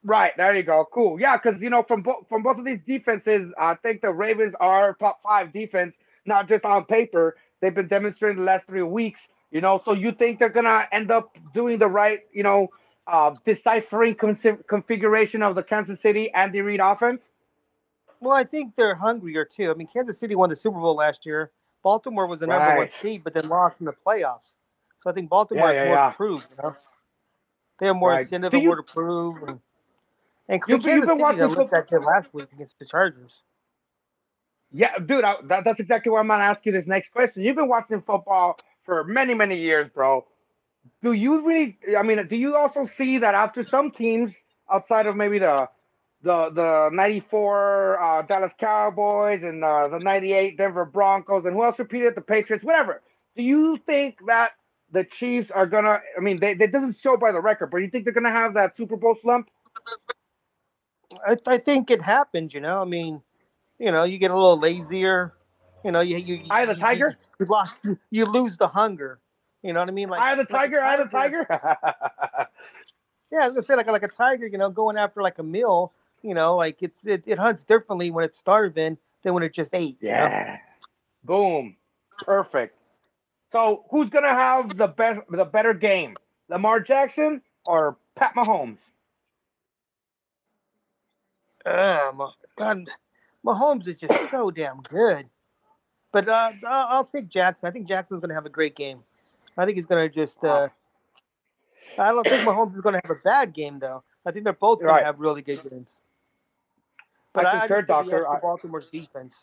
Right 0.03 0.31
there 0.37 0.55
you 0.55 0.63
go. 0.63 0.85
Cool. 0.93 1.19
Yeah, 1.19 1.37
because 1.37 1.61
you 1.61 1.69
know 1.69 1.83
from 1.83 2.01
bo- 2.01 2.25
from 2.29 2.41
both 2.41 2.57
of 2.57 2.65
these 2.65 2.79
defenses, 2.87 3.51
I 3.59 3.75
think 3.75 4.01
the 4.01 4.11
Ravens 4.11 4.55
are 4.59 4.93
top 4.93 5.21
five 5.21 5.51
defense, 5.51 5.93
not 6.25 6.47
just 6.47 6.63
on 6.63 6.85
paper. 6.85 7.35
They've 7.61 7.75
been 7.75 7.89
demonstrating 7.89 8.37
the 8.37 8.43
last 8.43 8.65
three 8.65 8.83
weeks. 8.83 9.19
You 9.51 9.61
know, 9.61 9.81
so 9.83 9.93
you 9.93 10.11
think 10.11 10.39
they're 10.39 10.49
gonna 10.49 10.87
end 10.91 11.11
up 11.11 11.35
doing 11.53 11.79
the 11.79 11.87
right, 11.87 12.21
you 12.31 12.43
know, 12.43 12.69
uh, 13.07 13.33
deciphering 13.45 14.15
configuration 14.15 15.41
of 15.41 15.55
the 15.55 15.63
Kansas 15.63 15.99
City 15.99 16.31
Andy 16.33 16.61
Reid 16.61 16.79
offense? 16.79 17.23
Well, 18.21 18.35
I 18.35 18.43
think 18.43 18.75
they're 18.75 18.95
hungrier 18.95 19.45
too. 19.45 19.71
I 19.71 19.73
mean, 19.73 19.87
Kansas 19.91 20.19
City 20.19 20.35
won 20.35 20.49
the 20.49 20.55
Super 20.55 20.79
Bowl 20.79 20.95
last 20.95 21.25
year. 21.25 21.51
Baltimore 21.83 22.27
was 22.27 22.39
the 22.39 22.47
number 22.47 22.65
right. 22.65 22.77
one 22.77 22.89
seed, 23.01 23.23
but 23.23 23.33
then 23.33 23.47
lost 23.47 23.79
in 23.79 23.85
the 23.85 23.93
playoffs. 24.05 24.53
So 25.01 25.09
I 25.09 25.13
think 25.13 25.29
Baltimore 25.29 25.71
yeah, 25.71 25.73
yeah, 25.73 25.79
has 25.79 25.87
more 25.87 25.95
yeah. 25.95 26.09
to 26.09 26.15
prove. 26.15 26.47
You 26.49 26.63
know, 26.63 26.75
they 27.79 27.85
have 27.87 27.95
more 27.95 28.09
right. 28.09 28.21
incentive 28.21 28.53
more 28.53 28.75
to 28.75 28.83
prove. 28.83 29.43
And, 29.43 29.59
and 30.49 30.61
you, 30.67 30.79
Kansas 30.79 31.07
City 31.09 31.21
watching 31.21 31.43
looked 31.43 31.71
that 31.71 31.89
good 31.89 32.03
last 32.03 32.27
week 32.33 32.47
against 32.51 32.77
the 32.79 32.85
Chargers. 32.85 33.43
Yeah, 34.71 34.97
dude, 34.97 35.23
I, 35.23 35.35
that, 35.47 35.63
that's 35.63 35.79
exactly 35.79 36.11
why 36.11 36.19
I'm 36.19 36.27
gonna 36.27 36.43
ask 36.43 36.65
you 36.65 36.71
this 36.71 36.87
next 36.87 37.11
question. 37.11 37.43
You've 37.43 37.55
been 37.55 37.69
watching 37.69 38.01
football 38.01 38.57
for 38.83 39.03
many, 39.03 39.35
many 39.35 39.59
years, 39.59 39.89
bro. 39.93 40.25
Do 41.03 41.13
you 41.13 41.45
really? 41.45 41.77
I 41.97 42.03
mean, 42.03 42.25
do 42.27 42.35
you 42.35 42.55
also 42.55 42.89
see 42.97 43.19
that 43.19 43.35
after 43.35 43.63
some 43.63 43.91
teams 43.91 44.33
outside 44.71 45.05
of 45.05 45.15
maybe 45.15 45.39
the 45.39 45.69
the 46.23 46.49
the 46.49 46.89
'94 46.93 48.01
uh, 48.01 48.21
Dallas 48.23 48.51
Cowboys 48.59 49.43
and 49.43 49.63
uh, 49.63 49.87
the 49.87 49.99
'98 49.99 50.57
Denver 50.57 50.85
Broncos 50.85 51.45
and 51.45 51.53
who 51.53 51.63
else 51.63 51.77
repeated 51.77 52.15
the 52.15 52.21
Patriots, 52.21 52.65
whatever? 52.65 53.01
Do 53.35 53.43
you 53.43 53.77
think 53.85 54.17
that 54.27 54.51
the 54.91 55.03
Chiefs 55.03 55.51
are 55.51 55.67
gonna? 55.67 56.01
I 56.17 56.21
mean, 56.21 56.37
they, 56.37 56.51
it 56.51 56.71
doesn't 56.71 56.97
show 56.97 57.17
by 57.17 57.31
the 57.31 57.41
record, 57.41 57.67
but 57.71 57.77
you 57.77 57.89
think 57.89 58.05
they're 58.05 58.13
gonna 58.13 58.31
have 58.31 58.55
that 58.55 58.75
Super 58.77 58.97
Bowl 58.97 59.15
slump? 59.21 59.49
I, 61.27 61.37
I 61.45 61.57
think 61.57 61.91
it 61.91 62.01
happens. 62.01 62.53
You 62.53 62.61
know, 62.61 62.81
I 62.81 62.85
mean, 62.85 63.21
you 63.79 63.91
know, 63.91 64.03
you 64.03 64.17
get 64.17 64.31
a 64.31 64.35
little 64.35 64.59
lazier. 64.59 65.33
You 65.83 65.91
know, 65.91 66.01
you 66.01 66.17
you. 66.17 66.41
Of 66.49 66.67
the 66.67 66.75
tiger. 66.75 67.17
You, 67.39 67.45
you 67.45 67.51
lost. 67.51 67.73
You, 68.11 68.25
lose 68.25 68.57
the 68.57 68.67
hunger. 68.67 69.19
You 69.63 69.73
know 69.73 69.79
what 69.79 69.89
I 69.89 69.91
mean? 69.91 70.09
Like 70.09 70.21
I 70.21 70.35
the 70.35 70.45
tiger. 70.45 70.81
Eye 70.81 70.95
of 70.95 71.09
the 71.09 71.17
tiger. 71.17 71.45
yeah, 73.31 73.39
I 73.41 73.45
was 73.47 73.55
gonna 73.55 73.63
say 73.63 73.75
like 73.75 73.87
like 73.87 74.03
a 74.03 74.07
tiger. 74.07 74.47
You 74.47 74.57
know, 74.57 74.69
going 74.69 74.97
after 74.97 75.21
like 75.21 75.39
a 75.39 75.43
meal. 75.43 75.93
You 76.21 76.33
know, 76.33 76.55
like 76.55 76.77
it's 76.81 77.05
it, 77.05 77.23
it 77.25 77.39
hunts 77.39 77.63
differently 77.63 78.11
when 78.11 78.25
it's 78.25 78.37
starving 78.37 78.97
than 79.23 79.33
when 79.33 79.43
it 79.43 79.53
just 79.53 79.73
ate. 79.73 79.97
Yeah. 80.01 80.23
You 80.23 80.45
know? 80.45 80.57
Boom. 81.23 81.75
Perfect. 82.25 82.75
So 83.51 83.85
who's 83.89 84.09
gonna 84.09 84.27
have 84.27 84.77
the 84.77 84.87
best 84.87 85.21
the 85.29 85.45
better 85.45 85.73
game? 85.73 86.15
Lamar 86.49 86.79
Jackson 86.79 87.41
or 87.65 87.97
Pat 88.15 88.33
Mahomes? 88.35 88.77
Uh, 91.65 92.11
God, 92.57 92.89
Mahomes 93.45 93.87
is 93.87 93.97
just 93.97 94.31
so 94.31 94.51
damn 94.51 94.81
good. 94.81 95.27
But 96.11 96.27
uh, 96.27 96.51
I'll 96.67 97.05
take 97.05 97.29
Jackson. 97.29 97.67
I 97.67 97.71
think 97.71 97.87
Jackson's 97.87 98.19
going 98.21 98.29
to 98.29 98.35
have 98.35 98.45
a 98.45 98.49
great 98.49 98.75
game. 98.75 99.03
I 99.57 99.65
think 99.65 99.77
he's 99.77 99.85
going 99.85 100.09
to 100.09 100.13
just. 100.13 100.43
Uh, 100.43 100.69
I 101.97 102.11
don't 102.11 102.23
think 102.23 102.47
Mahomes 102.47 102.75
is 102.75 102.81
going 102.81 102.93
to 102.93 103.01
have 103.03 103.17
a 103.17 103.21
bad 103.23 103.53
game 103.53 103.79
though. 103.79 104.03
I 104.25 104.31
think 104.31 104.43
they're 104.43 104.53
both 104.53 104.79
going 104.79 104.89
right. 104.89 104.99
to 104.99 105.05
have 105.05 105.19
really 105.19 105.41
good 105.41 105.61
games. 105.69 105.87
But 107.33 107.45
I, 107.45 107.49
I 107.49 107.59
concur, 107.59 107.81
Doctor. 107.83 108.27
Baltimore's 108.41 108.89
defense. 108.89 109.35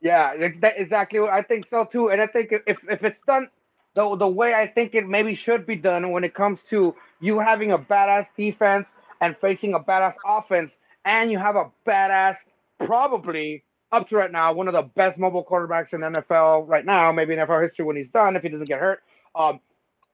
Yeah, 0.00 0.32
exactly. 0.32 1.20
I 1.20 1.42
think 1.42 1.66
so 1.66 1.84
too. 1.84 2.10
And 2.10 2.20
I 2.20 2.26
think 2.26 2.52
if 2.66 2.78
if 2.90 3.04
it's 3.04 3.20
done 3.26 3.48
the 3.94 4.16
the 4.16 4.28
way 4.28 4.52
I 4.52 4.66
think 4.66 4.94
it 4.94 5.06
maybe 5.06 5.34
should 5.34 5.64
be 5.64 5.76
done 5.76 6.10
when 6.10 6.24
it 6.24 6.34
comes 6.34 6.58
to 6.70 6.94
you 7.20 7.38
having 7.38 7.72
a 7.72 7.78
badass 7.78 8.26
defense 8.36 8.88
and 9.22 9.36
facing 9.40 9.72
a 9.72 9.80
badass 9.80 10.14
offense, 10.26 10.76
and 11.06 11.30
you 11.30 11.38
have 11.38 11.56
a 11.56 11.70
badass, 11.86 12.36
probably 12.84 13.64
up 13.92 14.08
to 14.08 14.16
right 14.16 14.32
now, 14.32 14.52
one 14.52 14.66
of 14.68 14.74
the 14.74 14.82
best 14.82 15.18
mobile 15.18 15.44
quarterbacks 15.44 15.92
in 15.92 16.00
NFL 16.00 16.66
right 16.66 16.84
now, 16.84 17.12
maybe 17.12 17.32
in 17.34 17.38
NFL 17.38 17.62
history 17.62 17.84
when 17.84 17.96
he's 17.96 18.08
done, 18.08 18.36
if 18.36 18.42
he 18.42 18.48
doesn't 18.48 18.66
get 18.66 18.80
hurt. 18.80 19.00
Um, 19.34 19.60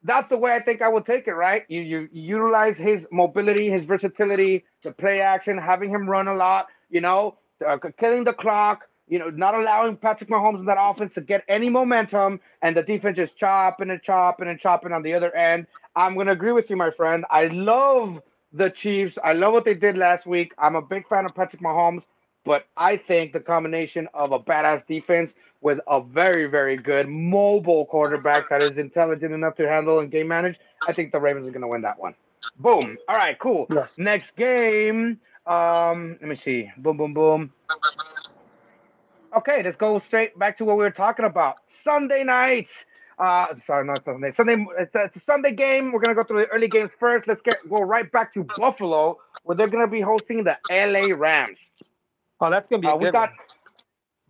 that's 0.02 0.28
the 0.28 0.36
way 0.36 0.52
I 0.52 0.60
think 0.60 0.82
I 0.82 0.88
would 0.88 1.06
take 1.06 1.26
it, 1.26 1.32
right? 1.32 1.64
You, 1.68 1.80
you, 1.80 2.08
utilize 2.12 2.76
his 2.76 3.06
mobility, 3.10 3.70
his 3.70 3.84
versatility, 3.84 4.64
the 4.84 4.92
play 4.92 5.20
action, 5.20 5.58
having 5.58 5.90
him 5.90 6.08
run 6.08 6.28
a 6.28 6.34
lot, 6.34 6.66
you 6.90 7.00
know, 7.00 7.38
uh, 7.66 7.78
killing 7.98 8.24
the 8.24 8.34
clock. 8.34 8.82
You 9.10 9.18
know, 9.18 9.30
not 9.30 9.54
allowing 9.54 9.96
Patrick 9.96 10.28
Mahomes 10.28 10.58
in 10.58 10.66
that 10.66 10.76
offense 10.78 11.14
to 11.14 11.22
get 11.22 11.42
any 11.48 11.70
momentum, 11.70 12.40
and 12.60 12.76
the 12.76 12.82
defense 12.82 13.16
just 13.16 13.38
chopping 13.38 13.88
and 13.88 14.02
chopping 14.02 14.48
and 14.48 14.60
chopping 14.60 14.92
on 14.92 15.02
the 15.02 15.14
other 15.14 15.34
end. 15.34 15.66
I'm 15.96 16.14
gonna 16.14 16.32
agree 16.32 16.52
with 16.52 16.68
you, 16.68 16.76
my 16.76 16.90
friend. 16.90 17.24
I 17.30 17.46
love 17.46 18.20
the 18.52 18.70
Chiefs. 18.70 19.18
I 19.22 19.32
love 19.32 19.52
what 19.52 19.64
they 19.64 19.74
did 19.74 19.96
last 19.96 20.26
week. 20.26 20.52
I'm 20.58 20.76
a 20.76 20.82
big 20.82 21.08
fan 21.08 21.26
of 21.26 21.34
Patrick 21.34 21.62
Mahomes, 21.62 22.02
but 22.44 22.66
I 22.76 22.96
think 22.96 23.32
the 23.32 23.40
combination 23.40 24.08
of 24.14 24.32
a 24.32 24.38
badass 24.38 24.86
defense 24.86 25.32
with 25.60 25.80
a 25.88 26.00
very, 26.00 26.46
very 26.46 26.76
good 26.76 27.08
mobile 27.08 27.86
quarterback 27.86 28.48
that 28.50 28.62
is 28.62 28.78
intelligent 28.78 29.34
enough 29.34 29.56
to 29.56 29.68
handle 29.68 30.00
and 30.00 30.10
game 30.10 30.28
manage, 30.28 30.56
I 30.86 30.92
think 30.92 31.12
the 31.12 31.20
Ravens 31.20 31.46
are 31.46 31.50
going 31.50 31.62
to 31.62 31.68
win 31.68 31.82
that 31.82 31.98
one. 31.98 32.14
Boom. 32.58 32.96
All 33.08 33.16
right, 33.16 33.38
cool. 33.38 33.66
Yes. 33.72 33.90
Next 33.96 34.34
game. 34.36 35.20
Um, 35.46 36.16
let 36.20 36.28
me 36.28 36.36
see. 36.36 36.70
Boom, 36.78 36.96
boom, 36.96 37.14
boom. 37.14 37.52
Okay, 39.36 39.62
let's 39.62 39.76
go 39.76 39.98
straight 40.00 40.38
back 40.38 40.58
to 40.58 40.64
what 40.64 40.76
we 40.76 40.84
were 40.84 40.90
talking 40.90 41.24
about. 41.24 41.56
Sunday 41.84 42.24
night. 42.24 42.68
Uh, 43.18 43.46
sorry, 43.66 43.84
not 43.84 44.04
Sunday. 44.04 44.32
Sunday. 44.32 44.64
It's 44.78 44.94
a, 44.94 45.04
it's 45.04 45.16
a 45.16 45.20
Sunday 45.26 45.52
game. 45.52 45.92
We're 45.92 46.00
gonna 46.00 46.14
go 46.14 46.22
through 46.22 46.40
the 46.42 46.46
early 46.48 46.68
games 46.68 46.90
first. 47.00 47.26
Let's 47.26 47.42
get 47.42 47.56
go 47.68 47.78
right 47.78 48.10
back 48.12 48.32
to 48.34 48.44
Buffalo, 48.56 49.18
where 49.42 49.56
they're 49.56 49.66
gonna 49.68 49.88
be 49.88 50.00
hosting 50.00 50.44
the 50.44 50.56
LA 50.70 51.14
Rams. 51.14 51.58
Oh, 52.40 52.50
that's 52.50 52.68
gonna 52.68 52.82
be. 52.82 52.88
Uh, 52.88 52.96
we 52.96 53.10
got. 53.10 53.30
One. 53.30 53.38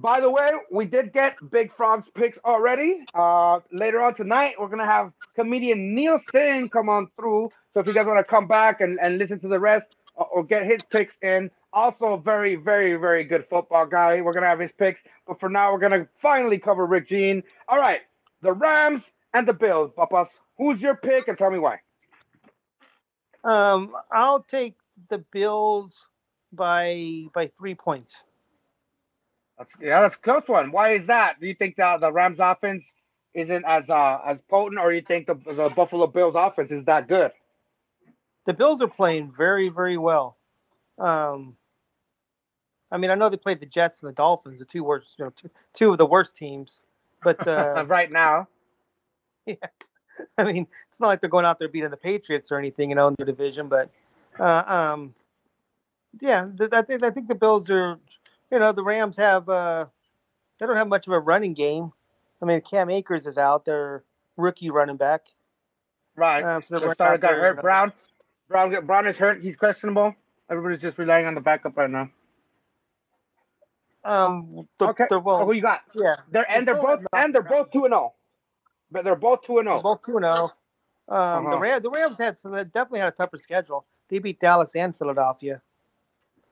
By 0.01 0.21
the 0.21 0.31
way, 0.31 0.51
we 0.71 0.85
did 0.85 1.13
get 1.13 1.37
Big 1.51 1.75
Frog's 1.77 2.09
picks 2.15 2.39
already. 2.45 3.05
Uh, 3.15 3.59
later 3.73 4.01
on 4.01 4.15
tonight, 4.15 4.55
we're 4.59 4.69
gonna 4.69 4.87
have 4.87 5.13
comedian 5.35 5.95
Neil 5.95 6.21
Singh 6.33 6.69
come 6.69 6.89
on 6.89 7.11
through. 7.17 7.51
So 7.75 7.81
if 7.81 7.87
you 7.87 7.93
guys 7.93 8.07
want 8.07 8.19
to 8.19 8.25
come 8.25 8.47
back 8.47 8.81
and, 8.81 8.99
and 9.03 9.19
listen 9.19 9.39
to 9.41 9.49
the 9.49 9.59
rest 9.59 9.87
or, 10.15 10.27
or 10.27 10.45
get 10.45 10.65
his 10.65 10.81
picks 10.91 11.17
in, 11.23 11.51
also 11.73 12.17
very, 12.17 12.55
very, 12.55 12.95
very 12.95 13.25
good 13.25 13.45
football 13.51 13.87
guy. 13.87 14.21
We're 14.21 14.33
gonna 14.33 14.47
have 14.47 14.61
his 14.61 14.73
picks, 14.73 15.01
but 15.27 15.39
for 15.41 15.49
now, 15.49 15.73
we're 15.73 15.79
gonna 15.79 16.09
finally 16.23 16.59
cover 16.59 16.87
Rick 16.87 17.09
Gene. 17.09 17.43
All 17.69 17.79
right, 17.79 18.01
the 18.43 18.53
Rams 18.53 19.03
and 19.35 19.47
the 19.47 19.53
Bills. 19.53 19.93
Papas, 19.97 20.29
who's 20.57 20.81
your 20.81 20.97
pick, 20.97 21.29
and 21.29 21.37
tell 21.37 21.51
me 21.51 21.59
why. 21.59 21.79
Um, 23.45 23.95
I'll 24.13 24.43
take 24.43 24.77
the 25.09 25.19
Bills 25.19 25.95
by 26.53 27.25
by 27.35 27.51
three 27.59 27.75
points. 27.75 28.23
That's, 29.59 29.71
yeah, 29.81 30.01
that's 30.03 30.17
a 30.17 30.19
close 30.19 30.45
one. 30.47 30.71
Why 30.71 30.95
is 30.95 31.07
that? 31.07 31.41
Do 31.41 31.47
you 31.47 31.55
think 31.55 31.77
the 31.77 31.99
the 32.01 32.13
Rams 32.13 32.39
offense 32.41 32.85
isn't 33.35 33.65
as 33.65 33.89
uh, 33.89 34.19
as 34.27 34.39
potent, 34.49 34.81
or 34.81 34.93
you 34.93 35.03
think 35.03 35.27
the, 35.27 35.35
the 35.35 35.71
Buffalo 35.75 36.07
Bills 36.07 36.35
offense 36.37 36.71
is 36.71 36.85
that 36.85 37.09
good? 37.09 37.33
The 38.47 38.55
Bills 38.55 38.81
are 38.81 38.89
playing 38.89 39.33
very 39.37 39.69
very 39.69 39.99
well. 39.99 40.37
Um, 40.99 41.57
I 42.91 42.97
mean, 42.97 43.11
I 43.11 43.15
know 43.15 43.29
they 43.29 43.37
played 43.37 43.61
the 43.61 43.67
Jets 43.67 44.03
and 44.03 44.11
the 44.11 44.15
Dolphins, 44.15 44.59
the 44.59 44.65
two 44.65 44.83
worst, 44.83 45.09
you 45.19 45.25
know, 45.25 45.33
two, 45.37 45.51
two 45.75 45.93
of 45.93 45.99
the 45.99 46.07
worst 46.07 46.37
teams. 46.37 46.81
But 47.23 47.47
uh, 47.47 47.85
right 47.89 48.11
now, 48.11 48.49
yeah, 49.47 49.55
I 50.37 50.45
mean, 50.45 50.67
it's 50.91 51.01
not 51.01 51.09
like 51.09 51.21
they're 51.21 51.31
going 51.31 51.45
out 51.45 51.59
there 51.59 51.69
beating 51.69 51.91
the 51.91 51.97
Patriots 51.97 52.51
or 52.51 52.59
anything, 52.59 52.91
you 52.91 52.97
know, 52.97 53.09
in 53.09 53.15
their 53.19 53.27
division. 53.27 53.69
But 53.69 53.91
uh, 54.39 54.65
um, 54.67 55.15
yeah, 56.21 56.47
I 56.73 56.83
think 56.83 57.03
I 57.03 57.11
think 57.11 57.29
the 57.29 57.35
Bills 57.35 57.71
are 57.71 57.99
you 58.51 58.59
know, 58.59 58.73
the 58.73 58.83
Rams 58.83 59.17
have 59.17 59.49
uh, 59.49 59.87
they 60.59 60.67
don't 60.67 60.77
have 60.77 60.89
much 60.89 61.07
of 61.07 61.13
a 61.13 61.21
running 61.21 61.55
game. 61.55 61.93
I 62.43 62.47
mean, 62.47 62.61
Cam 62.61 62.91
Akers 62.91 63.27
is 63.27 63.37
out, 63.37 63.65
their 63.65 64.05
rookie 64.37 64.71
running 64.71 64.97
back. 64.97 65.23
Right. 66.17 66.43
Um, 66.43 66.63
so 66.63 66.79
the 66.79 66.93
starter 66.95 67.19
got 67.19 67.33
hurt. 67.33 67.61
Brown, 67.61 67.93
Brown, 68.49 68.87
Brown 68.87 69.07
is 69.07 69.17
hurt. 69.17 69.43
He's 69.43 69.57
questionable. 69.57 70.15
Everybody's 70.51 70.81
just 70.81 70.99
relying 70.99 71.27
on 71.27 71.35
the 71.35 71.41
backup 71.41 71.77
right 71.77 71.91
now. 71.91 72.11
Um. 74.09 74.69
The, 74.79 74.87
okay. 74.87 75.05
The, 75.11 75.19
well, 75.19 75.41
so 75.41 75.47
who 75.47 75.53
you 75.53 75.63
got? 75.63 75.81
Yeah. 75.95 76.15
They're 76.31 76.51
and 76.51 76.67
they're 76.67 76.81
both 76.81 77.05
and 77.13 77.35
they're 77.35 77.43
both 77.43 77.71
two 77.71 77.85
and 77.85 77.93
zero. 77.93 78.13
Oh. 78.13 78.15
But 78.91 79.05
they're 79.05 79.17
both 79.17 79.43
two 79.43 79.59
and 79.59 79.67
zero. 79.67 79.79
Oh. 79.79 79.83
Both 79.83 80.05
two 80.07 80.17
and 80.17 80.25
zero. 80.25 80.51
Oh. 81.09 81.15
Um. 81.15 81.47
Uh-huh. 81.47 81.51
The 81.51 81.59
Rams. 81.59 81.83
The 81.83 81.91
Rams 81.91 82.19
had 82.19 82.37
definitely 82.73 83.01
had 83.01 83.09
a 83.09 83.17
tougher 83.17 83.39
schedule. 83.43 83.85
They 84.09 84.19
beat 84.19 84.41
Dallas 84.41 84.75
and 84.75 84.97
Philadelphia. 84.97 85.61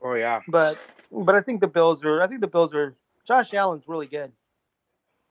Oh 0.03 0.15
yeah. 0.15 0.41
But 0.49 0.83
but 1.11 1.35
I 1.35 1.41
think 1.41 1.61
the 1.61 1.67
Bills 1.69 2.05
are. 2.05 2.21
I 2.23 2.27
think 2.27 2.41
the 2.41 2.47
Bills 2.47 2.75
are. 2.75 2.95
Josh 3.27 3.55
Allen's 3.55 3.89
really 3.89 4.07
good. 4.07 4.31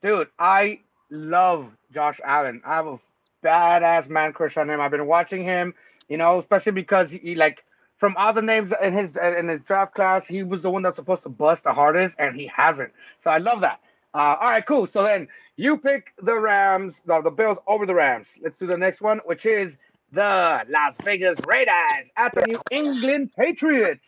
Dude, 0.03 0.27
I 0.37 0.79
love 1.09 1.71
Josh 1.93 2.19
Allen. 2.25 2.61
I 2.65 2.75
have 2.75 2.87
a 2.87 2.99
badass 3.43 4.09
man 4.09 4.33
crush 4.33 4.57
on 4.57 4.69
him. 4.69 4.81
I've 4.81 4.91
been 4.91 5.07
watching 5.07 5.43
him, 5.43 5.73
you 6.09 6.17
know, 6.17 6.39
especially 6.39 6.73
because 6.73 7.09
he 7.09 7.35
like 7.35 7.63
from 7.97 8.15
all 8.17 8.33
the 8.33 8.41
names 8.41 8.73
in 8.81 8.93
his 8.93 9.11
in 9.15 9.47
his 9.47 9.61
draft 9.61 9.93
class, 9.95 10.25
he 10.25 10.43
was 10.43 10.61
the 10.61 10.69
one 10.69 10.83
that's 10.83 10.97
supposed 10.97 11.23
to 11.23 11.29
bust 11.29 11.63
the 11.63 11.73
hardest, 11.73 12.15
and 12.19 12.35
he 12.35 12.47
hasn't. 12.47 12.91
So 13.23 13.29
I 13.29 13.37
love 13.37 13.61
that. 13.61 13.79
Uh, 14.13 14.37
all 14.39 14.49
right, 14.49 14.65
cool. 14.65 14.87
So 14.87 15.03
then 15.03 15.27
you 15.57 15.77
pick 15.77 16.13
the 16.21 16.39
Rams, 16.39 16.95
the, 17.05 17.21
the 17.21 17.31
Bills 17.31 17.57
over 17.67 17.85
the 17.85 17.95
Rams. 17.95 18.27
Let's 18.41 18.57
do 18.57 18.67
the 18.67 18.77
next 18.77 19.01
one, 19.01 19.19
which 19.25 19.45
is 19.45 19.73
the 20.11 20.65
Las 20.69 20.95
Vegas 21.03 21.37
Raiders 21.47 22.09
at 22.17 22.33
the 22.33 22.43
New 22.47 22.61
England 22.71 23.31
Patriots. 23.37 24.05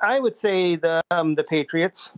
I 0.00 0.18
would 0.18 0.36
say 0.36 0.76
the 0.76 1.00
um, 1.10 1.34
the 1.34 1.44
Patriots. 1.44 2.10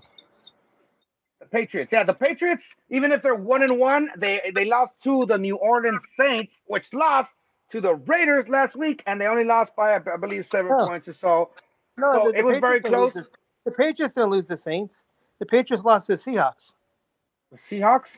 The 1.41 1.47
Patriots, 1.47 1.93
yeah, 1.93 2.03
the 2.03 2.15
Patriots. 2.15 2.65
Even 2.89 3.13
if 3.13 3.23
they're 3.23 3.35
one 3.35 3.63
and 3.63 3.79
one, 3.79 4.11
they 4.17 4.51
they 4.55 4.65
lost 4.65 4.95
to 5.05 5.27
the 5.27 5.37
New 5.37 5.57
Orleans 5.57 6.03
Saints, 6.17 6.55
which 6.67 6.87
lost 6.95 7.31
to 7.71 7.81
the 7.81 7.95
Raiders 7.95 8.49
last 8.49 8.77
week, 8.77 9.03
and 9.07 9.21
they 9.21 9.27
only 9.27 9.45
lost 9.45 9.75
by 9.77 9.95
I 9.97 9.99
believe 10.21 10.47
seven 10.51 10.73
points 10.79 11.09
or 11.09 11.15
so. 11.15 11.51
No, 11.97 12.13
so 12.13 12.27
the, 12.27 12.33
the 12.33 12.39
it 12.39 12.45
was 12.45 12.55
Patriots 12.55 12.89
very 12.89 12.95
close. 12.95 13.13
The, 13.13 13.27
the 13.65 13.71
Patriots 13.71 14.15
didn't 14.15 14.31
lose 14.31 14.47
the 14.47 14.57
Saints. 14.57 15.05
The 15.39 15.47
Patriots 15.47 15.85
lost 15.85 16.07
to 16.07 16.17
the 16.17 16.19
Seahawks. 16.19 16.73
The 17.51 17.59
Seahawks 17.71 18.09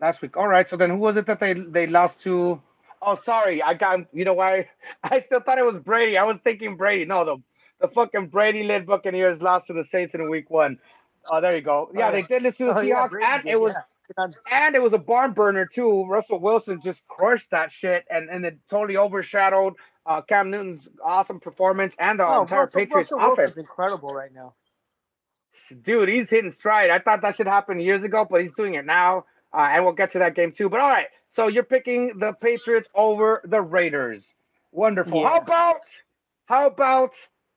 last 0.00 0.22
week. 0.22 0.36
All 0.36 0.48
right. 0.48 0.68
So 0.68 0.76
then, 0.76 0.90
who 0.90 0.96
was 0.96 1.16
it 1.16 1.26
that 1.26 1.40
they 1.40 1.54
they 1.54 1.86
lost 1.86 2.20
to? 2.24 2.60
Oh, 3.00 3.18
sorry. 3.24 3.62
I 3.62 3.74
got. 3.74 4.00
You 4.12 4.24
know 4.24 4.34
why? 4.34 4.68
I 5.02 5.22
still 5.22 5.40
thought 5.40 5.58
it 5.58 5.64
was 5.64 5.82
Brady. 5.82 6.16
I 6.16 6.24
was 6.24 6.36
thinking 6.44 6.76
Brady. 6.76 7.04
No, 7.04 7.24
the 7.24 7.36
the 7.80 7.88
fucking 7.88 8.28
Brady 8.28 8.62
led 8.62 8.86
Buccaneers 8.86 9.40
lost 9.40 9.66
to 9.68 9.72
the 9.72 9.84
Saints 9.84 10.14
in 10.14 10.30
week 10.30 10.50
one. 10.50 10.78
Oh, 11.30 11.40
there 11.40 11.54
you 11.54 11.62
go. 11.62 11.90
Yeah, 11.94 12.08
oh, 12.08 12.12
they 12.12 12.22
did 12.22 12.42
this 12.42 12.56
to 12.56 12.66
the 12.66 12.72
oh, 12.72 12.82
Seahawks, 12.82 13.12
yeah, 13.20 13.38
and 13.38 13.48
it 13.48 13.60
was 13.60 13.72
yeah. 13.72 13.82
And 14.50 14.74
it 14.74 14.82
was 14.82 14.92
a 14.92 14.98
barn 14.98 15.32
burner 15.32 15.66
too. 15.66 16.04
Russell 16.06 16.40
Wilson 16.40 16.80
just 16.82 17.00
crushed 17.08 17.50
that 17.50 17.72
shit, 17.72 18.04
and 18.10 18.28
and 18.28 18.44
it 18.44 18.58
totally 18.68 18.96
overshadowed 18.96 19.74
uh, 20.06 20.20
Cam 20.22 20.50
Newton's 20.50 20.88
awesome 21.04 21.40
performance 21.40 21.94
and 21.98 22.18
the 22.18 22.26
oh, 22.26 22.42
entire 22.42 22.64
Russell, 22.64 22.80
Patriots 22.80 23.12
Russell 23.12 23.32
offense. 23.32 23.56
incredible 23.56 24.10
right 24.10 24.32
now. 24.34 24.54
Dude, 25.82 26.08
he's 26.08 26.28
hitting 26.28 26.52
stride. 26.52 26.90
I 26.90 26.98
thought 26.98 27.22
that 27.22 27.36
should 27.36 27.46
happen 27.46 27.80
years 27.80 28.02
ago, 28.02 28.26
but 28.28 28.42
he's 28.42 28.52
doing 28.56 28.74
it 28.74 28.84
now. 28.84 29.24
Uh, 29.54 29.68
and 29.70 29.84
we'll 29.84 29.94
get 29.94 30.12
to 30.12 30.18
that 30.18 30.34
game 30.34 30.52
too. 30.52 30.68
But 30.68 30.80
all 30.80 30.88
right, 30.88 31.08
so 31.30 31.46
you're 31.46 31.62
picking 31.62 32.18
the 32.18 32.32
Patriots 32.32 32.88
over 32.94 33.42
the 33.44 33.60
Raiders. 33.60 34.22
Wonderful. 34.72 35.20
Yeah. 35.20 35.28
How 35.28 35.38
about 35.38 35.80
how 36.46 36.66
about 36.66 37.12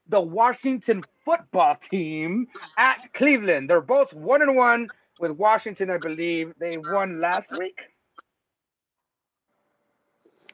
the 0.08 0.22
Washington 0.22 1.04
football 1.24 1.78
team 1.90 2.48
at 2.78 3.14
Cleveland. 3.14 3.70
They're 3.70 3.82
both 3.82 4.14
one 4.14 4.42
and 4.42 4.56
one 4.56 4.90
with 5.20 5.32
Washington, 5.32 5.90
I 5.90 5.98
believe. 5.98 6.54
They 6.60 6.78
won 6.78 7.22
last 7.22 7.52
week. 7.52 7.78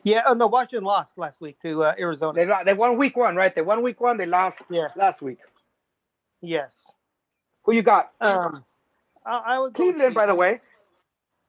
Yeah, 0.03 0.23
oh 0.27 0.33
no, 0.33 0.47
Washington 0.47 0.83
lost 0.83 1.17
last 1.17 1.41
week 1.41 1.61
to 1.61 1.83
uh, 1.83 1.93
Arizona. 1.99 2.33
They 2.33 2.71
they 2.71 2.73
won 2.73 2.97
week 2.97 3.15
one, 3.15 3.35
right? 3.35 3.53
They 3.53 3.61
won 3.61 3.83
week 3.83 4.01
one. 4.01 4.17
They 4.17 4.25
lost 4.25 4.57
yes. 4.69 4.97
last 4.97 5.21
week. 5.21 5.37
Yes. 6.41 6.75
Who 7.63 7.73
you 7.73 7.83
got? 7.83 8.11
Um, 8.19 8.63
I, 9.25 9.37
I 9.37 9.59
would 9.59 9.75
Cleveland, 9.75 10.15
by 10.15 10.25
the 10.25 10.35
way. 10.35 10.59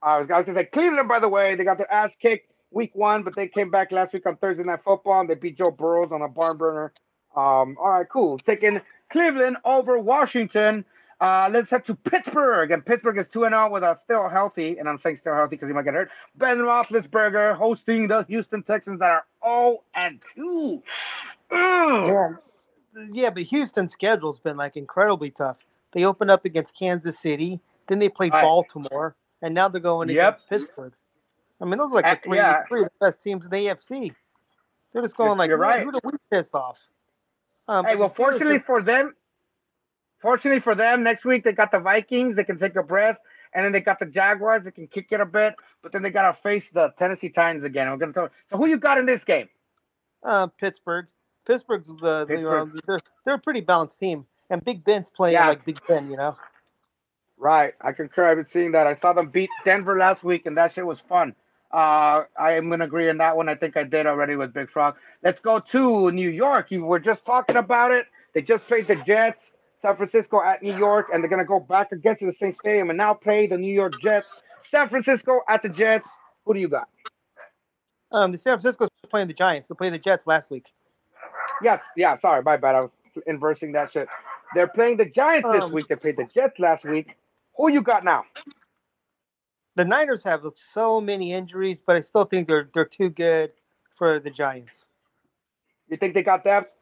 I 0.03 0.19
was, 0.19 0.29
I 0.29 0.37
was 0.37 0.45
gonna 0.45 0.59
say 0.59 0.65
Cleveland, 0.65 1.07
by 1.07 1.19
the 1.19 1.29
way. 1.29 1.55
They 1.55 1.63
got 1.63 1.77
their 1.77 1.91
ass 1.91 2.11
kicked 2.21 2.51
week 2.71 2.91
one, 2.93 3.23
but 3.23 3.35
they 3.35 3.47
came 3.47 3.71
back 3.71 3.91
last 3.91 4.13
week 4.13 4.25
on 4.25 4.35
Thursday 4.37 4.63
Night 4.63 4.81
Football 4.83 5.21
and 5.21 5.29
they 5.29 5.35
beat 5.35 5.57
Joe 5.57 5.71
Burrows 5.71 6.11
on 6.11 6.21
a 6.21 6.27
barn 6.27 6.57
burner. 6.57 6.93
Um, 7.35 7.77
all 7.79 7.89
right, 7.89 8.07
cool. 8.09 8.37
Taking 8.37 8.81
Cleveland 9.11 9.57
over 9.65 9.97
Washington. 9.97 10.85
Uh, 11.21 11.49
let's 11.51 11.69
head 11.69 11.85
to 11.85 11.95
Pittsburgh. 11.95 12.71
And 12.71 12.85
Pittsburgh 12.85 13.17
is 13.17 13.27
2 13.27 13.41
0 13.41 13.69
with 13.69 13.83
a 13.83 13.97
still 14.03 14.29
healthy, 14.29 14.77
and 14.77 14.89
I'm 14.89 14.99
saying 14.99 15.17
still 15.17 15.35
healthy 15.35 15.55
because 15.55 15.69
he 15.69 15.73
might 15.73 15.85
get 15.85 15.93
hurt. 15.93 16.09
Ben 16.35 16.57
Roethlisberger 16.59 17.55
hosting 17.55 18.07
the 18.07 18.23
Houston 18.23 18.63
Texans 18.63 18.99
that 18.99 19.09
are 19.09 19.25
0 19.43 19.83
and 19.95 20.19
2. 20.35 20.83
Yeah. 21.51 22.29
yeah, 23.11 23.29
but 23.29 23.43
Houston's 23.43 23.91
schedule's 23.93 24.39
been 24.39 24.57
like 24.57 24.75
incredibly 24.75 25.31
tough. 25.31 25.57
They 25.93 26.05
opened 26.05 26.31
up 26.31 26.45
against 26.45 26.77
Kansas 26.77 27.19
City, 27.19 27.59
then 27.87 27.99
they 27.99 28.09
played 28.09 28.33
right. 28.33 28.41
Baltimore, 28.41 29.15
and 29.41 29.53
now 29.53 29.67
they're 29.69 29.81
going 29.81 30.09
yep. 30.09 30.39
against 30.39 30.49
Pittsburgh. 30.49 30.93
I 31.61 31.65
mean, 31.65 31.77
those 31.77 31.91
are 31.91 32.01
like 32.01 32.21
the 32.21 32.27
three, 32.27 32.37
yeah. 32.37 32.65
three 32.67 32.83
best 32.99 33.21
teams 33.23 33.45
in 33.45 33.51
the 33.51 33.57
AFC. 33.57 34.13
They're 34.91 35.01
just 35.01 35.15
going 35.15 35.37
like, 35.37 35.49
You're 35.49 35.57
right. 35.57 35.83
who 35.83 35.91
do 35.91 35.99
we 36.03 36.11
piss 36.31 36.53
off? 36.53 36.77
Um, 37.67 37.85
hey, 37.85 37.95
well, 37.95 38.09
fortunately 38.09 38.59
for 38.59 38.81
them, 38.81 39.15
fortunately 40.23 40.61
for 40.61 40.73
them, 40.73 41.03
next 41.03 41.25
week 41.25 41.43
they 41.43 41.51
got 41.51 41.71
the 41.71 41.79
Vikings. 41.79 42.35
They 42.35 42.43
can 42.43 42.57
take 42.57 42.75
a 42.75 42.81
breath, 42.81 43.17
and 43.53 43.63
then 43.63 43.71
they 43.71 43.81
got 43.81 43.99
the 43.99 44.07
Jaguars. 44.07 44.63
They 44.63 44.71
can 44.71 44.87
kick 44.87 45.07
it 45.11 45.21
a 45.21 45.25
bit, 45.25 45.53
but 45.83 45.91
then 45.91 46.01
they 46.01 46.09
got 46.09 46.31
to 46.31 46.41
face 46.41 46.65
the 46.73 46.91
Tennessee 46.97 47.29
Titans 47.29 47.63
again. 47.63 47.87
I'm 47.87 47.99
gonna 47.99 48.13
tell. 48.13 48.23
You. 48.23 48.29
So 48.49 48.57
who 48.57 48.67
you 48.67 48.77
got 48.77 48.97
in 48.97 49.05
this 49.05 49.23
game? 49.23 49.49
Uh, 50.23 50.47
Pittsburgh. 50.47 51.05
Pittsburgh's 51.45 51.87
the, 51.87 52.25
Pittsburgh. 52.25 52.73
the 52.73 52.81
they're 52.87 52.99
they're 53.25 53.35
a 53.35 53.39
pretty 53.39 53.61
balanced 53.61 53.99
team. 53.99 54.25
and 54.49 54.63
Big 54.63 54.83
Ben's 54.83 55.09
playing 55.15 55.33
yeah. 55.33 55.49
like 55.49 55.65
Big 55.65 55.79
Ben, 55.87 56.09
you 56.09 56.17
know. 56.17 56.37
Right, 57.37 57.73
I 57.81 57.91
concur. 57.91 58.29
I've 58.29 58.37
been 58.37 58.47
seeing 58.47 58.71
that. 58.71 58.87
I 58.87 58.95
saw 58.95 59.11
them 59.11 59.27
beat 59.27 59.49
Denver 59.65 59.97
last 59.97 60.23
week, 60.23 60.45
and 60.45 60.57
that 60.57 60.73
shit 60.73 60.85
was 60.85 61.01
fun. 61.09 61.35
Uh, 61.73 62.23
I 62.39 62.53
am 62.53 62.69
gonna 62.69 62.85
agree 62.85 63.09
on 63.09 63.17
that 63.17 63.35
one. 63.35 63.49
I 63.49 63.55
think 63.55 63.75
I 63.75 63.83
did 63.83 64.07
already 64.07 64.37
with 64.37 64.53
Big 64.53 64.69
Frog. 64.69 64.95
Let's 65.23 65.39
go 65.39 65.59
to 65.59 66.11
New 66.11 66.29
York. 66.29 66.71
You 66.71 66.85
were 66.85 66.99
just 66.99 67.25
talking 67.25 67.57
about 67.57 67.91
it. 67.91 68.05
They 68.33 68.41
just 68.41 68.65
played 68.67 68.87
the 68.87 68.95
Jets, 68.95 69.51
San 69.83 69.97
Francisco 69.97 70.41
at 70.41 70.63
New 70.63 70.75
York, 70.77 71.09
and 71.13 71.21
they're 71.21 71.29
gonna 71.29 71.43
go 71.43 71.59
back 71.59 71.91
again 71.91 72.15
to 72.17 72.25
the 72.25 72.31
same 72.31 72.55
stadium 72.55 72.89
and 72.89 72.97
now 72.97 73.13
play 73.13 73.47
the 73.47 73.57
New 73.57 73.71
York 73.71 73.99
Jets. 74.01 74.27
San 74.71 74.87
Francisco 74.87 75.41
at 75.49 75.61
the 75.61 75.67
Jets. 75.67 76.07
Who 76.45 76.53
do 76.53 76.61
you 76.61 76.69
got? 76.69 76.87
Um, 78.11 78.31
the 78.31 78.37
San 78.37 78.53
Francisco's 78.53 78.87
playing 79.09 79.27
the 79.27 79.33
Giants. 79.33 79.67
They 79.67 79.75
played 79.75 79.93
the 79.93 79.99
Jets 79.99 80.25
last 80.25 80.49
week. 80.49 80.67
Yes, 81.61 81.81
yeah. 81.97 82.17
Sorry, 82.19 82.41
my 82.41 82.55
bad. 82.55 82.75
I 82.75 82.81
was 82.81 82.91
inversing 83.27 83.73
that 83.73 83.91
shit. 83.91 84.07
They're 84.55 84.67
playing 84.67 84.97
the 84.97 85.05
Giants 85.05 85.49
this 85.51 85.65
um, 85.65 85.73
week. 85.73 85.89
They 85.89 85.95
played 85.95 86.15
the 86.15 86.27
Jets 86.33 86.59
last 86.59 86.85
week. 86.85 87.17
Who 87.57 87.69
you 87.69 87.81
got 87.81 88.05
now? 88.05 88.23
The 89.75 89.83
Niners 89.83 90.23
have 90.23 90.43
so 90.55 91.01
many 91.01 91.33
injuries, 91.33 91.83
but 91.85 91.97
I 91.97 92.01
still 92.01 92.23
think 92.23 92.47
they're 92.47 92.69
they're 92.73 92.85
too 92.85 93.09
good 93.09 93.51
for 93.97 94.21
the 94.21 94.29
Giants. 94.29 94.85
You 95.89 95.97
think 95.97 96.13
they 96.13 96.23
got 96.23 96.45
depth? 96.45 96.73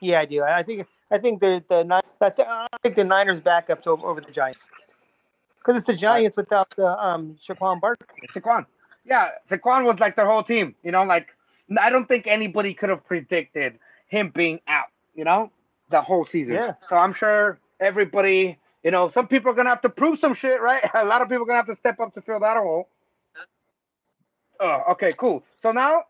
Yeah, 0.00 0.20
I 0.20 0.26
do. 0.26 0.42
I 0.42 0.62
think 0.62 0.86
I 1.10 1.18
think 1.18 1.40
the 1.40 1.62
the 1.68 2.02
I 2.20 2.66
think 2.82 2.96
the 2.96 3.04
Niners 3.04 3.40
back 3.40 3.70
up 3.70 3.82
to 3.84 3.90
over 3.90 4.20
the 4.20 4.32
Giants 4.32 4.60
because 5.58 5.76
it's 5.76 5.86
the 5.86 5.96
Giants 5.96 6.36
without 6.36 6.70
the 6.76 6.86
um 6.86 7.38
Saquon 7.48 7.80
Barkley. 7.80 8.06
Saquon, 8.34 8.66
yeah, 9.04 9.30
Saquon 9.50 9.84
was 9.84 9.98
like 9.98 10.16
their 10.16 10.26
whole 10.26 10.42
team. 10.42 10.74
You 10.82 10.92
know, 10.92 11.04
like 11.04 11.28
I 11.78 11.90
don't 11.90 12.06
think 12.06 12.26
anybody 12.26 12.74
could 12.74 12.88
have 12.88 13.04
predicted 13.06 13.78
him 14.08 14.32
being 14.34 14.60
out. 14.66 14.88
You 15.14 15.24
know, 15.24 15.50
the 15.90 16.00
whole 16.00 16.26
season. 16.26 16.54
Yeah. 16.54 16.74
So 16.88 16.96
I'm 16.96 17.12
sure 17.12 17.58
everybody 17.80 18.58
you 18.86 18.92
know, 18.92 19.10
some 19.10 19.26
people 19.26 19.50
are 19.50 19.54
gonna 19.54 19.70
have 19.70 19.82
to 19.82 19.88
prove 19.88 20.20
some 20.20 20.32
shit, 20.32 20.60
right? 20.60 20.88
A 20.94 21.04
lot 21.04 21.20
of 21.20 21.28
people 21.28 21.42
are 21.42 21.46
gonna 21.46 21.58
have 21.58 21.66
to 21.66 21.74
step 21.74 21.98
up 21.98 22.14
to 22.14 22.20
fill 22.20 22.38
that 22.38 22.56
hole. 22.56 22.88
Oh, 24.60 24.82
okay, 24.92 25.12
cool. 25.12 25.42
So 25.60 25.72
now 25.72 26.04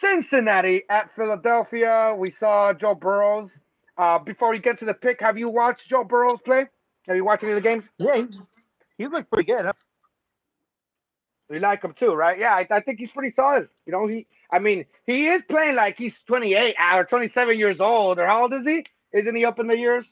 Cincinnati 0.00 0.84
at 0.88 1.14
Philadelphia. 1.16 2.14
We 2.16 2.30
saw 2.30 2.72
Joe 2.72 2.94
Burrows. 2.94 3.50
Uh, 3.98 4.18
before 4.18 4.50
we 4.50 4.60
get 4.60 4.78
to 4.78 4.84
the 4.84 4.94
pick, 4.94 5.20
have 5.20 5.36
you 5.36 5.48
watched 5.48 5.88
Joe 5.88 6.04
Burrows 6.04 6.38
play? 6.44 6.66
Have 7.08 7.16
you 7.16 7.24
watched 7.24 7.42
any 7.42 7.52
of 7.52 7.56
the 7.56 7.68
games? 7.68 7.84
Yeah, 7.98 8.24
he, 8.96 9.08
looked 9.08 9.28
pretty 9.28 9.50
good. 9.50 9.66
Huh? 9.66 9.72
You 11.50 11.58
like 11.58 11.82
him 11.82 11.94
too, 11.98 12.14
right? 12.14 12.38
Yeah, 12.38 12.54
I, 12.54 12.66
I, 12.70 12.80
think 12.80 13.00
he's 13.00 13.10
pretty 13.10 13.34
solid. 13.34 13.68
You 13.86 13.92
know, 13.92 14.06
he. 14.06 14.26
I 14.52 14.60
mean, 14.60 14.84
he 15.06 15.26
is 15.26 15.42
playing 15.48 15.74
like 15.74 15.98
he's 15.98 16.14
28 16.26 16.76
or 16.92 17.04
27 17.04 17.58
years 17.58 17.80
old, 17.80 18.18
or 18.18 18.26
how 18.26 18.42
old 18.42 18.54
is 18.54 18.64
he? 18.64 18.84
Isn't 19.12 19.34
he 19.34 19.44
up 19.44 19.58
in 19.58 19.66
the 19.66 19.76
years? 19.76 20.06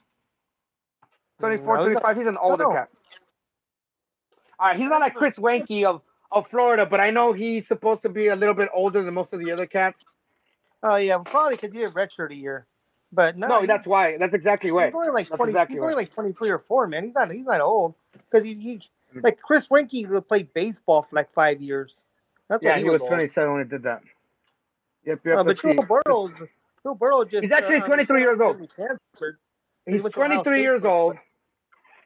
24, 1.39 1.77
25. 1.77 2.17
He's 2.17 2.27
an 2.27 2.37
older 2.37 2.65
cat. 2.65 2.89
All 4.59 4.67
right, 4.67 4.77
he's 4.77 4.89
not 4.89 4.99
like 4.99 5.13
Chris 5.13 5.35
Weinke 5.35 5.83
of, 5.83 6.01
of 6.31 6.47
Florida, 6.49 6.85
but 6.85 6.99
I 6.99 7.11
know 7.11 7.31
he's 7.31 7.67
supposed 7.67 8.01
to 8.01 8.09
be 8.09 8.27
a 8.27 8.35
little 8.35 8.55
bit 8.55 8.69
older 8.73 9.03
than 9.03 9.13
most 9.13 9.31
of 9.33 9.39
the 9.39 9.51
other 9.51 9.67
cats. 9.67 10.03
Oh 10.81 10.95
yeah, 10.95 11.19
probably 11.19 11.55
because 11.55 11.71
he 11.71 11.81
had 11.81 11.93
redshirt 11.93 12.31
a 12.31 12.35
year. 12.35 12.65
But 13.11 13.37
no, 13.37 13.47
no 13.47 13.65
that's 13.65 13.87
why. 13.87 14.17
That's 14.17 14.33
exactly 14.33 14.71
why. 14.71 14.87
He's 14.87 14.95
only 14.95 15.09
like 15.09 15.27
twenty. 15.27 15.51
Exactly 15.51 15.75
he's 15.75 15.83
only 15.83 15.95
like 15.95 16.13
twenty 16.13 16.33
three 16.33 16.49
or 16.49 16.59
four, 16.59 16.87
man. 16.87 17.05
He's 17.05 17.13
not. 17.13 17.31
He's 17.31 17.45
not 17.45 17.61
old 17.61 17.95
because 18.11 18.43
he, 18.43 18.55
he 18.55 18.75
mm-hmm. 18.75 19.21
like 19.23 19.41
Chris 19.41 19.67
Weinke 19.67 20.27
played 20.27 20.53
baseball 20.53 21.03
for 21.03 21.15
like 21.15 21.31
five 21.33 21.61
years. 21.61 22.03
That's 22.49 22.61
yeah, 22.61 22.75
he, 22.75 22.83
he 22.83 22.89
was, 22.89 22.99
was 22.99 23.07
twenty 23.07 23.29
seven 23.29 23.53
when 23.53 23.63
he 23.63 23.69
did 23.69 23.83
that. 23.83 24.01
Yep, 25.05 25.19
yep. 25.25 25.37
Uh, 25.37 25.43
but 25.45 25.61
Joe 25.61 25.73
Burrow, 25.87 26.31
Joe 26.83 26.95
Burrow 26.95 27.23
just 27.23 27.43
he's 27.43 27.51
actually 27.51 27.77
uh, 27.77 27.85
twenty 27.85 28.05
three 28.05 28.21
years 28.21 28.39
old. 28.41 28.59
He's 29.85 30.01
twenty 30.11 30.43
three 30.43 30.61
years 30.61 30.83
old. 30.83 31.15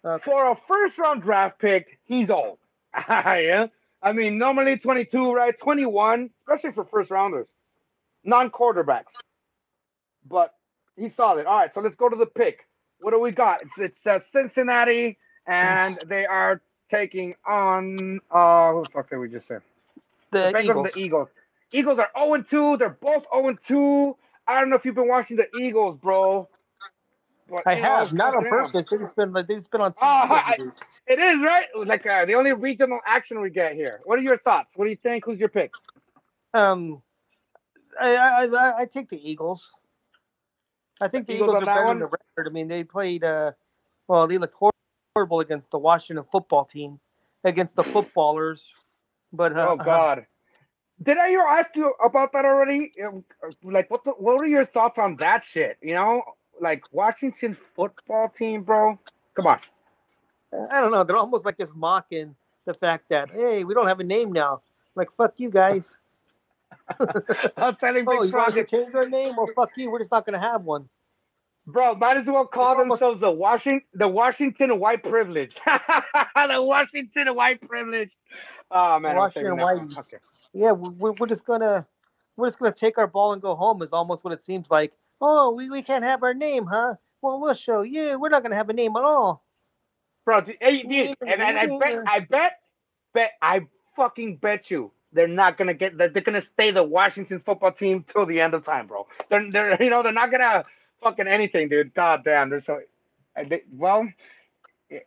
Uh, 0.04 0.18
for 0.20 0.52
a 0.52 0.58
first 0.68 0.98
round 0.98 1.22
draft 1.24 1.60
pick, 1.60 2.00
he's 2.06 2.30
old. 2.30 2.58
yeah. 3.10 3.68
I 4.04 4.14
mean, 4.14 4.38
normally 4.38 4.78
22, 4.78 5.32
right? 5.32 5.58
21, 5.60 6.32
especially 6.42 6.72
for 6.72 6.86
first 6.86 7.12
rounders, 7.12 7.48
non 8.24 8.50
quarterbacks. 8.50 9.14
But 10.28 10.56
he's 11.02 11.16
solid. 11.16 11.46
All 11.46 11.58
right, 11.58 11.74
so 11.74 11.82
let's 11.82 11.96
go 11.96 12.10
to 12.10 12.16
the 12.16 12.26
pick. 12.26 12.68
What 13.00 13.12
do 13.12 13.20
we 13.20 13.32
got? 13.32 13.62
It's 13.64 13.78
it's 13.78 14.08
uh, 14.08 14.20
Cincinnati, 14.32 15.18
and 15.48 16.00
they 16.08 16.26
are 16.26 16.62
taking 16.90 17.34
on 17.48 18.20
uh 18.30 18.72
what 18.72 18.88
the 18.88 18.92
fuck 18.94 19.10
did 19.10 19.18
we 19.18 19.30
just 19.30 19.48
say? 19.48 19.58
The, 20.32 20.52
the 20.52 20.62
Eagles. 20.62 20.88
The 20.94 21.00
Eagles. 21.00 21.30
Eagles 21.74 22.00
are 22.00 22.10
0 22.18 22.34
and 22.34 22.50
2. 22.50 22.78
They're 22.78 22.90
both 22.90 23.26
0 23.34 23.48
and 23.48 23.58
2. 23.66 24.16
I 24.48 24.60
don't 24.60 24.70
know 24.70 24.76
if 24.76 24.84
you've 24.84 24.96
been 24.96 25.08
watching 25.08 25.38
the 25.38 25.48
Eagles, 25.58 25.98
bro. 26.02 26.48
I 27.66 27.76
have 27.76 28.14
not 28.14 28.36
on 28.36 28.48
purpose. 28.48 28.88
It's 28.92 29.14
been 29.14 29.34
like 29.34 29.46
it's 29.50 29.68
been 29.68 29.82
on. 29.82 29.92
TV 29.94 29.98
uh, 30.02 30.54
it 31.08 31.20
is 31.20 31.42
right. 31.42 31.66
Like 31.76 32.06
uh, 32.06 32.26
the 32.26 32.36
only 32.36 32.54
regional 32.54 33.00
action 33.06 33.42
we 33.42 33.50
get 33.50 33.74
here. 33.74 34.00
What 34.06 34.20
are 34.20 34.22
your 34.22 34.38
thoughts? 34.38 34.72
What 34.76 34.86
do 34.86 34.92
you 34.92 34.98
think? 34.98 35.26
Who's 35.26 35.40
your 35.40 35.50
pick? 35.50 35.72
Um, 36.54 37.02
I 38.00 38.16
I 38.16 38.46
I, 38.46 38.78
I 38.80 38.86
take 38.86 39.10
the 39.10 39.30
Eagles. 39.30 39.70
I 41.02 41.08
think 41.08 41.28
the, 41.28 41.34
the 41.34 41.38
Eagles, 41.38 41.50
Eagles 41.50 41.64
are 41.64 41.66
better 41.66 41.88
than 41.88 42.00
the 42.00 42.06
record. 42.06 42.48
I 42.48 42.50
mean, 42.50 42.68
they 42.68 42.84
played. 42.84 43.24
Uh, 43.24 43.52
well, 44.08 44.28
they 44.28 44.38
looked 44.38 44.56
horrible 45.16 45.40
against 45.40 45.72
the 45.72 45.80
Washington 45.80 46.26
football 46.32 46.64
team, 46.64 47.00
against 47.44 47.76
the 47.76 47.84
footballers. 47.84 48.70
But 49.34 49.58
uh, 49.58 49.70
oh 49.72 49.76
god. 49.78 50.26
Did 51.04 51.18
I 51.18 51.32
ever 51.34 51.48
ask 51.48 51.76
you 51.76 51.94
about 52.04 52.32
that 52.34 52.46
already? 52.46 52.92
Like, 53.64 53.90
what 53.90 54.04
the, 54.04 54.12
what 54.12 54.40
are 54.40 54.46
your 54.46 54.66
thoughts 54.66 55.00
on 55.00 55.16
that 55.18 55.44
shit? 55.44 55.78
You 55.82 55.96
know, 55.96 56.22
like 56.60 56.84
Washington 56.92 57.58
football 57.76 58.30
team, 58.30 58.62
bro. 58.62 59.00
Come 59.36 59.48
on. 59.48 59.60
I 60.70 60.80
don't 60.80 60.92
know. 60.92 61.04
They're 61.04 61.18
almost 61.18 61.46
like 61.46 61.58
just 61.58 61.74
mocking 61.74 62.36
the 62.66 62.74
fact 62.76 63.06
that 63.10 63.32
hey, 63.32 63.64
we 63.64 63.74
don't 63.74 63.88
have 63.88 64.00
a 64.00 64.04
name 64.04 64.32
now. 64.32 64.62
Like 64.96 65.10
fuck 65.18 65.34
you 65.38 65.50
guys. 65.50 65.96
I'm 67.58 67.76
telling 67.76 68.06
oh, 68.08 68.24
you 68.24 68.32
want 68.32 68.56
to 68.56 68.66
change 68.66 68.92
their 68.92 69.10
name? 69.10 69.36
Well, 69.36 69.48
fuck 69.56 69.72
you. 69.76 69.92
We're 69.92 70.00
just 70.00 70.12
not 70.12 70.26
gonna 70.26 70.40
have 70.40 70.64
one. 70.64 70.90
Bro, 71.68 71.96
might 71.96 72.18
as 72.18 72.26
well 72.26 72.46
call 72.46 72.78
themselves 72.78 73.22
the 73.22 73.32
Washington 73.32 73.86
the 73.94 74.08
Washington 74.08 74.80
white 74.80 75.04
privilege. 75.04 75.56
the 75.66 76.62
Washington 76.62 77.36
white 77.36 77.62
privilege. 77.62 78.12
Oh 78.72 79.00
man, 79.00 79.16
Washington 79.16 79.58
white. 79.58 79.80
Okay. 79.98 80.18
Yeah, 80.54 80.72
we're, 80.72 81.12
we're 81.14 81.28
just 81.28 81.46
gonna 81.46 81.88
we're 82.36 82.48
just 82.48 82.60
gonna 82.60 82.72
take 82.72 82.98
our 82.98 83.08
ball 83.08 83.34
and 83.34 83.42
go 83.42 83.56
home. 83.56 83.82
Is 83.82 83.90
almost 83.92 84.24
what 84.24 84.34
it 84.34 84.44
seems 84.44 84.70
like. 84.70 84.94
Oh, 85.22 85.52
we, 85.52 85.70
we 85.70 85.84
can't 85.84 86.04
have 86.04 86.24
our 86.24 86.34
name, 86.34 86.66
huh? 86.66 86.96
Well, 87.22 87.40
we'll 87.40 87.54
show 87.54 87.82
you. 87.82 88.20
We're 88.20 88.30
not 88.30 88.42
gonna 88.42 88.56
have 88.56 88.70
a 88.70 88.74
name 88.74 88.96
at 88.96 89.04
all. 89.04 89.46
Bro, 90.26 90.46
hey, 90.60 90.84
dude, 90.84 91.16
and, 91.22 91.42
and 91.42 91.58
I 91.58 91.66
bet, 91.80 92.00
I 92.08 92.20
bet, 92.20 92.60
bet, 93.14 93.32
I 93.42 93.62
fucking 93.96 94.38
bet 94.38 94.70
you 94.70 94.92
they're 95.14 95.28
not 95.28 95.58
gonna 95.58 95.74
get. 95.74 95.98
They're, 95.98 96.10
they're 96.10 96.24
gonna 96.24 96.42
stay 96.42 96.72
the 96.72 96.84
Washington 96.84 97.42
football 97.46 97.72
team 97.72 98.06
till 98.12 98.26
the 98.26 98.42
end 98.42 98.54
of 98.54 98.66
time, 98.66 98.88
bro. 98.88 99.08
They're, 99.30 99.52
they're, 99.52 99.84
you 99.84 99.90
know, 99.90 100.04
they're 100.04 100.12
not 100.12 100.32
gonna 100.32 100.66
fucking 101.02 101.28
anything, 101.28 101.70
dude. 101.70 101.94
God 101.94 102.24
damn, 102.24 102.50
they're 102.50 102.62
so. 102.62 102.82
They, 103.48 103.64
well, 103.72 104.08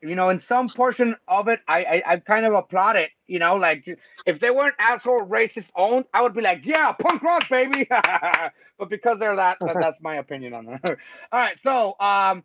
you 0.03 0.15
know, 0.15 0.31
in 0.31 0.41
some 0.41 0.69
portion 0.69 1.17
of 1.29 1.49
it, 1.49 1.61
I, 1.69 1.85
I 1.85 2.03
I 2.13 2.17
kind 2.19 2.47
of 2.47 2.55
applaud 2.55 2.97
it. 2.97 3.11
You 3.27 3.39
know, 3.39 3.57
like 3.57 3.87
if 4.27 4.41
they 4.41 4.51
weren't 4.51 4.75
asshole 4.79 5.27
racist 5.27 5.67
owned, 5.77 6.07
I 6.15 6.23
would 6.23 6.35
be 6.35 6.41
like, 6.41 6.65
yeah, 6.65 6.93
punk 6.93 7.23
rock, 7.23 7.49
baby. 7.51 7.87
but 8.79 8.89
because 8.89 9.19
they're 9.19 9.37
that, 9.37 9.59
that, 9.61 9.77
that's 9.81 10.01
my 10.01 10.17
opinion 10.17 10.55
on 10.55 10.67
that. 10.67 10.85
All 11.33 11.41
right, 11.41 11.59
so 11.63 11.97
um, 12.01 12.43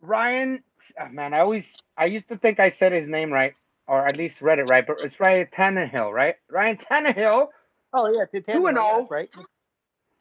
Ryan, 0.00 0.62
oh, 1.00 1.08
man, 1.10 1.34
I 1.34 1.40
always 1.40 1.64
I 1.96 2.06
used 2.06 2.28
to 2.28 2.36
think 2.38 2.58
I 2.58 2.70
said 2.70 2.92
his 2.92 3.06
name 3.06 3.32
right, 3.32 3.54
or 3.90 4.06
at 4.06 4.16
least 4.16 4.40
read 4.40 4.60
it 4.60 4.70
right, 4.70 4.86
but 4.86 5.00
it's 5.00 5.18
Ryan 5.18 5.48
Tannehill, 5.52 6.12
right? 6.12 6.36
Ryan 6.48 6.78
Tannehill. 6.78 7.48
Oh 7.92 8.08
yeah, 8.08 8.24
two 8.40 8.66
and 8.66 8.76
zero, 8.76 8.86
oh. 8.86 9.08
right? 9.10 9.28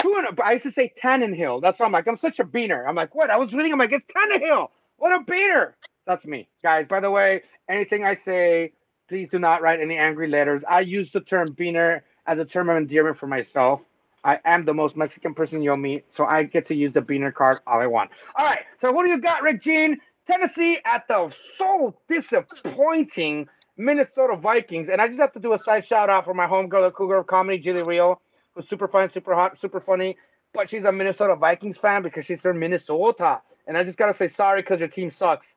Two 0.01 0.15
and 0.15 0.23
zero. 0.23 0.35
Oh, 0.39 0.43
I 0.43 0.53
used 0.53 0.65
to 0.65 0.71
say 0.71 0.91
Tannenhill. 1.01 1.61
That's 1.61 1.77
why 1.77 1.85
I'm 1.85 1.91
like, 1.91 2.07
I'm 2.07 2.17
such 2.17 2.39
a 2.39 2.43
beaner. 2.43 2.87
I'm 2.87 2.95
like, 2.95 3.13
what? 3.13 3.29
I 3.29 3.37
was 3.37 3.53
reading. 3.53 3.71
I'm 3.71 3.77
like, 3.77 3.91
it's 3.91 4.05
Tannehill. 4.05 4.69
What 4.97 5.13
a 5.13 5.23
beater! 5.23 5.77
That's 6.07 6.25
me, 6.25 6.49
guys. 6.63 6.87
By 6.89 6.99
the 6.99 7.11
way, 7.11 7.43
anything 7.69 8.03
I 8.03 8.15
say, 8.15 8.73
please 9.07 9.29
do 9.29 9.37
not 9.37 9.61
write 9.61 9.79
any 9.79 9.97
angry 9.97 10.27
letters. 10.27 10.63
I 10.67 10.79
use 10.79 11.11
the 11.13 11.21
term 11.21 11.53
beaner 11.53 12.01
as 12.25 12.39
a 12.39 12.45
term 12.45 12.69
of 12.69 12.77
endearment 12.77 13.19
for 13.19 13.27
myself. 13.27 13.81
I 14.23 14.39
am 14.45 14.65
the 14.65 14.73
most 14.73 14.97
Mexican 14.97 15.35
person 15.35 15.61
you'll 15.61 15.77
meet, 15.77 16.05
so 16.17 16.25
I 16.25 16.41
get 16.41 16.67
to 16.69 16.75
use 16.75 16.93
the 16.93 17.01
beaner 17.01 17.31
card 17.31 17.59
all 17.67 17.79
I 17.79 17.85
want. 17.85 18.09
All 18.35 18.45
right, 18.45 18.63
so 18.81 18.91
what 18.91 19.05
do 19.05 19.11
you 19.11 19.21
got, 19.21 19.43
Rick 19.43 19.61
Gene? 19.61 19.99
Tennessee 20.29 20.79
at 20.85 21.07
the 21.07 21.33
so 21.57 21.95
disappointing 22.07 23.47
Minnesota 23.79 24.35
Vikings. 24.35 24.89
And 24.89 25.01
I 25.01 25.07
just 25.07 25.19
have 25.19 25.31
to 25.33 25.39
do 25.39 25.53
a 25.53 25.63
side 25.63 25.87
shout 25.87 26.09
out 26.09 26.25
for 26.25 26.33
my 26.33 26.45
homegirl, 26.45 26.81
the 26.81 26.91
Cougar 26.91 27.15
of 27.17 27.27
Comedy, 27.27 27.57
Julie 27.57 27.81
Rio, 27.83 28.19
who's 28.53 28.67
super 28.69 28.87
fun, 28.89 29.09
super 29.13 29.33
hot, 29.33 29.57
super 29.59 29.79
funny. 29.79 30.17
But 30.53 30.69
she's 30.69 30.83
a 30.83 30.91
Minnesota 30.91 31.35
Vikings 31.35 31.77
fan 31.77 32.03
because 32.03 32.25
she's 32.25 32.41
from 32.41 32.59
Minnesota. 32.59 33.41
And 33.67 33.77
I 33.77 33.83
just 33.83 33.97
gotta 33.97 34.15
say 34.15 34.27
sorry 34.27 34.61
because 34.61 34.79
your 34.79 34.89
team 34.89 35.11
sucks. 35.11 35.47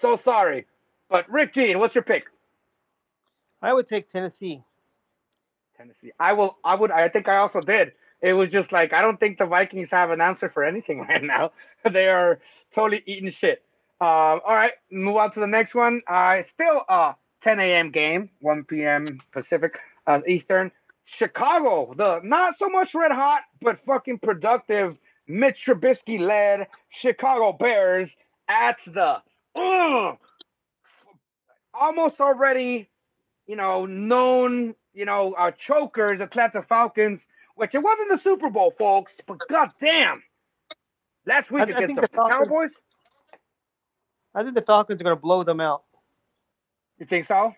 So 0.00 0.18
sorry. 0.24 0.66
But 1.10 1.28
Rick 1.30 1.54
Gene, 1.54 1.78
what's 1.78 1.94
your 1.94 2.04
pick? 2.04 2.24
I 3.60 3.72
would 3.74 3.86
take 3.86 4.08
Tennessee. 4.08 4.62
Tennessee. 5.76 6.12
I 6.18 6.32
will. 6.32 6.56
I 6.64 6.74
would. 6.76 6.90
I 6.90 7.08
think 7.08 7.28
I 7.28 7.36
also 7.36 7.60
did. 7.60 7.92
it 8.22 8.32
was 8.32 8.50
just 8.50 8.72
like 8.72 8.92
I 8.94 9.02
don't 9.02 9.20
think 9.20 9.38
the 9.38 9.46
Vikings 9.46 9.90
have 9.90 10.10
an 10.10 10.20
answer 10.22 10.48
for 10.48 10.64
anything 10.64 11.00
right 11.08 11.22
now. 11.22 11.52
they 11.90 12.08
are 12.08 12.38
totally 12.74 13.02
eating 13.06 13.30
shit. 13.30 13.62
Um, 14.00 14.40
all 14.46 14.54
right, 14.54 14.72
move 14.90 15.16
on 15.16 15.32
to 15.32 15.40
the 15.40 15.46
next 15.46 15.74
one. 15.74 16.02
Uh, 16.06 16.42
still 16.54 16.82
a 16.88 17.14
10 17.46 17.60
a.m. 17.60 17.92
game, 17.92 18.28
1 18.40 18.64
p.m. 18.64 19.20
Pacific 19.30 19.78
uh, 20.08 20.18
Eastern. 20.26 20.72
Chicago, 21.04 21.94
the 21.96 22.18
not 22.24 22.58
so 22.58 22.68
much 22.68 22.92
red 22.92 23.12
hot, 23.12 23.42
but 23.62 23.78
fucking 23.86 24.18
productive 24.18 24.98
Mitch 25.28 25.64
Trubisky 25.64 26.18
led 26.18 26.66
Chicago 26.88 27.52
Bears 27.52 28.10
at 28.48 28.78
the 28.88 29.22
uh, 29.54 30.16
almost 31.72 32.20
already, 32.20 32.90
you 33.46 33.54
know, 33.54 33.86
known, 33.86 34.74
you 34.92 35.04
know, 35.04 35.32
uh, 35.34 35.52
chokers, 35.52 36.20
Atlanta 36.20 36.64
Falcons, 36.68 37.20
which 37.54 37.76
it 37.76 37.78
wasn't 37.78 38.10
the 38.10 38.18
Super 38.24 38.50
Bowl, 38.50 38.74
folks, 38.76 39.12
but 39.24 39.38
goddamn, 39.48 40.20
last 41.26 41.52
week 41.52 41.62
I, 41.62 41.66
against 41.66 41.92
I 41.92 41.94
the, 41.94 42.00
the 42.00 42.08
Falcons, 42.08 42.48
Cowboys. 42.48 42.70
I 44.34 44.42
think 44.42 44.56
the 44.56 44.62
Falcons 44.62 45.00
are 45.00 45.04
going 45.04 45.16
to 45.16 45.22
blow 45.22 45.44
them 45.44 45.60
out. 45.60 45.85
You 46.98 47.06
think 47.06 47.26
so? 47.26 47.54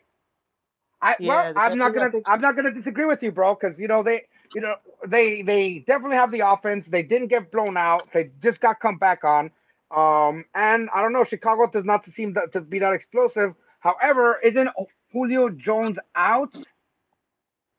I 1.01 1.17
yeah, 1.21 1.29
well, 1.29 1.53
I'm 1.57 1.79
not 1.79 1.95
gonna 1.95 2.11
I'm 2.27 2.41
not 2.41 2.57
gonna 2.57 2.73
disagree 2.73 3.05
with 3.05 3.23
you, 3.23 3.31
bro, 3.31 3.55
because 3.55 3.79
you 3.79 3.87
know 3.87 4.03
they 4.03 4.25
you 4.55 4.61
know 4.61 4.77
they 5.07 5.43
they 5.43 5.85
definitely 5.87 6.17
have 6.17 6.33
the 6.33 6.41
offense. 6.41 6.87
They 6.87 7.03
didn't 7.03 7.29
get 7.29 7.53
blown 7.53 7.77
out. 7.77 8.09
They 8.13 8.31
just 8.43 8.61
got 8.61 8.81
come 8.81 8.99
back 8.99 9.23
on. 9.23 9.51
Um, 9.91 10.45
and 10.55 10.91
I 10.95 11.01
don't 11.01 11.13
know, 11.13 11.25
Chicago 11.25 11.67
does 11.71 11.85
not 11.85 12.05
seem 12.15 12.35
to, 12.35 12.43
to 12.53 12.61
be 12.61 12.79
that 12.81 12.93
explosive. 12.93 13.55
However, 13.81 14.39
isn't 14.45 14.69
Julio 15.13 15.49
Jones 15.49 15.99
out? 16.15 16.55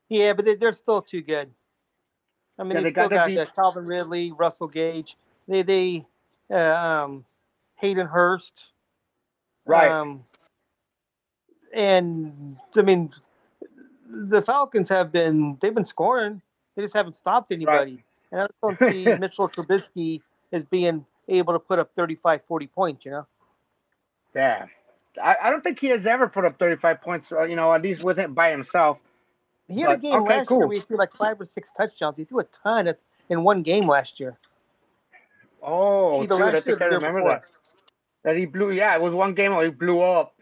Yeah, 0.08 0.32
but 0.32 0.44
they, 0.44 0.66
are 0.66 0.72
still 0.72 1.02
too 1.02 1.22
good. 1.22 1.50
I 2.58 2.64
mean, 2.64 2.72
yeah, 2.72 2.80
they, 2.80 2.90
still 2.90 3.08
got, 3.08 3.32
got 3.32 3.38
uh, 3.38 3.46
Calvin 3.54 3.86
Ridley, 3.86 4.32
Russell 4.32 4.66
Gage. 4.66 5.16
They 5.46 5.62
they 5.62 6.06
uh, 6.50 7.04
um, 7.04 7.24
Hayden 7.76 8.06
Hurst. 8.06 8.68
Right. 9.66 9.90
Um, 9.90 10.24
and 11.74 12.56
I 12.76 12.82
mean, 12.82 13.10
the 14.08 14.42
Falcons 14.42 14.88
have 14.88 15.12
been 15.12 15.58
they've 15.60 15.74
been 15.74 15.84
scoring. 15.84 16.40
They 16.74 16.82
just 16.82 16.94
haven't 16.94 17.16
stopped 17.16 17.52
anybody. 17.52 17.92
Right. 17.92 18.04
And 18.32 18.42
I 18.42 18.46
don't 18.62 18.78
see 18.78 19.04
Mitchell 19.18 19.48
Trubisky 19.48 20.20
as 20.52 20.64
being 20.64 21.04
able 21.28 21.52
to 21.52 21.58
put 21.58 21.78
up 21.78 21.90
35, 21.96 22.40
40 22.46 22.66
points. 22.68 23.04
You 23.04 23.10
know. 23.12 23.26
Yeah. 24.34 24.66
I, 25.22 25.36
I 25.42 25.50
don't 25.50 25.62
think 25.62 25.78
he 25.78 25.88
has 25.88 26.06
ever 26.06 26.28
put 26.28 26.44
up 26.44 26.58
35 26.58 27.02
points, 27.02 27.32
uh, 27.32 27.42
you 27.42 27.56
know, 27.56 27.72
at 27.72 27.82
least 27.82 28.02
with 28.02 28.18
it 28.18 28.32
by 28.34 28.50
himself. 28.50 28.98
He 29.68 29.80
had 29.80 29.86
but, 29.86 29.94
a 29.94 29.98
game 29.98 30.22
okay, 30.22 30.36
last 30.38 30.48
cool. 30.48 30.58
year 30.58 30.66
where 30.68 30.76
he 30.76 30.82
threw 30.82 30.98
like 30.98 31.14
five 31.16 31.40
or 31.40 31.48
six 31.54 31.70
touchdowns. 31.76 32.16
He 32.16 32.24
threw 32.24 32.40
a 32.40 32.44
ton 32.44 32.94
in 33.28 33.42
one 33.42 33.62
game 33.62 33.88
last 33.88 34.20
year. 34.20 34.38
Oh, 35.62 36.22
dude, 36.22 36.32
I 36.32 36.60
think 36.60 36.80
I 36.80 36.86
remember 36.86 37.28
that. 37.28 37.44
That 38.24 38.36
he 38.36 38.46
blew. 38.46 38.70
Yeah, 38.70 38.94
it 38.94 39.00
was 39.00 39.14
one 39.14 39.34
game 39.34 39.54
where 39.54 39.64
he 39.64 39.70
blew 39.70 40.00
up. 40.00 40.34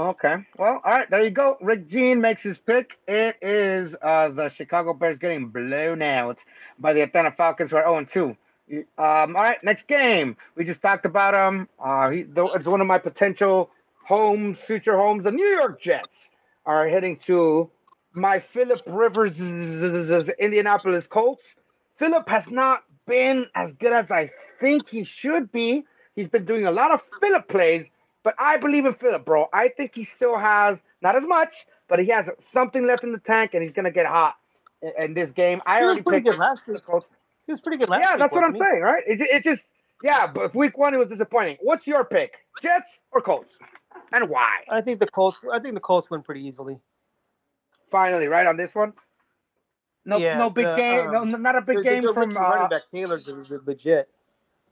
Okay. 0.00 0.36
Well, 0.56 0.80
all 0.82 0.92
right. 0.92 1.10
There 1.10 1.22
you 1.22 1.28
go. 1.28 1.58
Rick 1.60 1.88
Gene 1.88 2.22
makes 2.22 2.42
his 2.42 2.56
pick. 2.56 2.92
It 3.06 3.36
is 3.42 3.94
uh, 4.00 4.30
the 4.30 4.48
Chicago 4.48 4.94
Bears 4.94 5.18
getting 5.18 5.48
blown 5.48 6.00
out 6.00 6.38
by 6.78 6.94
the 6.94 7.02
Atlanta 7.02 7.32
Falcons, 7.32 7.70
who 7.70 7.76
are 7.76 8.06
0 8.06 8.06
2. 8.10 8.36
Um, 8.76 8.86
all 8.98 9.26
right. 9.26 9.62
Next 9.62 9.86
game. 9.88 10.38
We 10.56 10.64
just 10.64 10.80
talked 10.80 11.04
about 11.04 11.34
him. 11.34 11.68
Uh, 11.78 12.08
he, 12.08 12.24
it's 12.34 12.66
one 12.66 12.80
of 12.80 12.86
my 12.86 12.96
potential 12.96 13.68
homes, 14.06 14.58
future 14.66 14.96
homes. 14.96 15.24
The 15.24 15.32
New 15.32 15.44
York 15.44 15.82
Jets 15.82 16.16
are 16.64 16.88
heading 16.88 17.18
to 17.26 17.70
my 18.14 18.42
Philip 18.54 18.80
Rivers 18.86 19.38
Indianapolis 19.38 21.04
Colts. 21.10 21.44
Philip 21.98 22.26
has 22.26 22.44
not 22.48 22.84
been 23.06 23.46
as 23.54 23.72
good 23.72 23.92
as 23.92 24.10
I 24.10 24.30
think 24.60 24.88
he 24.88 25.04
should 25.04 25.52
be. 25.52 25.84
He's 26.16 26.28
been 26.28 26.46
doing 26.46 26.64
a 26.66 26.70
lot 26.70 26.90
of 26.90 27.02
Philip 27.20 27.48
plays, 27.48 27.86
but 28.22 28.34
I 28.38 28.56
believe 28.56 28.86
in 28.86 28.94
Philip, 28.94 29.24
bro. 29.24 29.46
I 29.52 29.68
think 29.68 29.94
he 29.94 30.04
still 30.16 30.38
has 30.38 30.78
not 31.02 31.16
as 31.16 31.24
much, 31.24 31.66
but 31.88 31.98
he 31.98 32.06
has 32.08 32.28
something 32.52 32.86
left 32.86 33.04
in 33.04 33.12
the 33.12 33.18
tank, 33.18 33.54
and 33.54 33.62
he's 33.62 33.72
gonna 33.72 33.90
get 33.90 34.06
hot 34.06 34.36
in, 34.82 34.92
in 35.02 35.14
this 35.14 35.30
game. 35.30 35.60
I 35.66 35.82
already 35.82 36.02
picked 36.02 36.26
good 36.26 36.38
last 36.38 36.66
week. 36.66 36.80
He 37.46 37.52
was 37.52 37.60
pretty 37.60 37.78
good 37.78 37.88
last 37.88 38.00
year. 38.00 38.08
yeah, 38.08 38.14
week. 38.14 38.20
that's 38.20 38.32
what 38.32 38.44
I'm 38.44 38.54
he? 38.54 38.60
saying, 38.60 38.82
right? 38.82 39.02
It, 39.06 39.20
it 39.20 39.44
just 39.44 39.64
yeah, 40.02 40.26
but 40.26 40.54
week 40.54 40.78
one 40.78 40.94
it 40.94 40.98
was 40.98 41.08
disappointing. 41.08 41.56
What's 41.60 41.86
your 41.86 42.04
pick, 42.04 42.34
Jets 42.62 42.88
or 43.12 43.20
Colts, 43.20 43.50
and 44.12 44.28
why? 44.28 44.60
I 44.68 44.80
think 44.80 45.00
the 45.00 45.06
Colts. 45.06 45.38
I 45.52 45.58
think 45.58 45.74
the 45.74 45.80
Colts 45.80 46.10
win 46.10 46.22
pretty 46.22 46.46
easily. 46.46 46.78
Finally, 47.90 48.28
right 48.28 48.46
on 48.46 48.56
this 48.56 48.74
one. 48.74 48.92
No, 50.04 50.16
yeah, 50.16 50.38
no 50.38 50.48
big 50.48 50.66
the, 50.66 50.76
game. 50.76 51.14
Um, 51.14 51.30
no, 51.30 51.38
not 51.38 51.56
a 51.56 51.60
big 51.60 51.82
game 51.82 52.02
from 52.02 52.36
uh, 52.36 52.40
running 52.40 52.68
back 52.68 52.82
Taylor's 52.92 53.28
legit. 53.66 54.08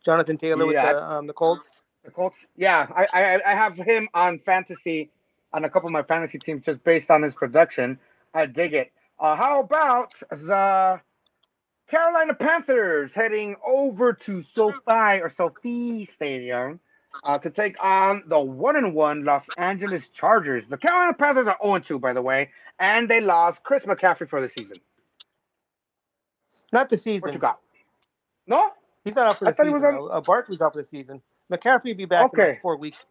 Jonathan 0.04 0.38
Taylor 0.38 0.72
yeah, 0.72 0.86
with 0.86 0.96
the, 0.96 1.04
um, 1.04 1.26
the 1.26 1.32
Colts. 1.32 1.60
The 2.08 2.14
Colts. 2.14 2.36
Yeah, 2.56 2.86
I, 2.96 3.06
I 3.12 3.52
I 3.52 3.54
have 3.54 3.76
him 3.76 4.08
on 4.14 4.38
fantasy 4.38 5.10
on 5.52 5.64
a 5.64 5.70
couple 5.70 5.88
of 5.88 5.92
my 5.92 6.02
fantasy 6.02 6.38
teams 6.38 6.64
just 6.64 6.82
based 6.82 7.10
on 7.10 7.22
his 7.22 7.34
production. 7.34 7.98
I 8.32 8.46
dig 8.46 8.72
it. 8.72 8.90
Uh, 9.20 9.36
how 9.36 9.60
about 9.60 10.12
the 10.30 11.00
Carolina 11.90 12.32
Panthers 12.32 13.12
heading 13.14 13.56
over 13.66 14.14
to 14.14 14.42
SoFi 14.54 15.20
or 15.20 15.30
SoFi 15.36 16.06
Stadium 16.06 16.80
uh, 17.24 17.36
to 17.38 17.50
take 17.50 17.76
on 17.82 18.22
the 18.26 18.40
one 18.40 18.76
and 18.76 18.94
one 18.94 19.24
Los 19.24 19.44
Angeles 19.58 20.08
Chargers. 20.14 20.64
The 20.70 20.78
Carolina 20.78 21.12
Panthers 21.12 21.46
are 21.46 21.58
0 21.62 21.80
2, 21.80 21.98
by 21.98 22.14
the 22.14 22.22
way, 22.22 22.50
and 22.78 23.06
they 23.06 23.20
lost 23.20 23.62
Chris 23.64 23.84
McCaffrey 23.84 24.30
for 24.30 24.40
the 24.40 24.48
season. 24.48 24.78
Not 26.72 26.88
the 26.88 26.96
season. 26.96 27.20
What 27.20 27.34
you 27.34 27.40
got? 27.40 27.58
No, 28.46 28.70
he's 29.04 29.14
not 29.14 29.26
up 29.26 29.38
for 29.38 29.44
the 29.44 29.52
season. 29.52 29.66
He 29.66 29.72
was 29.74 29.82
on... 29.82 30.08
uh, 30.10 30.20
Barkley's 30.22 30.60
up 30.62 30.72
for 30.72 30.82
the 30.82 30.88
season. 30.88 31.20
McCaffrey 31.52 31.86
will 31.86 31.94
be 31.94 32.04
back 32.04 32.26
okay. 32.26 32.42
in 32.42 32.48
like 32.50 32.62
four 32.62 32.76
weeks. 32.76 33.06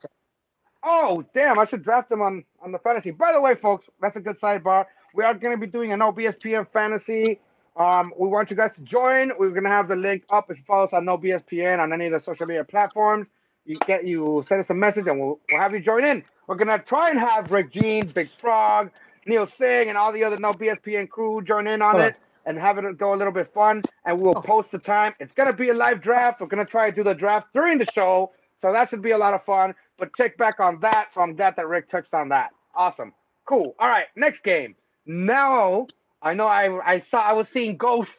Oh 0.84 1.24
damn! 1.34 1.60
I 1.60 1.66
should 1.66 1.84
draft 1.84 2.12
him 2.12 2.22
on 2.22 2.44
on 2.62 2.72
the 2.72 2.80
fantasy. 2.80 3.12
By 3.12 3.34
the 3.34 3.42
way, 3.42 3.56
folks, 3.56 3.88
that's 4.02 4.16
a 4.16 4.20
good 4.20 4.40
sidebar. 4.40 4.86
We 5.14 5.24
are 5.24 5.34
going 5.34 5.56
to 5.56 5.60
be 5.60 5.72
doing 5.72 5.92
an 5.92 6.00
OBSPN 6.00 6.72
fantasy 6.72 7.40
um, 7.78 8.12
we 8.18 8.28
want 8.28 8.50
you 8.50 8.56
guys 8.56 8.72
to 8.76 8.82
join. 8.82 9.32
We're 9.38 9.52
gonna 9.52 9.70
have 9.70 9.88
the 9.88 9.96
link 9.96 10.24
up 10.30 10.50
if 10.50 10.58
you 10.58 10.64
follow 10.66 10.86
us 10.86 10.94
on 10.94 11.06
NoBSPN 11.06 11.80
on 11.80 11.94
any 11.94 12.08
of 12.08 12.12
the 12.12 12.20
social 12.20 12.48
media 12.48 12.64
platforms. 12.64 13.28
You 13.66 13.76
get 13.86 14.06
you 14.06 14.44
send 14.48 14.62
us 14.62 14.70
a 14.70 14.74
message 14.74 15.06
and 15.08 15.20
we'll, 15.20 15.40
we'll 15.52 15.62
have 15.62 15.74
you 15.74 15.80
join 15.80 16.04
in. 16.04 16.24
We're 16.48 16.56
gonna 16.56 16.80
try 16.80 17.12
and 17.12 17.20
have 17.20 17.52
Rick 17.52 17.72
Gene, 17.72 18.08
Big 18.08 18.30
Frog, 18.40 18.90
Neil 19.28 19.48
Singh, 19.60 19.90
and 19.90 19.98
all 19.98 20.12
the 20.12 20.24
other 20.24 20.38
No 20.40 20.54
BSPN 20.54 21.08
crew 21.10 21.42
join 21.44 21.68
in 21.68 21.82
on 21.84 22.02
it 22.02 22.16
and 22.48 22.58
have 22.58 22.78
it 22.80 22.98
go 22.98 23.14
a 23.14 23.18
little 23.18 23.34
bit 23.34 23.54
fun. 23.54 23.84
And 24.06 24.20
we'll 24.20 24.38
oh. 24.38 24.41
post 24.41 24.72
the 24.72 24.80
time. 24.80 25.14
It's 25.20 25.34
gonna 25.34 25.54
be 25.54 25.70
a 25.70 25.74
live 25.74 26.02
draft. 26.02 26.41
We're 26.41 26.48
gonna 26.48 26.66
try 26.66 26.89
to 26.89 26.95
do 26.95 27.04
the 27.04 27.14
draft 27.14 27.48
during 27.54 27.78
the 27.78 27.86
show, 27.93 28.32
so 28.62 28.72
that 28.72 28.89
should 28.89 29.04
be 29.04 29.12
a 29.12 29.18
lot 29.18 29.36
of 29.36 29.45
fun. 29.45 29.76
But 30.00 30.16
check 30.16 30.38
back 30.38 30.60
on 30.60 30.80
that. 30.80 31.10
So 31.14 31.22
I'm 31.22 31.36
glad 31.36 31.56
that 31.58 31.68
Rick 31.68 31.89
touched 31.89 32.14
on 32.14 32.30
that. 32.30 32.52
Awesome. 32.74 33.14
Cool. 33.45 33.76
All 33.78 33.88
right, 33.88 34.06
next 34.16 34.43
game. 34.43 34.76
Now 35.06 35.86
I 36.22 36.34
know 36.34 36.48
I 36.48 36.93
I 36.95 37.00
saw 37.12 37.22
I 37.22 37.34
was 37.34 37.48
seeing 37.50 37.78
ghosts, 37.78 38.14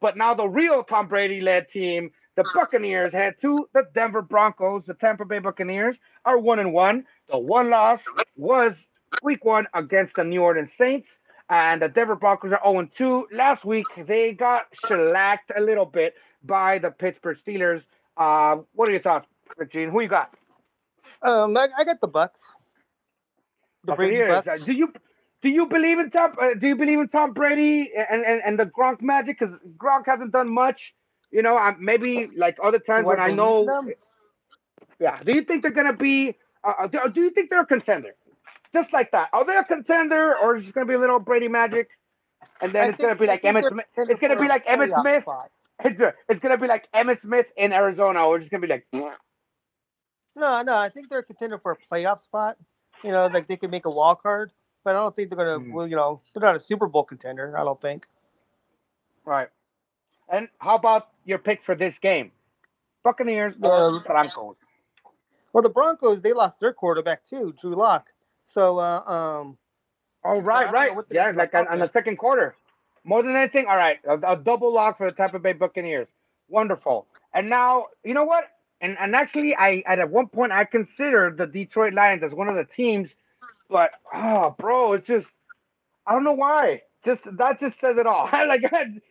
but 0.00 0.16
now 0.16 0.34
the 0.34 0.48
real 0.48 0.84
Tom 0.84 1.08
Brady 1.08 1.40
led 1.40 1.70
team, 1.70 2.10
the 2.36 2.44
Buccaneers, 2.54 3.12
head 3.12 3.36
to 3.40 3.66
the 3.72 3.88
Denver 3.94 4.22
Broncos. 4.22 4.84
The 4.86 4.94
Tampa 4.94 5.24
Bay 5.24 5.38
Buccaneers 5.38 5.96
are 6.26 6.38
one 6.38 6.58
and 6.58 6.72
one. 6.74 7.06
The 7.30 7.38
one 7.38 7.70
loss 7.70 8.00
was 8.36 8.74
week 9.22 9.44
one 9.44 9.66
against 9.74 10.16
the 10.16 10.24
New 10.24 10.42
Orleans 10.42 10.70
Saints. 10.76 11.08
And 11.50 11.82
the 11.82 11.88
Denver 11.88 12.14
Broncos 12.14 12.52
are 12.52 12.60
0 12.64 12.88
2. 12.96 13.28
Last 13.32 13.64
week, 13.64 13.86
they 14.06 14.32
got 14.32 14.66
shellacked 14.86 15.50
a 15.56 15.60
little 15.60 15.84
bit 15.84 16.14
by 16.44 16.78
the 16.78 16.92
Pittsburgh 16.92 17.36
Steelers. 17.44 17.82
Uh, 18.16 18.58
what 18.74 18.88
are 18.88 18.92
your 18.92 19.00
thoughts, 19.00 19.26
Gene? 19.72 19.90
Who 19.90 20.00
you 20.00 20.08
got? 20.08 20.32
Um, 21.22 21.56
I, 21.56 21.66
I 21.76 21.84
got 21.84 22.00
the 22.00 22.06
Bucks. 22.06 22.40
The 23.84 23.94
Brady 23.94 24.24
Bucks. 24.26 24.46
Uh, 24.46 24.64
do 24.64 24.72
you 24.72 24.92
do 25.42 25.48
you 25.48 25.66
believe 25.66 25.98
in 25.98 26.10
Tom? 26.10 26.36
Uh, 26.40 26.54
do 26.54 26.68
you 26.68 26.76
believe 26.76 27.00
in 27.00 27.08
Tom 27.08 27.32
Brady 27.32 27.90
and 27.96 28.24
and, 28.24 28.42
and 28.46 28.58
the 28.58 28.66
Gronk 28.66 29.02
magic? 29.02 29.40
Because 29.40 29.54
Gronk 29.76 30.06
hasn't 30.06 30.32
done 30.32 30.48
much. 30.48 30.94
You 31.32 31.42
know, 31.42 31.56
I, 31.56 31.74
maybe 31.78 32.28
like 32.36 32.58
other 32.62 32.78
times 32.78 33.06
when 33.06 33.18
I 33.18 33.32
know. 33.32 33.64
Them? 33.64 33.90
Yeah. 35.00 35.20
Do 35.22 35.32
you 35.32 35.42
think 35.42 35.62
they're 35.62 35.72
gonna 35.72 35.92
be? 35.92 36.36
Uh, 36.62 36.72
uh, 36.80 36.86
do, 36.86 37.00
do 37.12 37.22
you 37.22 37.30
think 37.30 37.50
they're 37.50 37.62
a 37.62 37.66
contender? 37.66 38.14
Just 38.72 38.92
like 38.92 39.10
that. 39.12 39.28
Are 39.32 39.44
they 39.44 39.56
a 39.56 39.64
contender, 39.64 40.36
or 40.36 40.56
is 40.56 40.68
it 40.68 40.74
gonna 40.74 40.86
be 40.86 40.94
a 40.94 40.98
little 40.98 41.18
Brady 41.18 41.48
magic? 41.48 41.88
And 42.60 42.72
then 42.72 42.84
I 42.84 42.88
it's 42.90 42.98
gonna 42.98 43.16
be 43.16 43.26
like 43.26 43.42
Emmitt 43.42 43.68
Smith. 43.68 43.86
It's 43.96 44.20
gonna 44.20 44.36
be 44.36 44.48
like 44.48 44.66
Emmitt 44.66 45.00
Smith. 45.00 45.24
It's, 45.82 45.98
it's 46.28 46.40
gonna 46.40 46.58
be 46.58 46.66
like 46.66 46.86
Emmitt 46.92 47.22
Smith 47.22 47.46
in 47.56 47.72
Arizona. 47.72 48.28
We're 48.28 48.40
just 48.40 48.50
gonna 48.50 48.60
be 48.60 48.66
like. 48.66 48.86
No, 48.92 49.14
no. 50.60 50.76
I 50.76 50.90
think 50.90 51.08
they're 51.08 51.20
a 51.20 51.24
contender 51.24 51.58
for 51.58 51.72
a 51.72 51.76
playoff 51.90 52.20
spot. 52.20 52.58
You 53.02 53.12
know, 53.12 53.28
like 53.28 53.48
they 53.48 53.56
could 53.56 53.70
make 53.70 53.86
a 53.86 53.90
wild 53.90 54.22
card 54.22 54.52
but 54.84 54.96
I 54.96 55.00
don't 55.00 55.14
think 55.14 55.30
they're 55.30 55.36
gonna. 55.36 55.64
Mm. 55.64 55.72
Well, 55.72 55.86
you 55.86 55.96
know, 55.96 56.20
they're 56.34 56.42
not 56.42 56.56
a 56.56 56.60
Super 56.60 56.86
Bowl 56.86 57.04
contender. 57.04 57.56
I 57.58 57.64
don't 57.64 57.80
think. 57.80 58.06
Right. 59.24 59.48
And 60.32 60.48
how 60.58 60.76
about 60.76 61.08
your 61.24 61.38
pick 61.38 61.62
for 61.64 61.74
this 61.74 61.98
game? 61.98 62.32
Buccaneers 63.02 63.54
or 63.62 64.00
Broncos? 64.00 64.56
Well, 65.52 65.62
the 65.62 65.68
Broncos 65.68 66.22
they 66.22 66.32
lost 66.32 66.60
their 66.60 66.72
quarterback 66.72 67.24
too, 67.24 67.54
Drew 67.60 67.74
Lock. 67.74 68.06
So, 68.52 68.78
uh, 68.78 69.02
um. 69.06 69.58
Oh 70.24 70.38
right, 70.38 70.70
right. 70.70 70.92
Yeah, 71.10 71.32
like 71.34 71.54
on, 71.54 71.66
on, 71.68 71.78
the 71.78 71.90
second 71.92 72.18
quarter. 72.18 72.54
More 73.04 73.22
than 73.22 73.34
anything, 73.34 73.66
all 73.66 73.76
right, 73.76 73.98
a, 74.06 74.32
a 74.32 74.36
double 74.36 74.74
lock 74.74 74.98
for 74.98 75.06
the 75.06 75.12
Tampa 75.16 75.38
Bay 75.38 75.54
Buccaneers. 75.54 76.08
Wonderful. 76.48 77.06
And 77.32 77.48
now, 77.48 77.86
you 78.04 78.12
know 78.12 78.24
what? 78.24 78.44
And 78.82 78.98
and 78.98 79.14
actually, 79.14 79.54
I 79.54 79.82
at 79.86 80.10
one 80.10 80.26
point 80.26 80.52
I 80.52 80.64
considered 80.64 81.38
the 81.38 81.46
Detroit 81.46 81.94
Lions 81.94 82.22
as 82.22 82.32
one 82.32 82.48
of 82.48 82.56
the 82.56 82.64
teams, 82.64 83.14
but 83.68 83.92
oh, 84.12 84.54
bro, 84.58 84.94
it's 84.94 85.06
just 85.06 85.28
I 86.06 86.12
don't 86.12 86.24
know 86.24 86.32
why. 86.32 86.82
Just 87.04 87.22
that 87.38 87.60
just 87.60 87.80
says 87.80 87.96
it 87.96 88.06
all. 88.06 88.28
like 88.32 88.62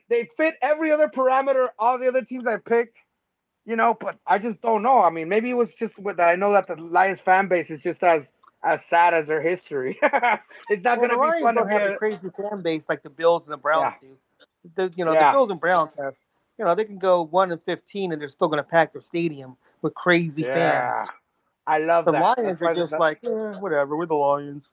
they 0.10 0.30
fit 0.38 0.56
every 0.62 0.92
other 0.92 1.08
parameter 1.08 1.70
all 1.80 1.98
the 1.98 2.08
other 2.08 2.24
teams 2.24 2.46
I 2.46 2.58
picked, 2.58 2.98
you 3.66 3.76
know. 3.76 3.98
But 4.00 4.18
I 4.28 4.38
just 4.38 4.62
don't 4.62 4.84
know. 4.84 5.02
I 5.02 5.10
mean, 5.10 5.30
maybe 5.30 5.50
it 5.50 5.58
was 5.58 5.70
just 5.80 5.98
with 5.98 6.18
that. 6.18 6.30
I 6.30 6.36
know 6.36 6.52
that 6.54 6.68
the 6.68 6.76
Lions 6.76 7.20
fan 7.24 7.48
base 7.48 7.70
is 7.70 7.80
just 7.82 8.04
as 8.04 8.24
as 8.64 8.82
sad 8.90 9.14
as 9.14 9.28
their 9.28 9.42
history. 9.42 9.98
it's 10.70 10.84
not 10.84 11.00
well, 11.00 11.10
going 11.10 11.32
to 11.32 11.38
be 11.38 11.44
fun 11.44 11.56
to 11.56 11.68
have 11.68 11.92
a 11.92 11.96
crazy 11.96 12.30
fan 12.36 12.62
base 12.62 12.84
like 12.90 13.04
the 13.04 13.10
Bills 13.10 13.46
and 13.46 13.54
the 13.54 13.58
Browns 13.58 13.94
yeah. 14.02 14.10
do. 14.10 14.16
The, 14.76 14.94
you 14.96 15.06
know, 15.06 15.14
yeah. 15.14 15.32
the 15.32 15.38
Bills 15.38 15.52
and 15.52 15.60
Browns 15.60 15.92
have, 15.98 16.16
you 16.58 16.66
know, 16.66 16.76
they 16.76 16.86
can 16.86 16.98
go 16.98 17.24
one 17.24 17.52
and 17.52 17.62
fifteen 17.64 18.12
and 18.12 18.22
they're 18.22 18.30
still 18.30 18.48
going 18.48 18.62
to 18.62 18.70
pack 18.70 18.94
their 18.94 19.02
stadium 19.02 19.56
with 19.82 19.94
crazy 19.94 20.42
yeah. 20.42 20.92
fans. 20.92 21.10
I 21.66 21.78
love 21.80 22.06
the 22.06 22.12
that. 22.12 22.38
Lions 22.38 22.62
are 22.62 22.74
just 22.74 22.92
like, 22.92 23.20
eh, 23.24 23.54
whatever. 23.60 23.96
We're 23.96 24.08
the 24.08 24.16
Lions. 24.16 24.64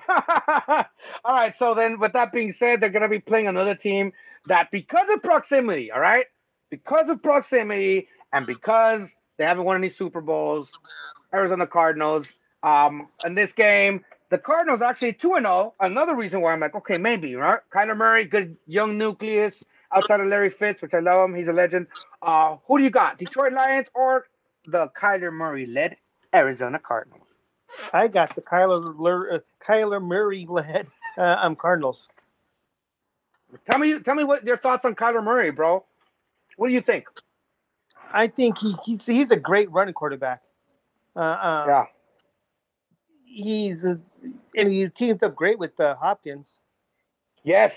all 0.08 0.84
right. 1.24 1.54
So 1.58 1.74
then, 1.74 2.00
with 2.00 2.12
that 2.12 2.32
being 2.32 2.52
said, 2.52 2.80
they're 2.80 2.90
going 2.90 3.02
to 3.02 3.08
be 3.08 3.20
playing 3.20 3.46
another 3.46 3.74
team 3.74 4.12
that, 4.46 4.70
because 4.70 5.06
of 5.12 5.22
proximity, 5.22 5.92
all 5.92 6.00
right, 6.00 6.26
because 6.70 7.08
of 7.08 7.22
proximity, 7.22 8.08
and 8.32 8.46
because 8.46 9.08
they 9.38 9.44
haven't 9.44 9.64
won 9.64 9.76
any 9.76 9.90
Super 9.90 10.20
Bowls, 10.20 10.68
Arizona 11.32 11.66
Cardinals 11.66 12.26
um, 12.64 13.08
in 13.24 13.34
this 13.34 13.52
game, 13.52 14.04
the 14.30 14.38
Cardinals 14.38 14.80
actually 14.80 15.12
2 15.12 15.34
0. 15.36 15.74
Another 15.80 16.16
reason 16.16 16.40
why 16.40 16.52
I'm 16.52 16.60
like, 16.60 16.74
okay, 16.74 16.98
maybe, 16.98 17.36
right? 17.36 17.60
Kyler 17.72 17.96
Murray, 17.96 18.24
good 18.24 18.56
young 18.66 18.96
nucleus 18.98 19.54
outside 19.92 20.20
of 20.20 20.26
Larry 20.26 20.50
Fitz, 20.50 20.80
which 20.82 20.94
I 20.94 21.00
love 21.00 21.28
him. 21.28 21.36
He's 21.36 21.46
a 21.46 21.52
legend. 21.52 21.86
Uh, 22.22 22.56
who 22.66 22.78
do 22.78 22.84
you 22.84 22.90
got? 22.90 23.18
Detroit 23.18 23.52
Lions 23.52 23.86
or 23.94 24.26
the 24.66 24.88
Kyler 25.00 25.32
Murray 25.32 25.66
led 25.66 25.96
Arizona 26.34 26.78
Cardinals? 26.78 27.20
I 27.92 28.08
got 28.08 28.34
the 28.34 28.40
Kyler, 28.40 29.34
uh, 29.34 29.38
Kyler 29.64 30.02
Murray 30.02 30.46
led 30.48 30.86
uh, 31.18 31.36
um, 31.40 31.54
Cardinals. 31.54 32.08
Tell 33.70 33.78
me, 33.78 33.98
tell 34.00 34.14
me 34.14 34.24
what 34.24 34.44
your 34.44 34.56
thoughts 34.56 34.84
on 34.84 34.94
Kyler 34.94 35.22
Murray, 35.22 35.50
bro. 35.50 35.84
What 36.56 36.68
do 36.68 36.74
you 36.74 36.80
think? 36.80 37.06
I 38.12 38.26
think 38.28 38.58
he, 38.58 38.74
he's 38.84 39.06
he's 39.06 39.30
a 39.32 39.36
great 39.36 39.70
running 39.70 39.94
quarterback. 39.94 40.40
Uh, 41.16 41.20
um, 41.20 41.68
yeah 41.68 41.84
he's 43.34 43.84
a, 43.84 43.98
and 44.56 44.72
he 44.72 44.88
teams 44.88 45.22
up 45.22 45.34
great 45.34 45.58
with 45.58 45.78
uh, 45.80 45.96
Hopkins. 45.96 46.58
Yes. 47.42 47.72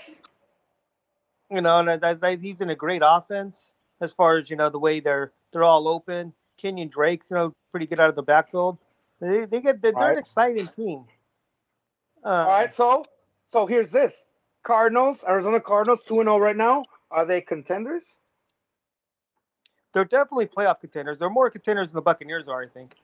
You 1.50 1.60
know, 1.60 1.78
and 1.78 2.04
I, 2.04 2.16
I, 2.22 2.36
he's 2.36 2.60
in 2.60 2.70
a 2.70 2.74
great 2.74 3.02
offense 3.04 3.72
as 4.00 4.12
far 4.12 4.36
as 4.36 4.48
you 4.48 4.56
know 4.56 4.70
the 4.70 4.78
way 4.78 5.00
they're 5.00 5.32
they're 5.52 5.64
all 5.64 5.88
open. 5.88 6.32
Kenyan 6.62 6.90
Drake's 6.90 7.30
you 7.30 7.36
know 7.36 7.54
pretty 7.70 7.86
good 7.86 8.00
out 8.00 8.08
of 8.08 8.16
the 8.16 8.22
backfield. 8.22 8.78
They 9.20 9.46
they 9.46 9.60
get 9.60 9.82
they're, 9.82 9.92
they're 9.92 10.12
an 10.12 10.18
exciting 10.18 10.66
team. 10.66 11.04
Uh, 12.24 12.28
all 12.28 12.46
right, 12.46 12.74
so 12.76 13.04
so 13.52 13.66
here's 13.66 13.90
this: 13.90 14.12
Cardinals, 14.62 15.18
Arizona 15.26 15.60
Cardinals, 15.60 16.00
two 16.06 16.20
and 16.20 16.26
zero 16.26 16.36
oh 16.36 16.38
right 16.38 16.56
now. 16.56 16.84
Are 17.10 17.24
they 17.24 17.40
contenders? 17.40 18.02
They're 19.94 20.04
definitely 20.04 20.46
playoff 20.46 20.80
contenders. 20.80 21.18
They're 21.18 21.30
more 21.30 21.50
contenders 21.50 21.88
than 21.88 21.96
the 21.96 22.02
Buccaneers 22.02 22.46
are, 22.46 22.62
I 22.62 22.68
think. 22.68 22.94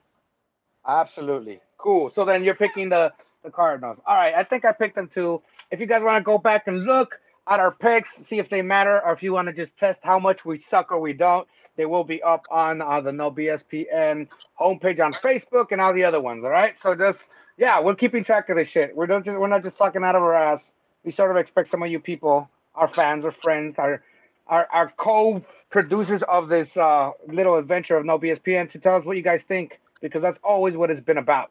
Absolutely. 0.86 1.60
Cool. 1.84 2.10
So 2.14 2.24
then 2.24 2.42
you're 2.44 2.54
picking 2.54 2.88
the, 2.88 3.12
the 3.44 3.50
Cardinals. 3.50 3.98
All 4.06 4.16
right. 4.16 4.32
I 4.34 4.42
think 4.42 4.64
I 4.64 4.72
picked 4.72 4.96
them 4.96 5.10
too. 5.12 5.42
If 5.70 5.80
you 5.80 5.86
guys 5.86 6.02
want 6.02 6.16
to 6.16 6.24
go 6.24 6.38
back 6.38 6.66
and 6.66 6.84
look 6.84 7.14
at 7.46 7.60
our 7.60 7.72
picks, 7.72 8.08
see 8.26 8.38
if 8.38 8.48
they 8.48 8.62
matter, 8.62 9.04
or 9.04 9.12
if 9.12 9.22
you 9.22 9.34
want 9.34 9.48
to 9.48 9.52
just 9.52 9.76
test 9.76 9.98
how 10.02 10.18
much 10.18 10.46
we 10.46 10.64
suck 10.70 10.92
or 10.92 10.98
we 10.98 11.12
don't, 11.12 11.46
they 11.76 11.84
will 11.84 12.02
be 12.02 12.22
up 12.22 12.46
on 12.50 12.80
uh, 12.80 13.02
the 13.02 13.12
No 13.12 13.30
BSPN 13.30 14.28
homepage 14.58 14.98
on 14.98 15.12
Facebook 15.12 15.72
and 15.72 15.80
all 15.82 15.92
the 15.92 16.04
other 16.04 16.22
ones. 16.22 16.42
All 16.42 16.50
right. 16.50 16.74
So 16.82 16.94
just 16.94 17.18
yeah, 17.58 17.78
we're 17.80 17.96
keeping 17.96 18.24
track 18.24 18.48
of 18.48 18.56
this 18.56 18.68
shit. 18.68 18.96
We're 18.96 19.04
not 19.04 19.26
just 19.26 19.38
we're 19.38 19.46
not 19.46 19.62
just 19.62 19.76
talking 19.76 20.02
out 20.02 20.14
of 20.14 20.22
our 20.22 20.32
ass. 20.32 20.62
We 21.04 21.12
sort 21.12 21.32
of 21.32 21.36
expect 21.36 21.70
some 21.70 21.82
of 21.82 21.90
you 21.90 22.00
people, 22.00 22.48
our 22.74 22.88
fans, 22.88 23.26
our 23.26 23.32
friends, 23.42 23.74
our 23.76 24.02
our, 24.46 24.66
our 24.72 24.90
co-producers 24.96 26.22
of 26.28 26.48
this 26.48 26.74
uh, 26.78 27.10
little 27.28 27.56
adventure 27.56 27.98
of 27.98 28.06
No 28.06 28.18
BSPN 28.18 28.70
to 28.72 28.78
tell 28.78 28.96
us 28.96 29.04
what 29.04 29.18
you 29.18 29.22
guys 29.22 29.42
think 29.46 29.80
because 30.00 30.22
that's 30.22 30.38
always 30.42 30.76
what 30.76 30.90
it's 30.90 31.00
been 31.00 31.18
about. 31.18 31.50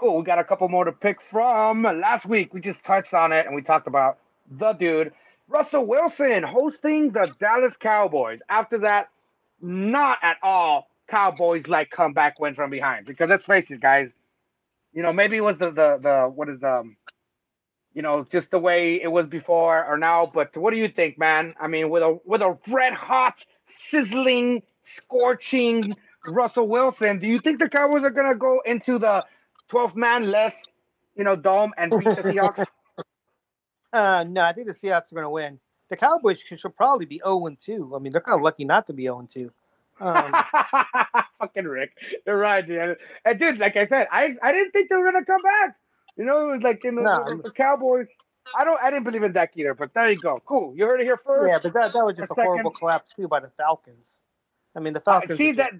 Cool. 0.00 0.16
We 0.16 0.24
got 0.24 0.38
a 0.38 0.44
couple 0.44 0.66
more 0.70 0.86
to 0.86 0.92
pick 0.92 1.18
from. 1.30 1.82
Last 1.82 2.24
week 2.24 2.54
we 2.54 2.62
just 2.62 2.82
touched 2.84 3.12
on 3.12 3.32
it 3.32 3.44
and 3.44 3.54
we 3.54 3.60
talked 3.60 3.86
about 3.86 4.16
the 4.50 4.72
dude 4.72 5.12
Russell 5.46 5.84
Wilson 5.84 6.42
hosting 6.42 7.10
the 7.10 7.30
Dallas 7.38 7.74
Cowboys. 7.78 8.38
After 8.48 8.78
that, 8.78 9.10
not 9.60 10.16
at 10.22 10.38
all 10.42 10.88
Cowboys 11.10 11.66
like 11.66 11.90
comeback 11.90 12.40
win 12.40 12.54
from 12.54 12.70
behind. 12.70 13.04
Because 13.04 13.28
let's 13.28 13.44
face 13.44 13.70
it, 13.70 13.82
guys. 13.82 14.08
You 14.94 15.02
know, 15.02 15.12
maybe 15.12 15.36
it 15.36 15.42
was 15.42 15.58
the 15.58 15.70
the 15.70 15.98
the 16.00 16.32
what 16.34 16.48
is 16.48 16.60
the 16.60 16.78
um, 16.78 16.96
you 17.92 18.00
know, 18.00 18.26
just 18.32 18.50
the 18.50 18.58
way 18.58 19.02
it 19.02 19.08
was 19.08 19.26
before 19.26 19.84
or 19.84 19.98
now. 19.98 20.30
But 20.32 20.56
what 20.56 20.70
do 20.70 20.78
you 20.78 20.88
think, 20.88 21.18
man? 21.18 21.54
I 21.60 21.66
mean, 21.66 21.90
with 21.90 22.02
a 22.02 22.18
with 22.24 22.40
a 22.40 22.56
red 22.68 22.94
hot, 22.94 23.44
sizzling, 23.90 24.62
scorching 24.96 25.92
Russell 26.26 26.68
Wilson, 26.68 27.18
do 27.18 27.26
you 27.26 27.38
think 27.38 27.58
the 27.58 27.68
Cowboys 27.68 28.02
are 28.02 28.10
gonna 28.10 28.34
go 28.34 28.62
into 28.64 28.98
the 28.98 29.26
12 29.70 29.96
man 29.96 30.30
less, 30.30 30.54
you 31.16 31.24
know, 31.24 31.36
dome 31.36 31.72
and 31.78 31.90
beat 31.90 32.04
the 32.16 32.22
Seahawks? 32.22 32.66
Uh, 33.92 34.24
no, 34.28 34.42
I 34.42 34.52
think 34.52 34.68
the 34.68 34.72
Seahawks 34.72 35.10
are 35.10 35.16
gonna 35.16 35.28
win. 35.28 35.58
The 35.88 35.96
Cowboys 35.96 36.40
should 36.40 36.76
probably 36.76 37.06
be 37.06 37.20
0 37.24 37.56
2. 37.60 37.92
I 37.96 37.98
mean, 37.98 38.12
they're 38.12 38.20
kind 38.20 38.36
of 38.36 38.42
lucky 38.42 38.64
not 38.64 38.86
to 38.86 38.92
be 38.92 39.02
0 39.02 39.26
2. 39.28 39.50
Um, 40.00 40.32
Fucking 41.40 41.64
Rick, 41.64 41.90
you're 42.24 42.38
right, 42.38 42.68
man. 42.68 42.94
And 43.24 43.40
dude, 43.40 43.58
like 43.58 43.76
I 43.76 43.88
said, 43.88 44.06
I 44.12 44.36
I 44.42 44.52
didn't 44.52 44.70
think 44.70 44.90
they 44.90 44.96
were 44.96 45.10
gonna 45.10 45.24
come 45.24 45.42
back. 45.42 45.76
You 46.16 46.24
know, 46.24 46.50
it 46.50 46.52
was 46.52 46.62
like 46.62 46.84
in 46.84 46.94
the, 46.94 47.02
no. 47.02 47.40
the 47.42 47.50
Cowboys. 47.50 48.06
I 48.56 48.64
don't. 48.64 48.80
I 48.80 48.90
didn't 48.90 49.04
believe 49.04 49.24
in 49.24 49.32
that 49.32 49.50
either. 49.56 49.74
But 49.74 49.92
there 49.92 50.08
you 50.10 50.20
go. 50.20 50.40
Cool. 50.46 50.74
You 50.76 50.84
heard 50.84 51.00
it 51.00 51.04
here 51.04 51.16
first. 51.16 51.48
Yeah, 51.48 51.58
but 51.62 51.74
that, 51.74 51.92
that 51.92 52.04
was 52.04 52.16
just 52.16 52.30
a, 52.30 52.40
a 52.40 52.44
horrible 52.44 52.70
collapse 52.70 53.14
too 53.14 53.26
by 53.26 53.40
the 53.40 53.50
Falcons. 53.56 54.08
I 54.76 54.80
mean, 54.80 54.92
the 54.92 55.00
Falcons. 55.00 55.32
Uh, 55.32 55.36
see 55.36 55.52
that 55.52 55.72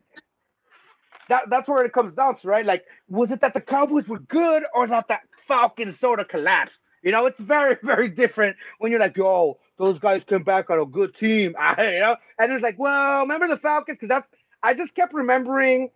that 1.31 1.45
that's 1.49 1.69
where 1.69 1.85
it 1.85 1.93
comes 1.93 2.15
down 2.15 2.37
to, 2.37 2.49
right? 2.49 2.67
Like, 2.67 2.85
was 3.09 3.31
it 3.31 3.41
that 3.41 3.55
the 3.55 3.61
Cowboys 3.61 4.07
were 4.07 4.19
good 4.19 4.65
or 4.75 4.87
that 4.89 5.07
that 5.09 5.23
Falcons 5.49 5.99
sort 5.99 6.21
of 6.21 6.29
collapsed? 6.29 6.75
You 7.03 7.13
know, 7.13 7.27
it's 7.27 7.41
very, 7.41 7.77
very 7.83 8.09
different 8.09 8.57
when 8.79 8.91
you're 8.91 9.01
like, 9.01 9.17
yo, 9.17 9.59
those 9.79 9.99
guys 9.99 10.23
came 10.25 10.43
back 10.43 10.69
on 10.69 10.79
a 10.79 10.85
good 10.85 11.17
team, 11.17 11.55
you 11.79 12.01
know? 12.01 12.17
And 12.39 12.53
it's 12.53 12.63
like, 12.63 12.79
well, 12.79 13.23
remember 13.23 13.49
the 13.49 13.57
Falcons? 13.57 13.97
Because 13.97 14.09
that's, 14.09 14.29
I 14.63 14.75
just 14.75 14.95
kept 14.95 15.15
remembering 15.15 15.91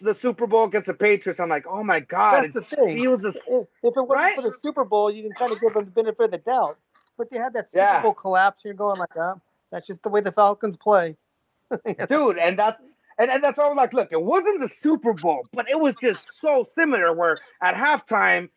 the 0.00 0.14
Super 0.14 0.46
Bowl 0.46 0.64
against 0.64 0.86
the 0.86 0.94
Patriots. 0.94 1.40
I'm 1.40 1.48
like, 1.48 1.66
oh 1.66 1.82
my 1.82 2.00
God. 2.00 2.50
That's 2.52 2.68
the 2.68 2.76
thing. 2.76 2.98
If, 2.98 3.24
if 3.24 3.36
it 3.46 3.66
wasn't 3.82 4.10
right? 4.10 4.36
for 4.36 4.42
the 4.42 4.56
Super 4.62 4.84
Bowl, 4.84 5.10
you 5.10 5.22
can 5.22 5.32
kind 5.32 5.52
of 5.52 5.60
give 5.60 5.72
them 5.72 5.86
the 5.86 5.90
benefit 5.90 6.20
of 6.20 6.30
the 6.32 6.38
doubt. 6.38 6.78
But 7.16 7.30
they 7.30 7.38
had 7.38 7.52
that 7.54 7.70
Super 7.70 7.84
yeah. 7.84 8.02
Bowl 8.02 8.14
collapse. 8.14 8.60
You're 8.64 8.74
going 8.74 8.98
like, 8.98 9.16
oh, 9.16 9.40
that's 9.70 9.86
just 9.86 10.02
the 10.02 10.08
way 10.08 10.20
the 10.20 10.32
Falcons 10.32 10.76
play. 10.76 11.16
Dude, 12.08 12.38
and 12.38 12.58
that's 12.58 12.82
and, 13.18 13.30
and 13.30 13.42
that's 13.42 13.58
all 13.58 13.74
like, 13.74 13.92
look, 13.92 14.08
it 14.12 14.22
wasn't 14.22 14.60
the 14.60 14.70
Super 14.82 15.12
Bowl, 15.12 15.46
but 15.52 15.68
it 15.68 15.78
was 15.78 15.94
just 16.00 16.26
so 16.40 16.68
similar 16.76 17.12
where 17.14 17.38
at 17.62 17.74
halftime, 17.74 18.48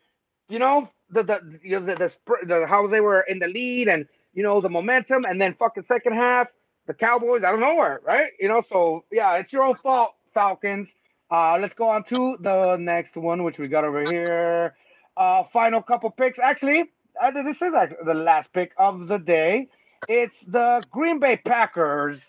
you 0.48 0.58
know, 0.58 0.88
the 1.10 1.22
the 1.22 1.58
you 1.62 1.80
know, 1.80 1.86
the, 1.86 1.94
the, 1.96 2.46
the 2.46 2.66
how 2.66 2.86
they 2.86 3.00
were 3.00 3.22
in 3.22 3.38
the 3.38 3.48
lead 3.48 3.88
and 3.88 4.06
you 4.32 4.42
know 4.42 4.60
the 4.60 4.70
momentum, 4.70 5.24
and 5.24 5.40
then 5.40 5.54
fucking 5.58 5.84
second 5.86 6.14
half, 6.14 6.48
the 6.86 6.94
Cowboys 6.94 7.42
out 7.42 7.54
of 7.54 7.60
nowhere, 7.60 8.00
right? 8.04 8.30
You 8.40 8.48
know, 8.48 8.62
so 8.68 9.04
yeah, 9.10 9.36
it's 9.36 9.52
your 9.52 9.64
own 9.64 9.76
fault, 9.82 10.14
Falcons. 10.32 10.88
Uh, 11.30 11.58
let's 11.60 11.74
go 11.74 11.88
on 11.88 12.04
to 12.04 12.36
the 12.40 12.76
next 12.76 13.16
one, 13.16 13.42
which 13.42 13.58
we 13.58 13.66
got 13.68 13.84
over 13.84 14.04
here. 14.10 14.74
Uh, 15.16 15.44
final 15.52 15.82
couple 15.82 16.10
picks. 16.10 16.38
Actually, 16.38 16.84
uh, 17.20 17.30
this 17.30 17.56
is 17.56 17.72
the 18.04 18.14
last 18.14 18.52
pick 18.52 18.72
of 18.78 19.08
the 19.08 19.18
day. 19.18 19.68
It's 20.08 20.36
the 20.46 20.82
Green 20.90 21.18
Bay 21.20 21.36
Packers 21.36 22.20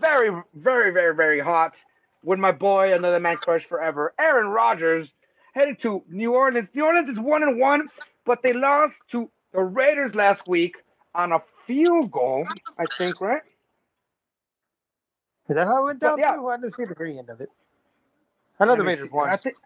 very, 0.00 0.30
very, 0.54 0.92
very, 0.92 1.14
very 1.14 1.40
hot 1.40 1.74
with 2.22 2.38
my 2.38 2.52
boy, 2.52 2.94
another 2.94 3.20
man 3.20 3.36
crush 3.36 3.66
forever, 3.66 4.14
Aaron 4.18 4.48
Rodgers, 4.48 5.12
headed 5.52 5.80
to 5.82 6.02
New 6.08 6.32
Orleans. 6.32 6.68
New 6.74 6.84
Orleans 6.84 7.10
is 7.10 7.18
one 7.18 7.42
and 7.42 7.58
one, 7.58 7.88
but 8.24 8.42
they 8.42 8.52
lost 8.52 8.94
to 9.12 9.30
the 9.52 9.62
Raiders 9.62 10.14
last 10.14 10.46
week 10.48 10.76
on 11.14 11.32
a 11.32 11.42
field 11.66 12.10
goal, 12.10 12.46
I 12.78 12.84
think, 12.96 13.20
right? 13.20 13.42
Is 15.48 15.56
that 15.56 15.66
how 15.66 15.82
it 15.82 15.84
went 15.84 16.00
down? 16.00 16.16
But, 16.16 16.20
yeah. 16.20 16.40
I 16.40 16.56
didn't 16.56 16.76
see 16.76 16.84
the 16.86 16.94
very 16.94 17.18
end 17.18 17.28
of 17.28 17.40
it. 17.40 17.50
I 18.58 18.64
know 18.64 18.76
the 18.76 18.84
Raiders 18.84 19.10
won. 19.12 19.36
Think, 19.38 19.56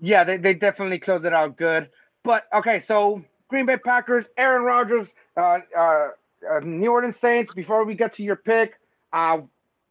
yeah, 0.00 0.24
they, 0.24 0.38
they 0.38 0.54
definitely 0.54 0.98
closed 0.98 1.24
it 1.24 1.34
out 1.34 1.56
good. 1.56 1.90
But 2.22 2.44
okay, 2.54 2.82
so 2.88 3.22
Green 3.48 3.66
Bay 3.66 3.76
Packers, 3.76 4.24
Aaron 4.38 4.62
Rodgers, 4.62 5.08
uh, 5.36 5.58
uh, 5.76 6.08
uh, 6.50 6.60
New 6.62 6.90
Orleans 6.90 7.16
Saints. 7.20 7.52
Before 7.54 7.84
we 7.84 7.94
get 7.94 8.14
to 8.16 8.22
your 8.22 8.36
pick, 8.36 8.74
uh, 9.14 9.38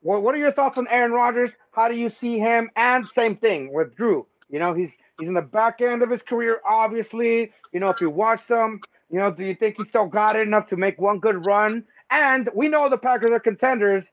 what, 0.02 0.22
what 0.22 0.36
are 0.36 0.38
your 0.38 0.52
thoughts 0.52 0.78
on 0.78 0.88
Aaron 0.90 1.14
Rodgers? 1.14 1.50
How 1.72 1.88
do 1.88 1.96
you 1.96 2.10
see 2.12 2.38
him? 2.38 2.70
And 2.76 3.08
same 3.16 3.36
thing 3.38 3.74
with 3.74 3.96
Drew. 3.96 4.28
You 4.50 4.60
know, 4.60 4.74
he's 4.76 4.92
he's 5.18 5.28
in 5.28 5.34
the 5.34 5.42
back 5.42 5.82
end 5.82 6.04
of 6.04 6.10
his 6.12 6.22
career, 6.22 6.60
obviously. 6.70 7.52
You 7.72 7.80
know, 7.80 7.90
if 7.90 8.00
you 8.02 8.10
watch 8.10 8.42
them, 8.48 8.82
You 9.14 9.20
know, 9.20 9.30
do 9.30 9.44
you 9.46 9.54
think 9.54 9.78
he 9.78 9.84
still 9.86 10.08
got 10.08 10.36
it 10.36 10.48
enough 10.48 10.68
to 10.70 10.76
make 10.76 11.00
one 11.00 11.20
good 11.20 11.46
run? 11.46 11.84
And 12.10 12.50
we 12.56 12.68
know 12.68 12.90
the 12.90 12.98
Packers 12.98 13.32
are 13.32 13.40
contenders. 13.40 14.04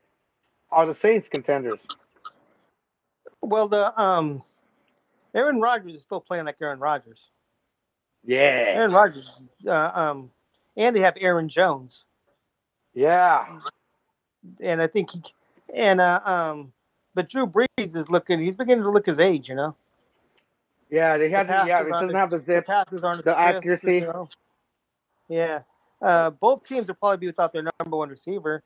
Are 0.69 0.85
the 0.85 0.93
Saints 0.93 1.27
contenders? 1.27 1.79
Well, 3.41 3.67
the 3.67 3.99
um, 3.99 4.43
Aaron 5.33 5.59
Rodgers 5.59 5.95
is 5.95 6.03
still 6.03 6.21
playing 6.21 6.45
like 6.45 6.57
Aaron 6.61 6.79
Rodgers. 6.79 7.19
Yeah. 8.23 8.37
Aaron 8.75 8.91
Rodgers. 8.91 9.31
Uh, 9.65 9.91
um, 9.93 10.29
and 10.77 10.95
they 10.95 11.01
have 11.01 11.15
Aaron 11.19 11.49
Jones. 11.49 12.05
Yeah. 12.93 13.59
And 14.59 14.81
I 14.81 14.87
think 14.87 15.11
he 15.11 15.23
and 15.73 16.01
uh, 16.01 16.21
um, 16.25 16.73
but 17.13 17.29
Drew 17.29 17.45
Brees 17.47 17.67
is 17.77 18.09
looking. 18.09 18.39
He's 18.39 18.55
beginning 18.55 18.83
to 18.83 18.91
look 18.91 19.05
his 19.05 19.19
age. 19.19 19.49
You 19.49 19.55
know. 19.55 19.75
Yeah, 20.89 21.17
they 21.17 21.29
have. 21.29 21.47
The, 21.47 21.63
yeah, 21.67 21.81
it 21.81 21.89
doesn't 21.89 22.13
have 22.13 22.29
the 22.29 22.39
zip. 22.39 22.65
The 22.65 22.73
passes 22.73 23.03
aren't 23.03 23.23
the 23.23 23.37
accuracy. 23.37 23.95
You 23.95 24.01
know? 24.01 24.29
Yeah. 25.29 25.61
Uh, 26.01 26.31
both 26.31 26.65
teams 26.65 26.87
will 26.87 26.95
probably 26.95 27.17
be 27.17 27.27
without 27.27 27.53
their 27.53 27.63
number 27.79 27.95
one 27.95 28.09
receiver. 28.09 28.63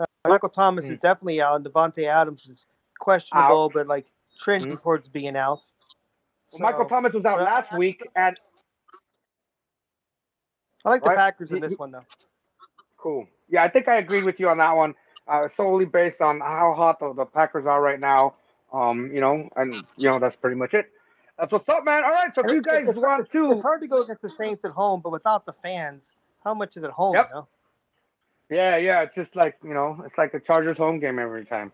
Uh, 0.00 0.06
Michael 0.26 0.48
Thomas 0.48 0.84
mm-hmm. 0.84 0.94
is 0.94 1.00
definitely 1.00 1.40
out, 1.40 1.56
and 1.56 1.64
Davante 1.64 2.04
Adams 2.04 2.48
is 2.50 2.66
questionable, 2.98 3.64
out. 3.64 3.72
but 3.74 3.86
like 3.86 4.06
trending 4.40 4.70
mm-hmm. 4.70 4.82
towards 4.82 5.06
being 5.08 5.36
out. 5.36 5.60
So, 6.48 6.58
Michael 6.60 6.86
Thomas 6.86 7.12
was 7.12 7.24
out 7.26 7.40
last 7.40 7.76
week, 7.76 8.02
and 8.16 8.38
I 10.84 10.88
like 10.88 11.02
the 11.02 11.10
right? 11.10 11.18
Packers 11.18 11.52
in 11.52 11.60
this 11.60 11.74
one 11.76 11.90
though. 11.90 12.04
Cool. 12.96 13.28
Yeah, 13.50 13.62
I 13.62 13.68
think 13.68 13.86
I 13.88 13.96
agree 13.96 14.22
with 14.22 14.40
you 14.40 14.48
on 14.48 14.58
that 14.58 14.74
one. 14.74 14.94
Uh, 15.28 15.48
solely 15.56 15.84
based 15.84 16.22
on 16.22 16.40
how 16.40 16.72
hot 16.74 16.98
the, 17.00 17.12
the 17.12 17.26
Packers 17.26 17.66
are 17.66 17.82
right 17.82 18.00
now. 18.00 18.34
Um, 18.72 19.10
you 19.12 19.20
know, 19.20 19.48
and 19.56 19.74
you 19.96 20.08
know 20.08 20.18
that's 20.18 20.36
pretty 20.36 20.56
much 20.56 20.74
it. 20.74 20.90
That's 21.38 21.52
what's 21.52 21.68
up, 21.68 21.84
man. 21.84 22.02
All 22.04 22.10
right, 22.10 22.30
so 22.34 22.42
if 22.44 22.50
you 22.50 22.62
guys 22.62 22.88
it's, 22.88 22.98
want 22.98 23.30
to, 23.30 23.52
it's 23.52 23.62
hard 23.62 23.80
to 23.82 23.86
go 23.86 24.02
against 24.02 24.22
the 24.22 24.30
Saints 24.30 24.64
at 24.64 24.72
home, 24.72 25.00
but 25.02 25.12
without 25.12 25.46
the 25.46 25.52
fans, 25.62 26.12
how 26.42 26.52
much 26.52 26.76
is 26.76 26.84
at 26.84 26.90
home? 26.90 27.14
Yep. 27.14 27.28
You 27.28 27.34
know? 27.34 27.48
Yeah, 28.50 28.76
yeah. 28.78 29.02
It's 29.02 29.14
just 29.14 29.36
like 29.36 29.56
you 29.62 29.74
know, 29.74 30.02
it's 30.04 30.16
like 30.18 30.32
the 30.32 30.40
Chargers 30.40 30.78
home 30.78 30.98
game 30.98 31.18
every 31.18 31.44
time. 31.44 31.72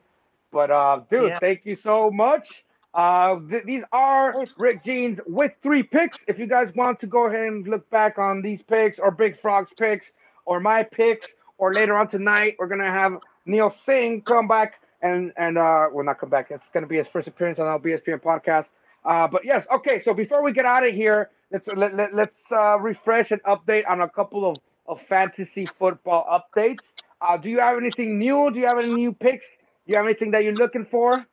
But 0.53 0.71
uh, 0.71 1.01
dude, 1.11 1.31
yeah. 1.31 1.39
thank 1.39 1.63
you 1.65 1.77
so 1.83 2.11
much. 2.11 2.65
Uh, 2.93 3.41
th- 3.51 3.65
these 3.65 3.83
are 3.93 4.45
Rick 4.57 4.85
Gene's 4.85 5.19
with 5.27 5.53
three 5.63 5.83
picks. 5.83 6.19
If 6.29 6.39
you 6.39 6.47
guys 6.47 6.73
want 6.75 7.01
to 7.01 7.07
go 7.07 7.27
ahead 7.27 7.47
and 7.47 7.67
look 7.67 7.89
back 7.91 8.19
on 8.19 8.43
these 8.43 8.63
picks 8.63 8.99
or 8.99 9.11
Big 9.11 9.41
Frog's 9.41 9.73
picks 9.77 10.07
or 10.45 10.61
my 10.61 10.83
picks, 10.83 11.29
or 11.59 11.73
later 11.73 11.97
on 11.97 12.09
tonight, 12.09 12.57
we're 12.59 12.67
gonna 12.67 12.91
have 12.91 13.19
Neil 13.47 13.75
Singh 13.85 14.23
come 14.23 14.49
back 14.49 14.81
and 15.03 15.33
and 15.37 15.59
uh, 15.59 15.87
well 15.93 16.05
not 16.05 16.19
come 16.19 16.31
back. 16.31 16.51
It's 16.51 16.69
gonna 16.73 16.87
be 16.87 16.97
his 16.97 17.09
first 17.09 17.29
appearance 17.29 17.59
on 17.59 17.67
our 17.67 17.79
BSPN 17.79 18.23
podcast. 18.23 18.67
Uh, 19.05 19.29
but 19.29 19.45
yes, 19.45 19.67
okay. 19.73 20.03
So 20.03 20.15
before 20.15 20.43
we 20.43 20.53
get 20.53 20.65
out 20.65 20.87
of 20.87 20.95
here, 20.95 21.31
let's 21.51 21.67
let, 21.69 21.95
let, 21.95 22.15
let's 22.15 22.41
uh, 22.51 22.79
refresh 22.81 23.31
and 23.31 23.43
update 23.43 23.89
on 23.89 24.01
a 24.01 24.09
couple 24.09 24.47
of, 24.51 24.61
of 24.87 25.01
fantasy 25.09 25.67
football 25.79 26.27
updates. 26.27 26.83
Uh, 27.21 27.37
do 27.37 27.51
you 27.51 27.61
have 27.61 27.77
anything 27.77 28.19
new? 28.19 28.51
Do 28.51 28.59
you 28.59 28.67
have 28.67 28.79
any 28.79 28.93
new 28.93 29.13
picks? 29.13 29.45
Do 29.87 29.93
you 29.93 29.97
have 29.97 30.07
anything 30.07 30.31
that 30.31 30.45
you're 30.45 30.55
looking 30.55 30.87
for? 30.87 31.27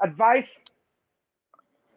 Advice? 0.00 0.46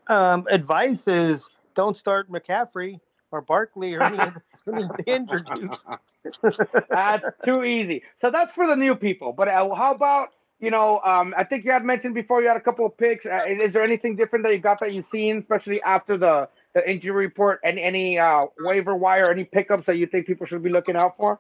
Um, 0.08 0.46
advice 0.50 1.08
is 1.08 1.50
don't 1.74 1.96
start 1.96 2.30
McCaffrey 2.30 3.00
or 3.32 3.42
Barkley 3.42 3.96
or 3.96 4.04
any 4.04 4.20
of 4.20 4.34
the, 4.34 4.42
any 4.74 4.84
of 4.84 4.90
the 4.98 5.04
injured 5.06 5.50
dudes. 5.56 5.86
that's 6.90 7.26
too 7.44 7.64
easy. 7.64 8.04
So 8.22 8.30
that's 8.30 8.54
for 8.54 8.68
the 8.68 8.76
new 8.76 8.96
people. 8.96 9.34
But 9.34 9.48
uh, 9.48 9.74
how 9.74 9.94
about 9.94 10.30
you 10.60 10.70
know? 10.70 11.00
Um, 11.04 11.34
I 11.38 11.44
think 11.44 11.66
you 11.66 11.72
had 11.72 11.84
mentioned 11.84 12.14
before 12.14 12.42
you 12.42 12.48
had 12.48 12.58
a 12.58 12.62
couple 12.62 12.86
of 12.86 12.98
picks. 12.98 13.26
Uh, 13.26 13.44
is, 13.48 13.60
is, 13.60 13.74
there 13.74 13.84
anything 13.84 14.16
different 14.16 14.44
that 14.46 14.54
you 14.54 14.60
got 14.60 14.80
that 14.82 14.94
you've 14.94 15.08
seen, 15.08 15.40
especially 15.40 15.82
after 15.82 16.18
the 16.18 16.48
the 16.74 16.90
injury 16.90 17.26
report? 17.26 17.60
And 17.64 17.80
any 17.80 18.20
uh, 18.20 18.44
waiver 18.60 18.96
wire, 18.96 19.32
any 19.32 19.46
pickups 19.46 19.86
that 19.88 19.98
you 19.98 20.06
think 20.06 20.28
people 20.28 20.46
should 20.46 20.64
be 20.64 20.70
looking 20.70 20.96
out 20.96 21.18
for? 21.18 21.40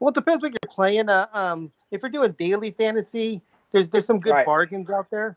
Well, 0.00 0.10
it 0.10 0.14
depends 0.14 0.42
what 0.42 0.52
you're 0.52 0.72
playing. 0.72 1.08
Uh, 1.08 1.26
um, 1.32 1.72
if 1.90 2.02
you're 2.02 2.10
doing 2.10 2.32
daily 2.32 2.70
fantasy, 2.70 3.42
there's 3.72 3.88
there's 3.88 4.06
some 4.06 4.20
good 4.20 4.32
right. 4.32 4.46
bargains 4.46 4.88
out 4.90 5.10
there. 5.10 5.36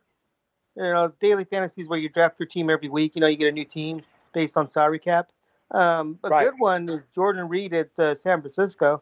You 0.75 0.83
know, 0.83 1.11
daily 1.19 1.43
fantasy 1.43 1.81
is 1.81 1.89
where 1.89 1.99
you 1.99 2.07
draft 2.07 2.35
your 2.39 2.47
team 2.47 2.69
every 2.69 2.87
week. 2.87 3.15
You 3.15 3.21
know, 3.21 3.27
you 3.27 3.35
get 3.35 3.49
a 3.49 3.51
new 3.51 3.65
team 3.65 4.03
based 4.33 4.57
on 4.57 4.69
salary 4.69 4.99
cap. 4.99 5.31
Um, 5.71 6.19
a 6.23 6.29
right. 6.29 6.45
good 6.45 6.59
one 6.59 6.89
is 6.89 7.01
Jordan 7.15 7.47
Reed 7.47 7.73
at 7.73 7.97
uh, 7.97 8.15
San 8.15 8.41
Francisco 8.41 9.01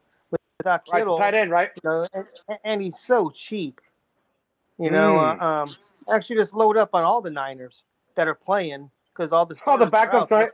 without 0.60 0.86
Kittle. 0.86 1.18
Right, 1.18 1.32
tight 1.32 1.38
end, 1.38 1.52
right? 1.52 1.70
You 1.84 1.90
know, 1.90 2.08
and, 2.14 2.26
and, 2.64 2.82
he's 2.82 3.00
so 3.00 3.32
cheap. 3.32 3.82
You 4.78 4.92
know, 4.92 5.16
mm. 5.16 5.42
uh, 5.42 5.46
um, 5.64 5.70
actually 6.14 6.36
just 6.36 6.54
load 6.54 6.78
up 6.78 6.92
on 6.94 7.04
all 7.04 7.22
the 7.22 7.32
Niners 7.32 7.84
that 8.16 8.28
are 8.28 8.36
playing 8.36 8.92
because 9.14 9.32
all 9.32 9.46
the 9.46 9.60
all 9.66 9.78
the 9.78 9.88
backups, 9.88 10.30
right? 10.30 10.52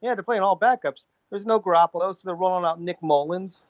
Yeah, 0.00 0.14
they're 0.14 0.22
playing 0.22 0.42
all 0.42 0.58
backups. 0.58 1.00
There's 1.30 1.44
no 1.44 1.60
Garoppolo, 1.60 2.14
so 2.14 2.20
they're 2.24 2.34
rolling 2.34 2.64
out 2.64 2.80
Nick 2.80 3.02
Mullens. 3.02 3.66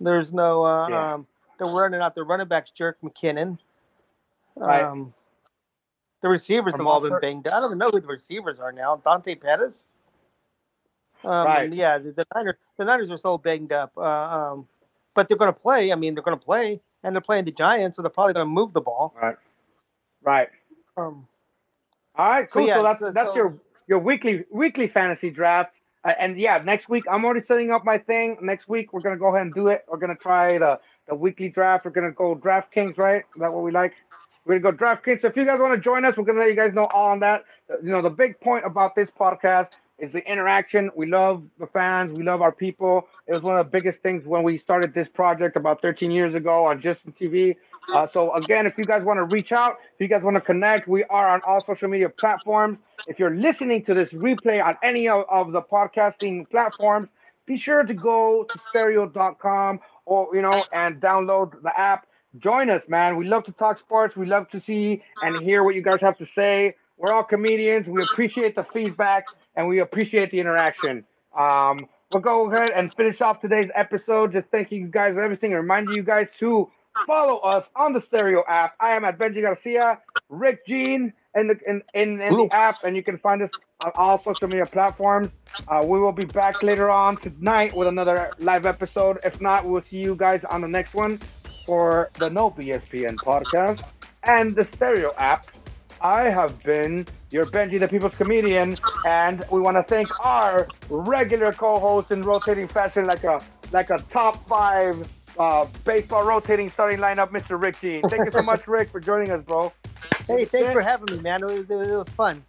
There's 0.00 0.32
no. 0.32 0.64
Uh, 0.64 0.88
yeah. 0.88 1.14
um, 1.14 1.26
they're 1.58 1.72
running 1.72 2.00
out 2.00 2.14
their 2.14 2.24
running 2.24 2.48
backs, 2.48 2.72
Jerick 2.78 2.94
McKinnon. 3.02 3.58
Right. 4.56 4.82
Um, 4.82 5.12
the 6.24 6.30
receivers 6.30 6.74
have 6.78 6.86
all 6.86 7.02
been 7.02 7.20
banged. 7.20 7.46
Up. 7.46 7.52
I 7.52 7.60
don't 7.60 7.68
even 7.68 7.78
know 7.78 7.88
who 7.92 8.00
the 8.00 8.06
receivers 8.06 8.58
are 8.58 8.72
now. 8.72 8.96
Dante 9.04 9.34
Pettis. 9.34 9.86
Um, 11.22 11.46
right. 11.46 11.70
Yeah, 11.70 11.98
the, 11.98 12.12
the, 12.12 12.24
Niners. 12.34 12.54
The 12.78 12.84
Niners 12.86 13.10
are 13.10 13.18
so 13.18 13.36
banged 13.36 13.72
up. 13.72 13.92
Uh, 13.94 14.00
um, 14.54 14.66
but 15.14 15.28
they're 15.28 15.36
going 15.36 15.52
to 15.52 15.60
play. 15.60 15.92
I 15.92 15.96
mean, 15.96 16.14
they're 16.14 16.22
going 16.22 16.38
to 16.38 16.42
play, 16.42 16.80
and 17.02 17.14
they're 17.14 17.20
playing 17.20 17.44
the 17.44 17.50
Giants, 17.50 17.96
so 17.96 18.02
they're 18.02 18.10
probably 18.10 18.32
going 18.32 18.46
to 18.46 18.50
move 18.50 18.72
the 18.72 18.80
ball. 18.80 19.14
Right. 19.20 19.36
Right. 20.22 20.48
Um. 20.96 21.28
All 22.16 22.30
right. 22.30 22.50
Cool. 22.50 22.62
So, 22.62 22.68
yeah, 22.68 22.76
so 22.76 22.82
that's 22.84 23.14
that's 23.14 23.28
so, 23.28 23.36
your 23.36 23.58
your 23.86 23.98
weekly 23.98 24.46
weekly 24.50 24.88
fantasy 24.88 25.28
draft. 25.28 25.74
Uh, 26.06 26.14
and 26.18 26.38
yeah, 26.40 26.56
next 26.64 26.88
week 26.88 27.04
I'm 27.10 27.22
already 27.26 27.44
setting 27.46 27.70
up 27.70 27.84
my 27.84 27.98
thing. 27.98 28.38
Next 28.40 28.66
week 28.66 28.94
we're 28.94 29.00
gonna 29.00 29.18
go 29.18 29.26
ahead 29.26 29.42
and 29.42 29.54
do 29.54 29.68
it. 29.68 29.84
We're 29.88 29.98
gonna 29.98 30.16
try 30.16 30.56
the 30.56 30.80
the 31.06 31.14
weekly 31.14 31.50
draft. 31.50 31.84
We're 31.84 31.90
gonna 31.90 32.12
go 32.12 32.34
DraftKings, 32.34 32.96
right? 32.96 33.24
Is 33.36 33.40
that 33.40 33.52
what 33.52 33.62
we 33.62 33.72
like? 33.72 33.92
We're 34.44 34.58
gonna 34.58 34.76
go 34.76 34.84
DraftKings. 34.84 35.22
So 35.22 35.28
if 35.28 35.36
you 35.36 35.44
guys 35.44 35.58
want 35.60 35.74
to 35.74 35.80
join 35.80 36.04
us, 36.04 36.16
we're 36.16 36.24
gonna 36.24 36.40
let 36.40 36.50
you 36.50 36.56
guys 36.56 36.72
know 36.74 36.86
all 36.86 37.10
on 37.10 37.20
that. 37.20 37.44
You 37.82 37.90
know, 37.90 38.02
the 38.02 38.10
big 38.10 38.40
point 38.40 38.64
about 38.66 38.94
this 38.94 39.08
podcast 39.10 39.68
is 39.98 40.12
the 40.12 40.30
interaction. 40.30 40.90
We 40.94 41.06
love 41.06 41.42
the 41.58 41.66
fans. 41.66 42.12
We 42.12 42.24
love 42.24 42.42
our 42.42 42.52
people. 42.52 43.08
It 43.26 43.32
was 43.32 43.42
one 43.42 43.56
of 43.56 43.64
the 43.66 43.70
biggest 43.70 44.00
things 44.02 44.26
when 44.26 44.42
we 44.42 44.58
started 44.58 44.92
this 44.92 45.08
project 45.08 45.56
about 45.56 45.80
13 45.82 46.10
years 46.10 46.34
ago 46.34 46.66
on 46.66 46.80
Justin 46.80 47.14
TV. 47.18 47.56
Uh, 47.92 48.06
so 48.06 48.34
again, 48.34 48.66
if 48.66 48.76
you 48.76 48.84
guys 48.84 49.04
want 49.04 49.18
to 49.18 49.24
reach 49.24 49.52
out, 49.52 49.78
if 49.94 50.00
you 50.00 50.08
guys 50.08 50.22
want 50.22 50.34
to 50.34 50.40
connect, 50.40 50.88
we 50.88 51.04
are 51.04 51.28
on 51.28 51.40
all 51.46 51.64
social 51.64 51.88
media 51.88 52.08
platforms. 52.08 52.78
If 53.06 53.18
you're 53.18 53.34
listening 53.34 53.84
to 53.84 53.94
this 53.94 54.10
replay 54.10 54.64
on 54.64 54.76
any 54.82 55.08
of, 55.08 55.26
of 55.30 55.52
the 55.52 55.62
podcasting 55.62 56.48
platforms, 56.50 57.08
be 57.46 57.56
sure 57.56 57.82
to 57.84 57.94
go 57.94 58.44
to 58.44 58.58
stereo.com 58.70 59.80
or 60.06 60.28
you 60.34 60.42
know 60.42 60.64
and 60.72 61.00
download 61.00 61.62
the 61.62 61.78
app 61.78 62.06
join 62.38 62.70
us, 62.70 62.82
man. 62.88 63.16
We 63.16 63.26
love 63.26 63.44
to 63.44 63.52
talk 63.52 63.78
sports. 63.78 64.16
We 64.16 64.26
love 64.26 64.48
to 64.50 64.60
see 64.60 65.02
and 65.22 65.42
hear 65.42 65.62
what 65.62 65.74
you 65.74 65.82
guys 65.82 66.00
have 66.00 66.18
to 66.18 66.26
say. 66.34 66.74
We're 66.96 67.12
all 67.12 67.24
comedians. 67.24 67.86
We 67.86 68.02
appreciate 68.02 68.54
the 68.54 68.64
feedback 68.72 69.24
and 69.56 69.68
we 69.68 69.80
appreciate 69.80 70.30
the 70.30 70.40
interaction. 70.40 71.04
Um, 71.36 71.88
we'll 72.12 72.22
go 72.22 72.50
ahead 72.50 72.72
and 72.74 72.92
finish 72.94 73.20
off 73.20 73.40
today's 73.40 73.70
episode. 73.74 74.32
Just 74.32 74.48
thanking 74.50 74.82
you 74.82 74.88
guys 74.88 75.14
for 75.14 75.22
everything 75.22 75.52
and 75.52 75.60
reminding 75.60 75.94
you 75.94 76.02
guys 76.02 76.28
to 76.38 76.70
follow 77.06 77.38
us 77.38 77.66
on 77.74 77.92
the 77.92 78.00
Stereo 78.00 78.44
app. 78.48 78.74
I 78.78 78.94
am 78.94 79.04
at 79.04 79.18
Benji 79.18 79.42
Garcia, 79.42 80.00
Rick 80.28 80.66
Gene 80.66 81.12
in 81.34 81.48
the 81.48 81.58
in, 81.66 81.82
in, 81.94 82.20
in 82.20 82.34
the 82.36 82.48
app, 82.52 82.84
and 82.84 82.94
you 82.94 83.02
can 83.02 83.18
find 83.18 83.42
us 83.42 83.50
on 83.80 83.90
all 83.96 84.22
social 84.22 84.46
media 84.46 84.66
platforms. 84.66 85.28
Uh, 85.66 85.82
we 85.84 85.98
will 85.98 86.12
be 86.12 86.24
back 86.24 86.62
later 86.62 86.90
on 86.90 87.16
tonight 87.16 87.74
with 87.74 87.88
another 87.88 88.30
live 88.38 88.66
episode. 88.66 89.18
If 89.24 89.40
not, 89.40 89.64
we'll 89.64 89.82
see 89.82 89.98
you 89.98 90.14
guys 90.14 90.44
on 90.44 90.60
the 90.60 90.68
next 90.68 90.94
one 90.94 91.20
for 91.64 92.10
the 92.14 92.28
No 92.30 92.50
BSPN 92.50 93.16
podcast 93.16 93.82
and 94.24 94.50
the 94.50 94.66
Stereo 94.74 95.12
app. 95.16 95.46
I 96.00 96.24
have 96.24 96.62
been 96.62 97.06
your 97.30 97.46
Benji 97.46 97.78
the 97.78 97.88
People's 97.88 98.14
Comedian, 98.14 98.76
and 99.06 99.42
we 99.50 99.60
want 99.60 99.76
to 99.76 99.82
thank 99.82 100.08
our 100.24 100.68
regular 100.90 101.52
co-host 101.52 102.10
in 102.10 102.22
rotating 102.22 102.68
fashion, 102.68 103.06
like 103.06 103.24
a 103.24 103.40
like 103.72 103.90
a 103.90 103.98
top 104.10 104.46
five 104.46 105.08
uh, 105.38 105.66
baseball 105.84 106.24
rotating 106.24 106.70
starting 106.70 106.98
lineup, 106.98 107.30
Mr. 107.30 107.60
Rick 107.60 107.80
Gene. 107.80 108.02
Thank 108.02 108.26
you 108.26 108.32
so 108.32 108.42
much, 108.50 108.68
Rick, 108.68 108.90
for 108.90 109.00
joining 109.00 109.30
us, 109.30 109.42
bro. 109.44 109.72
Hey, 110.26 110.44
thanks 110.44 110.72
for 110.72 110.82
having 110.82 111.16
me, 111.16 111.22
man. 111.22 111.42
It 111.42 111.46
was, 111.46 111.70
it 111.70 111.74
was, 111.74 111.88
it 111.88 111.96
was 111.96 112.08
fun. 112.16 112.44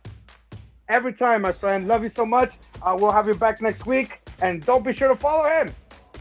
Every 0.88 1.14
time, 1.14 1.42
my 1.42 1.52
friend. 1.52 1.88
Love 1.88 2.04
you 2.04 2.12
so 2.16 2.26
much. 2.26 2.54
Uh, 2.82 2.96
we'll 3.00 3.12
have 3.12 3.28
you 3.28 3.34
back 3.34 3.62
next 3.62 3.86
week, 3.86 4.22
and 4.42 4.64
don't 4.66 4.84
be 4.86 4.94
sure 4.94 5.08
to 5.08 5.16
follow 5.16 5.50
him. 5.50 5.74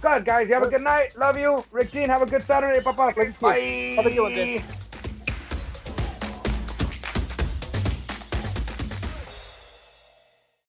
Good, 0.05 0.27
guys. 0.27 0.49
You 0.49 0.55
have 0.55 0.65
a 0.65 0.69
good 0.69 0.83
night. 0.83 1.17
Love 1.17 1.39
you. 1.39 1.65
Rick 1.73 1.93
Gene, 1.93 2.11
have 2.11 2.21
a 2.21 2.27
good 2.27 2.45
Saturday. 2.45 2.79
Bye-bye. 2.81 3.15
Bye. 3.41 3.95
Have 3.97 4.05
a 4.05 4.11
good 4.11 4.21
one, 4.21 4.84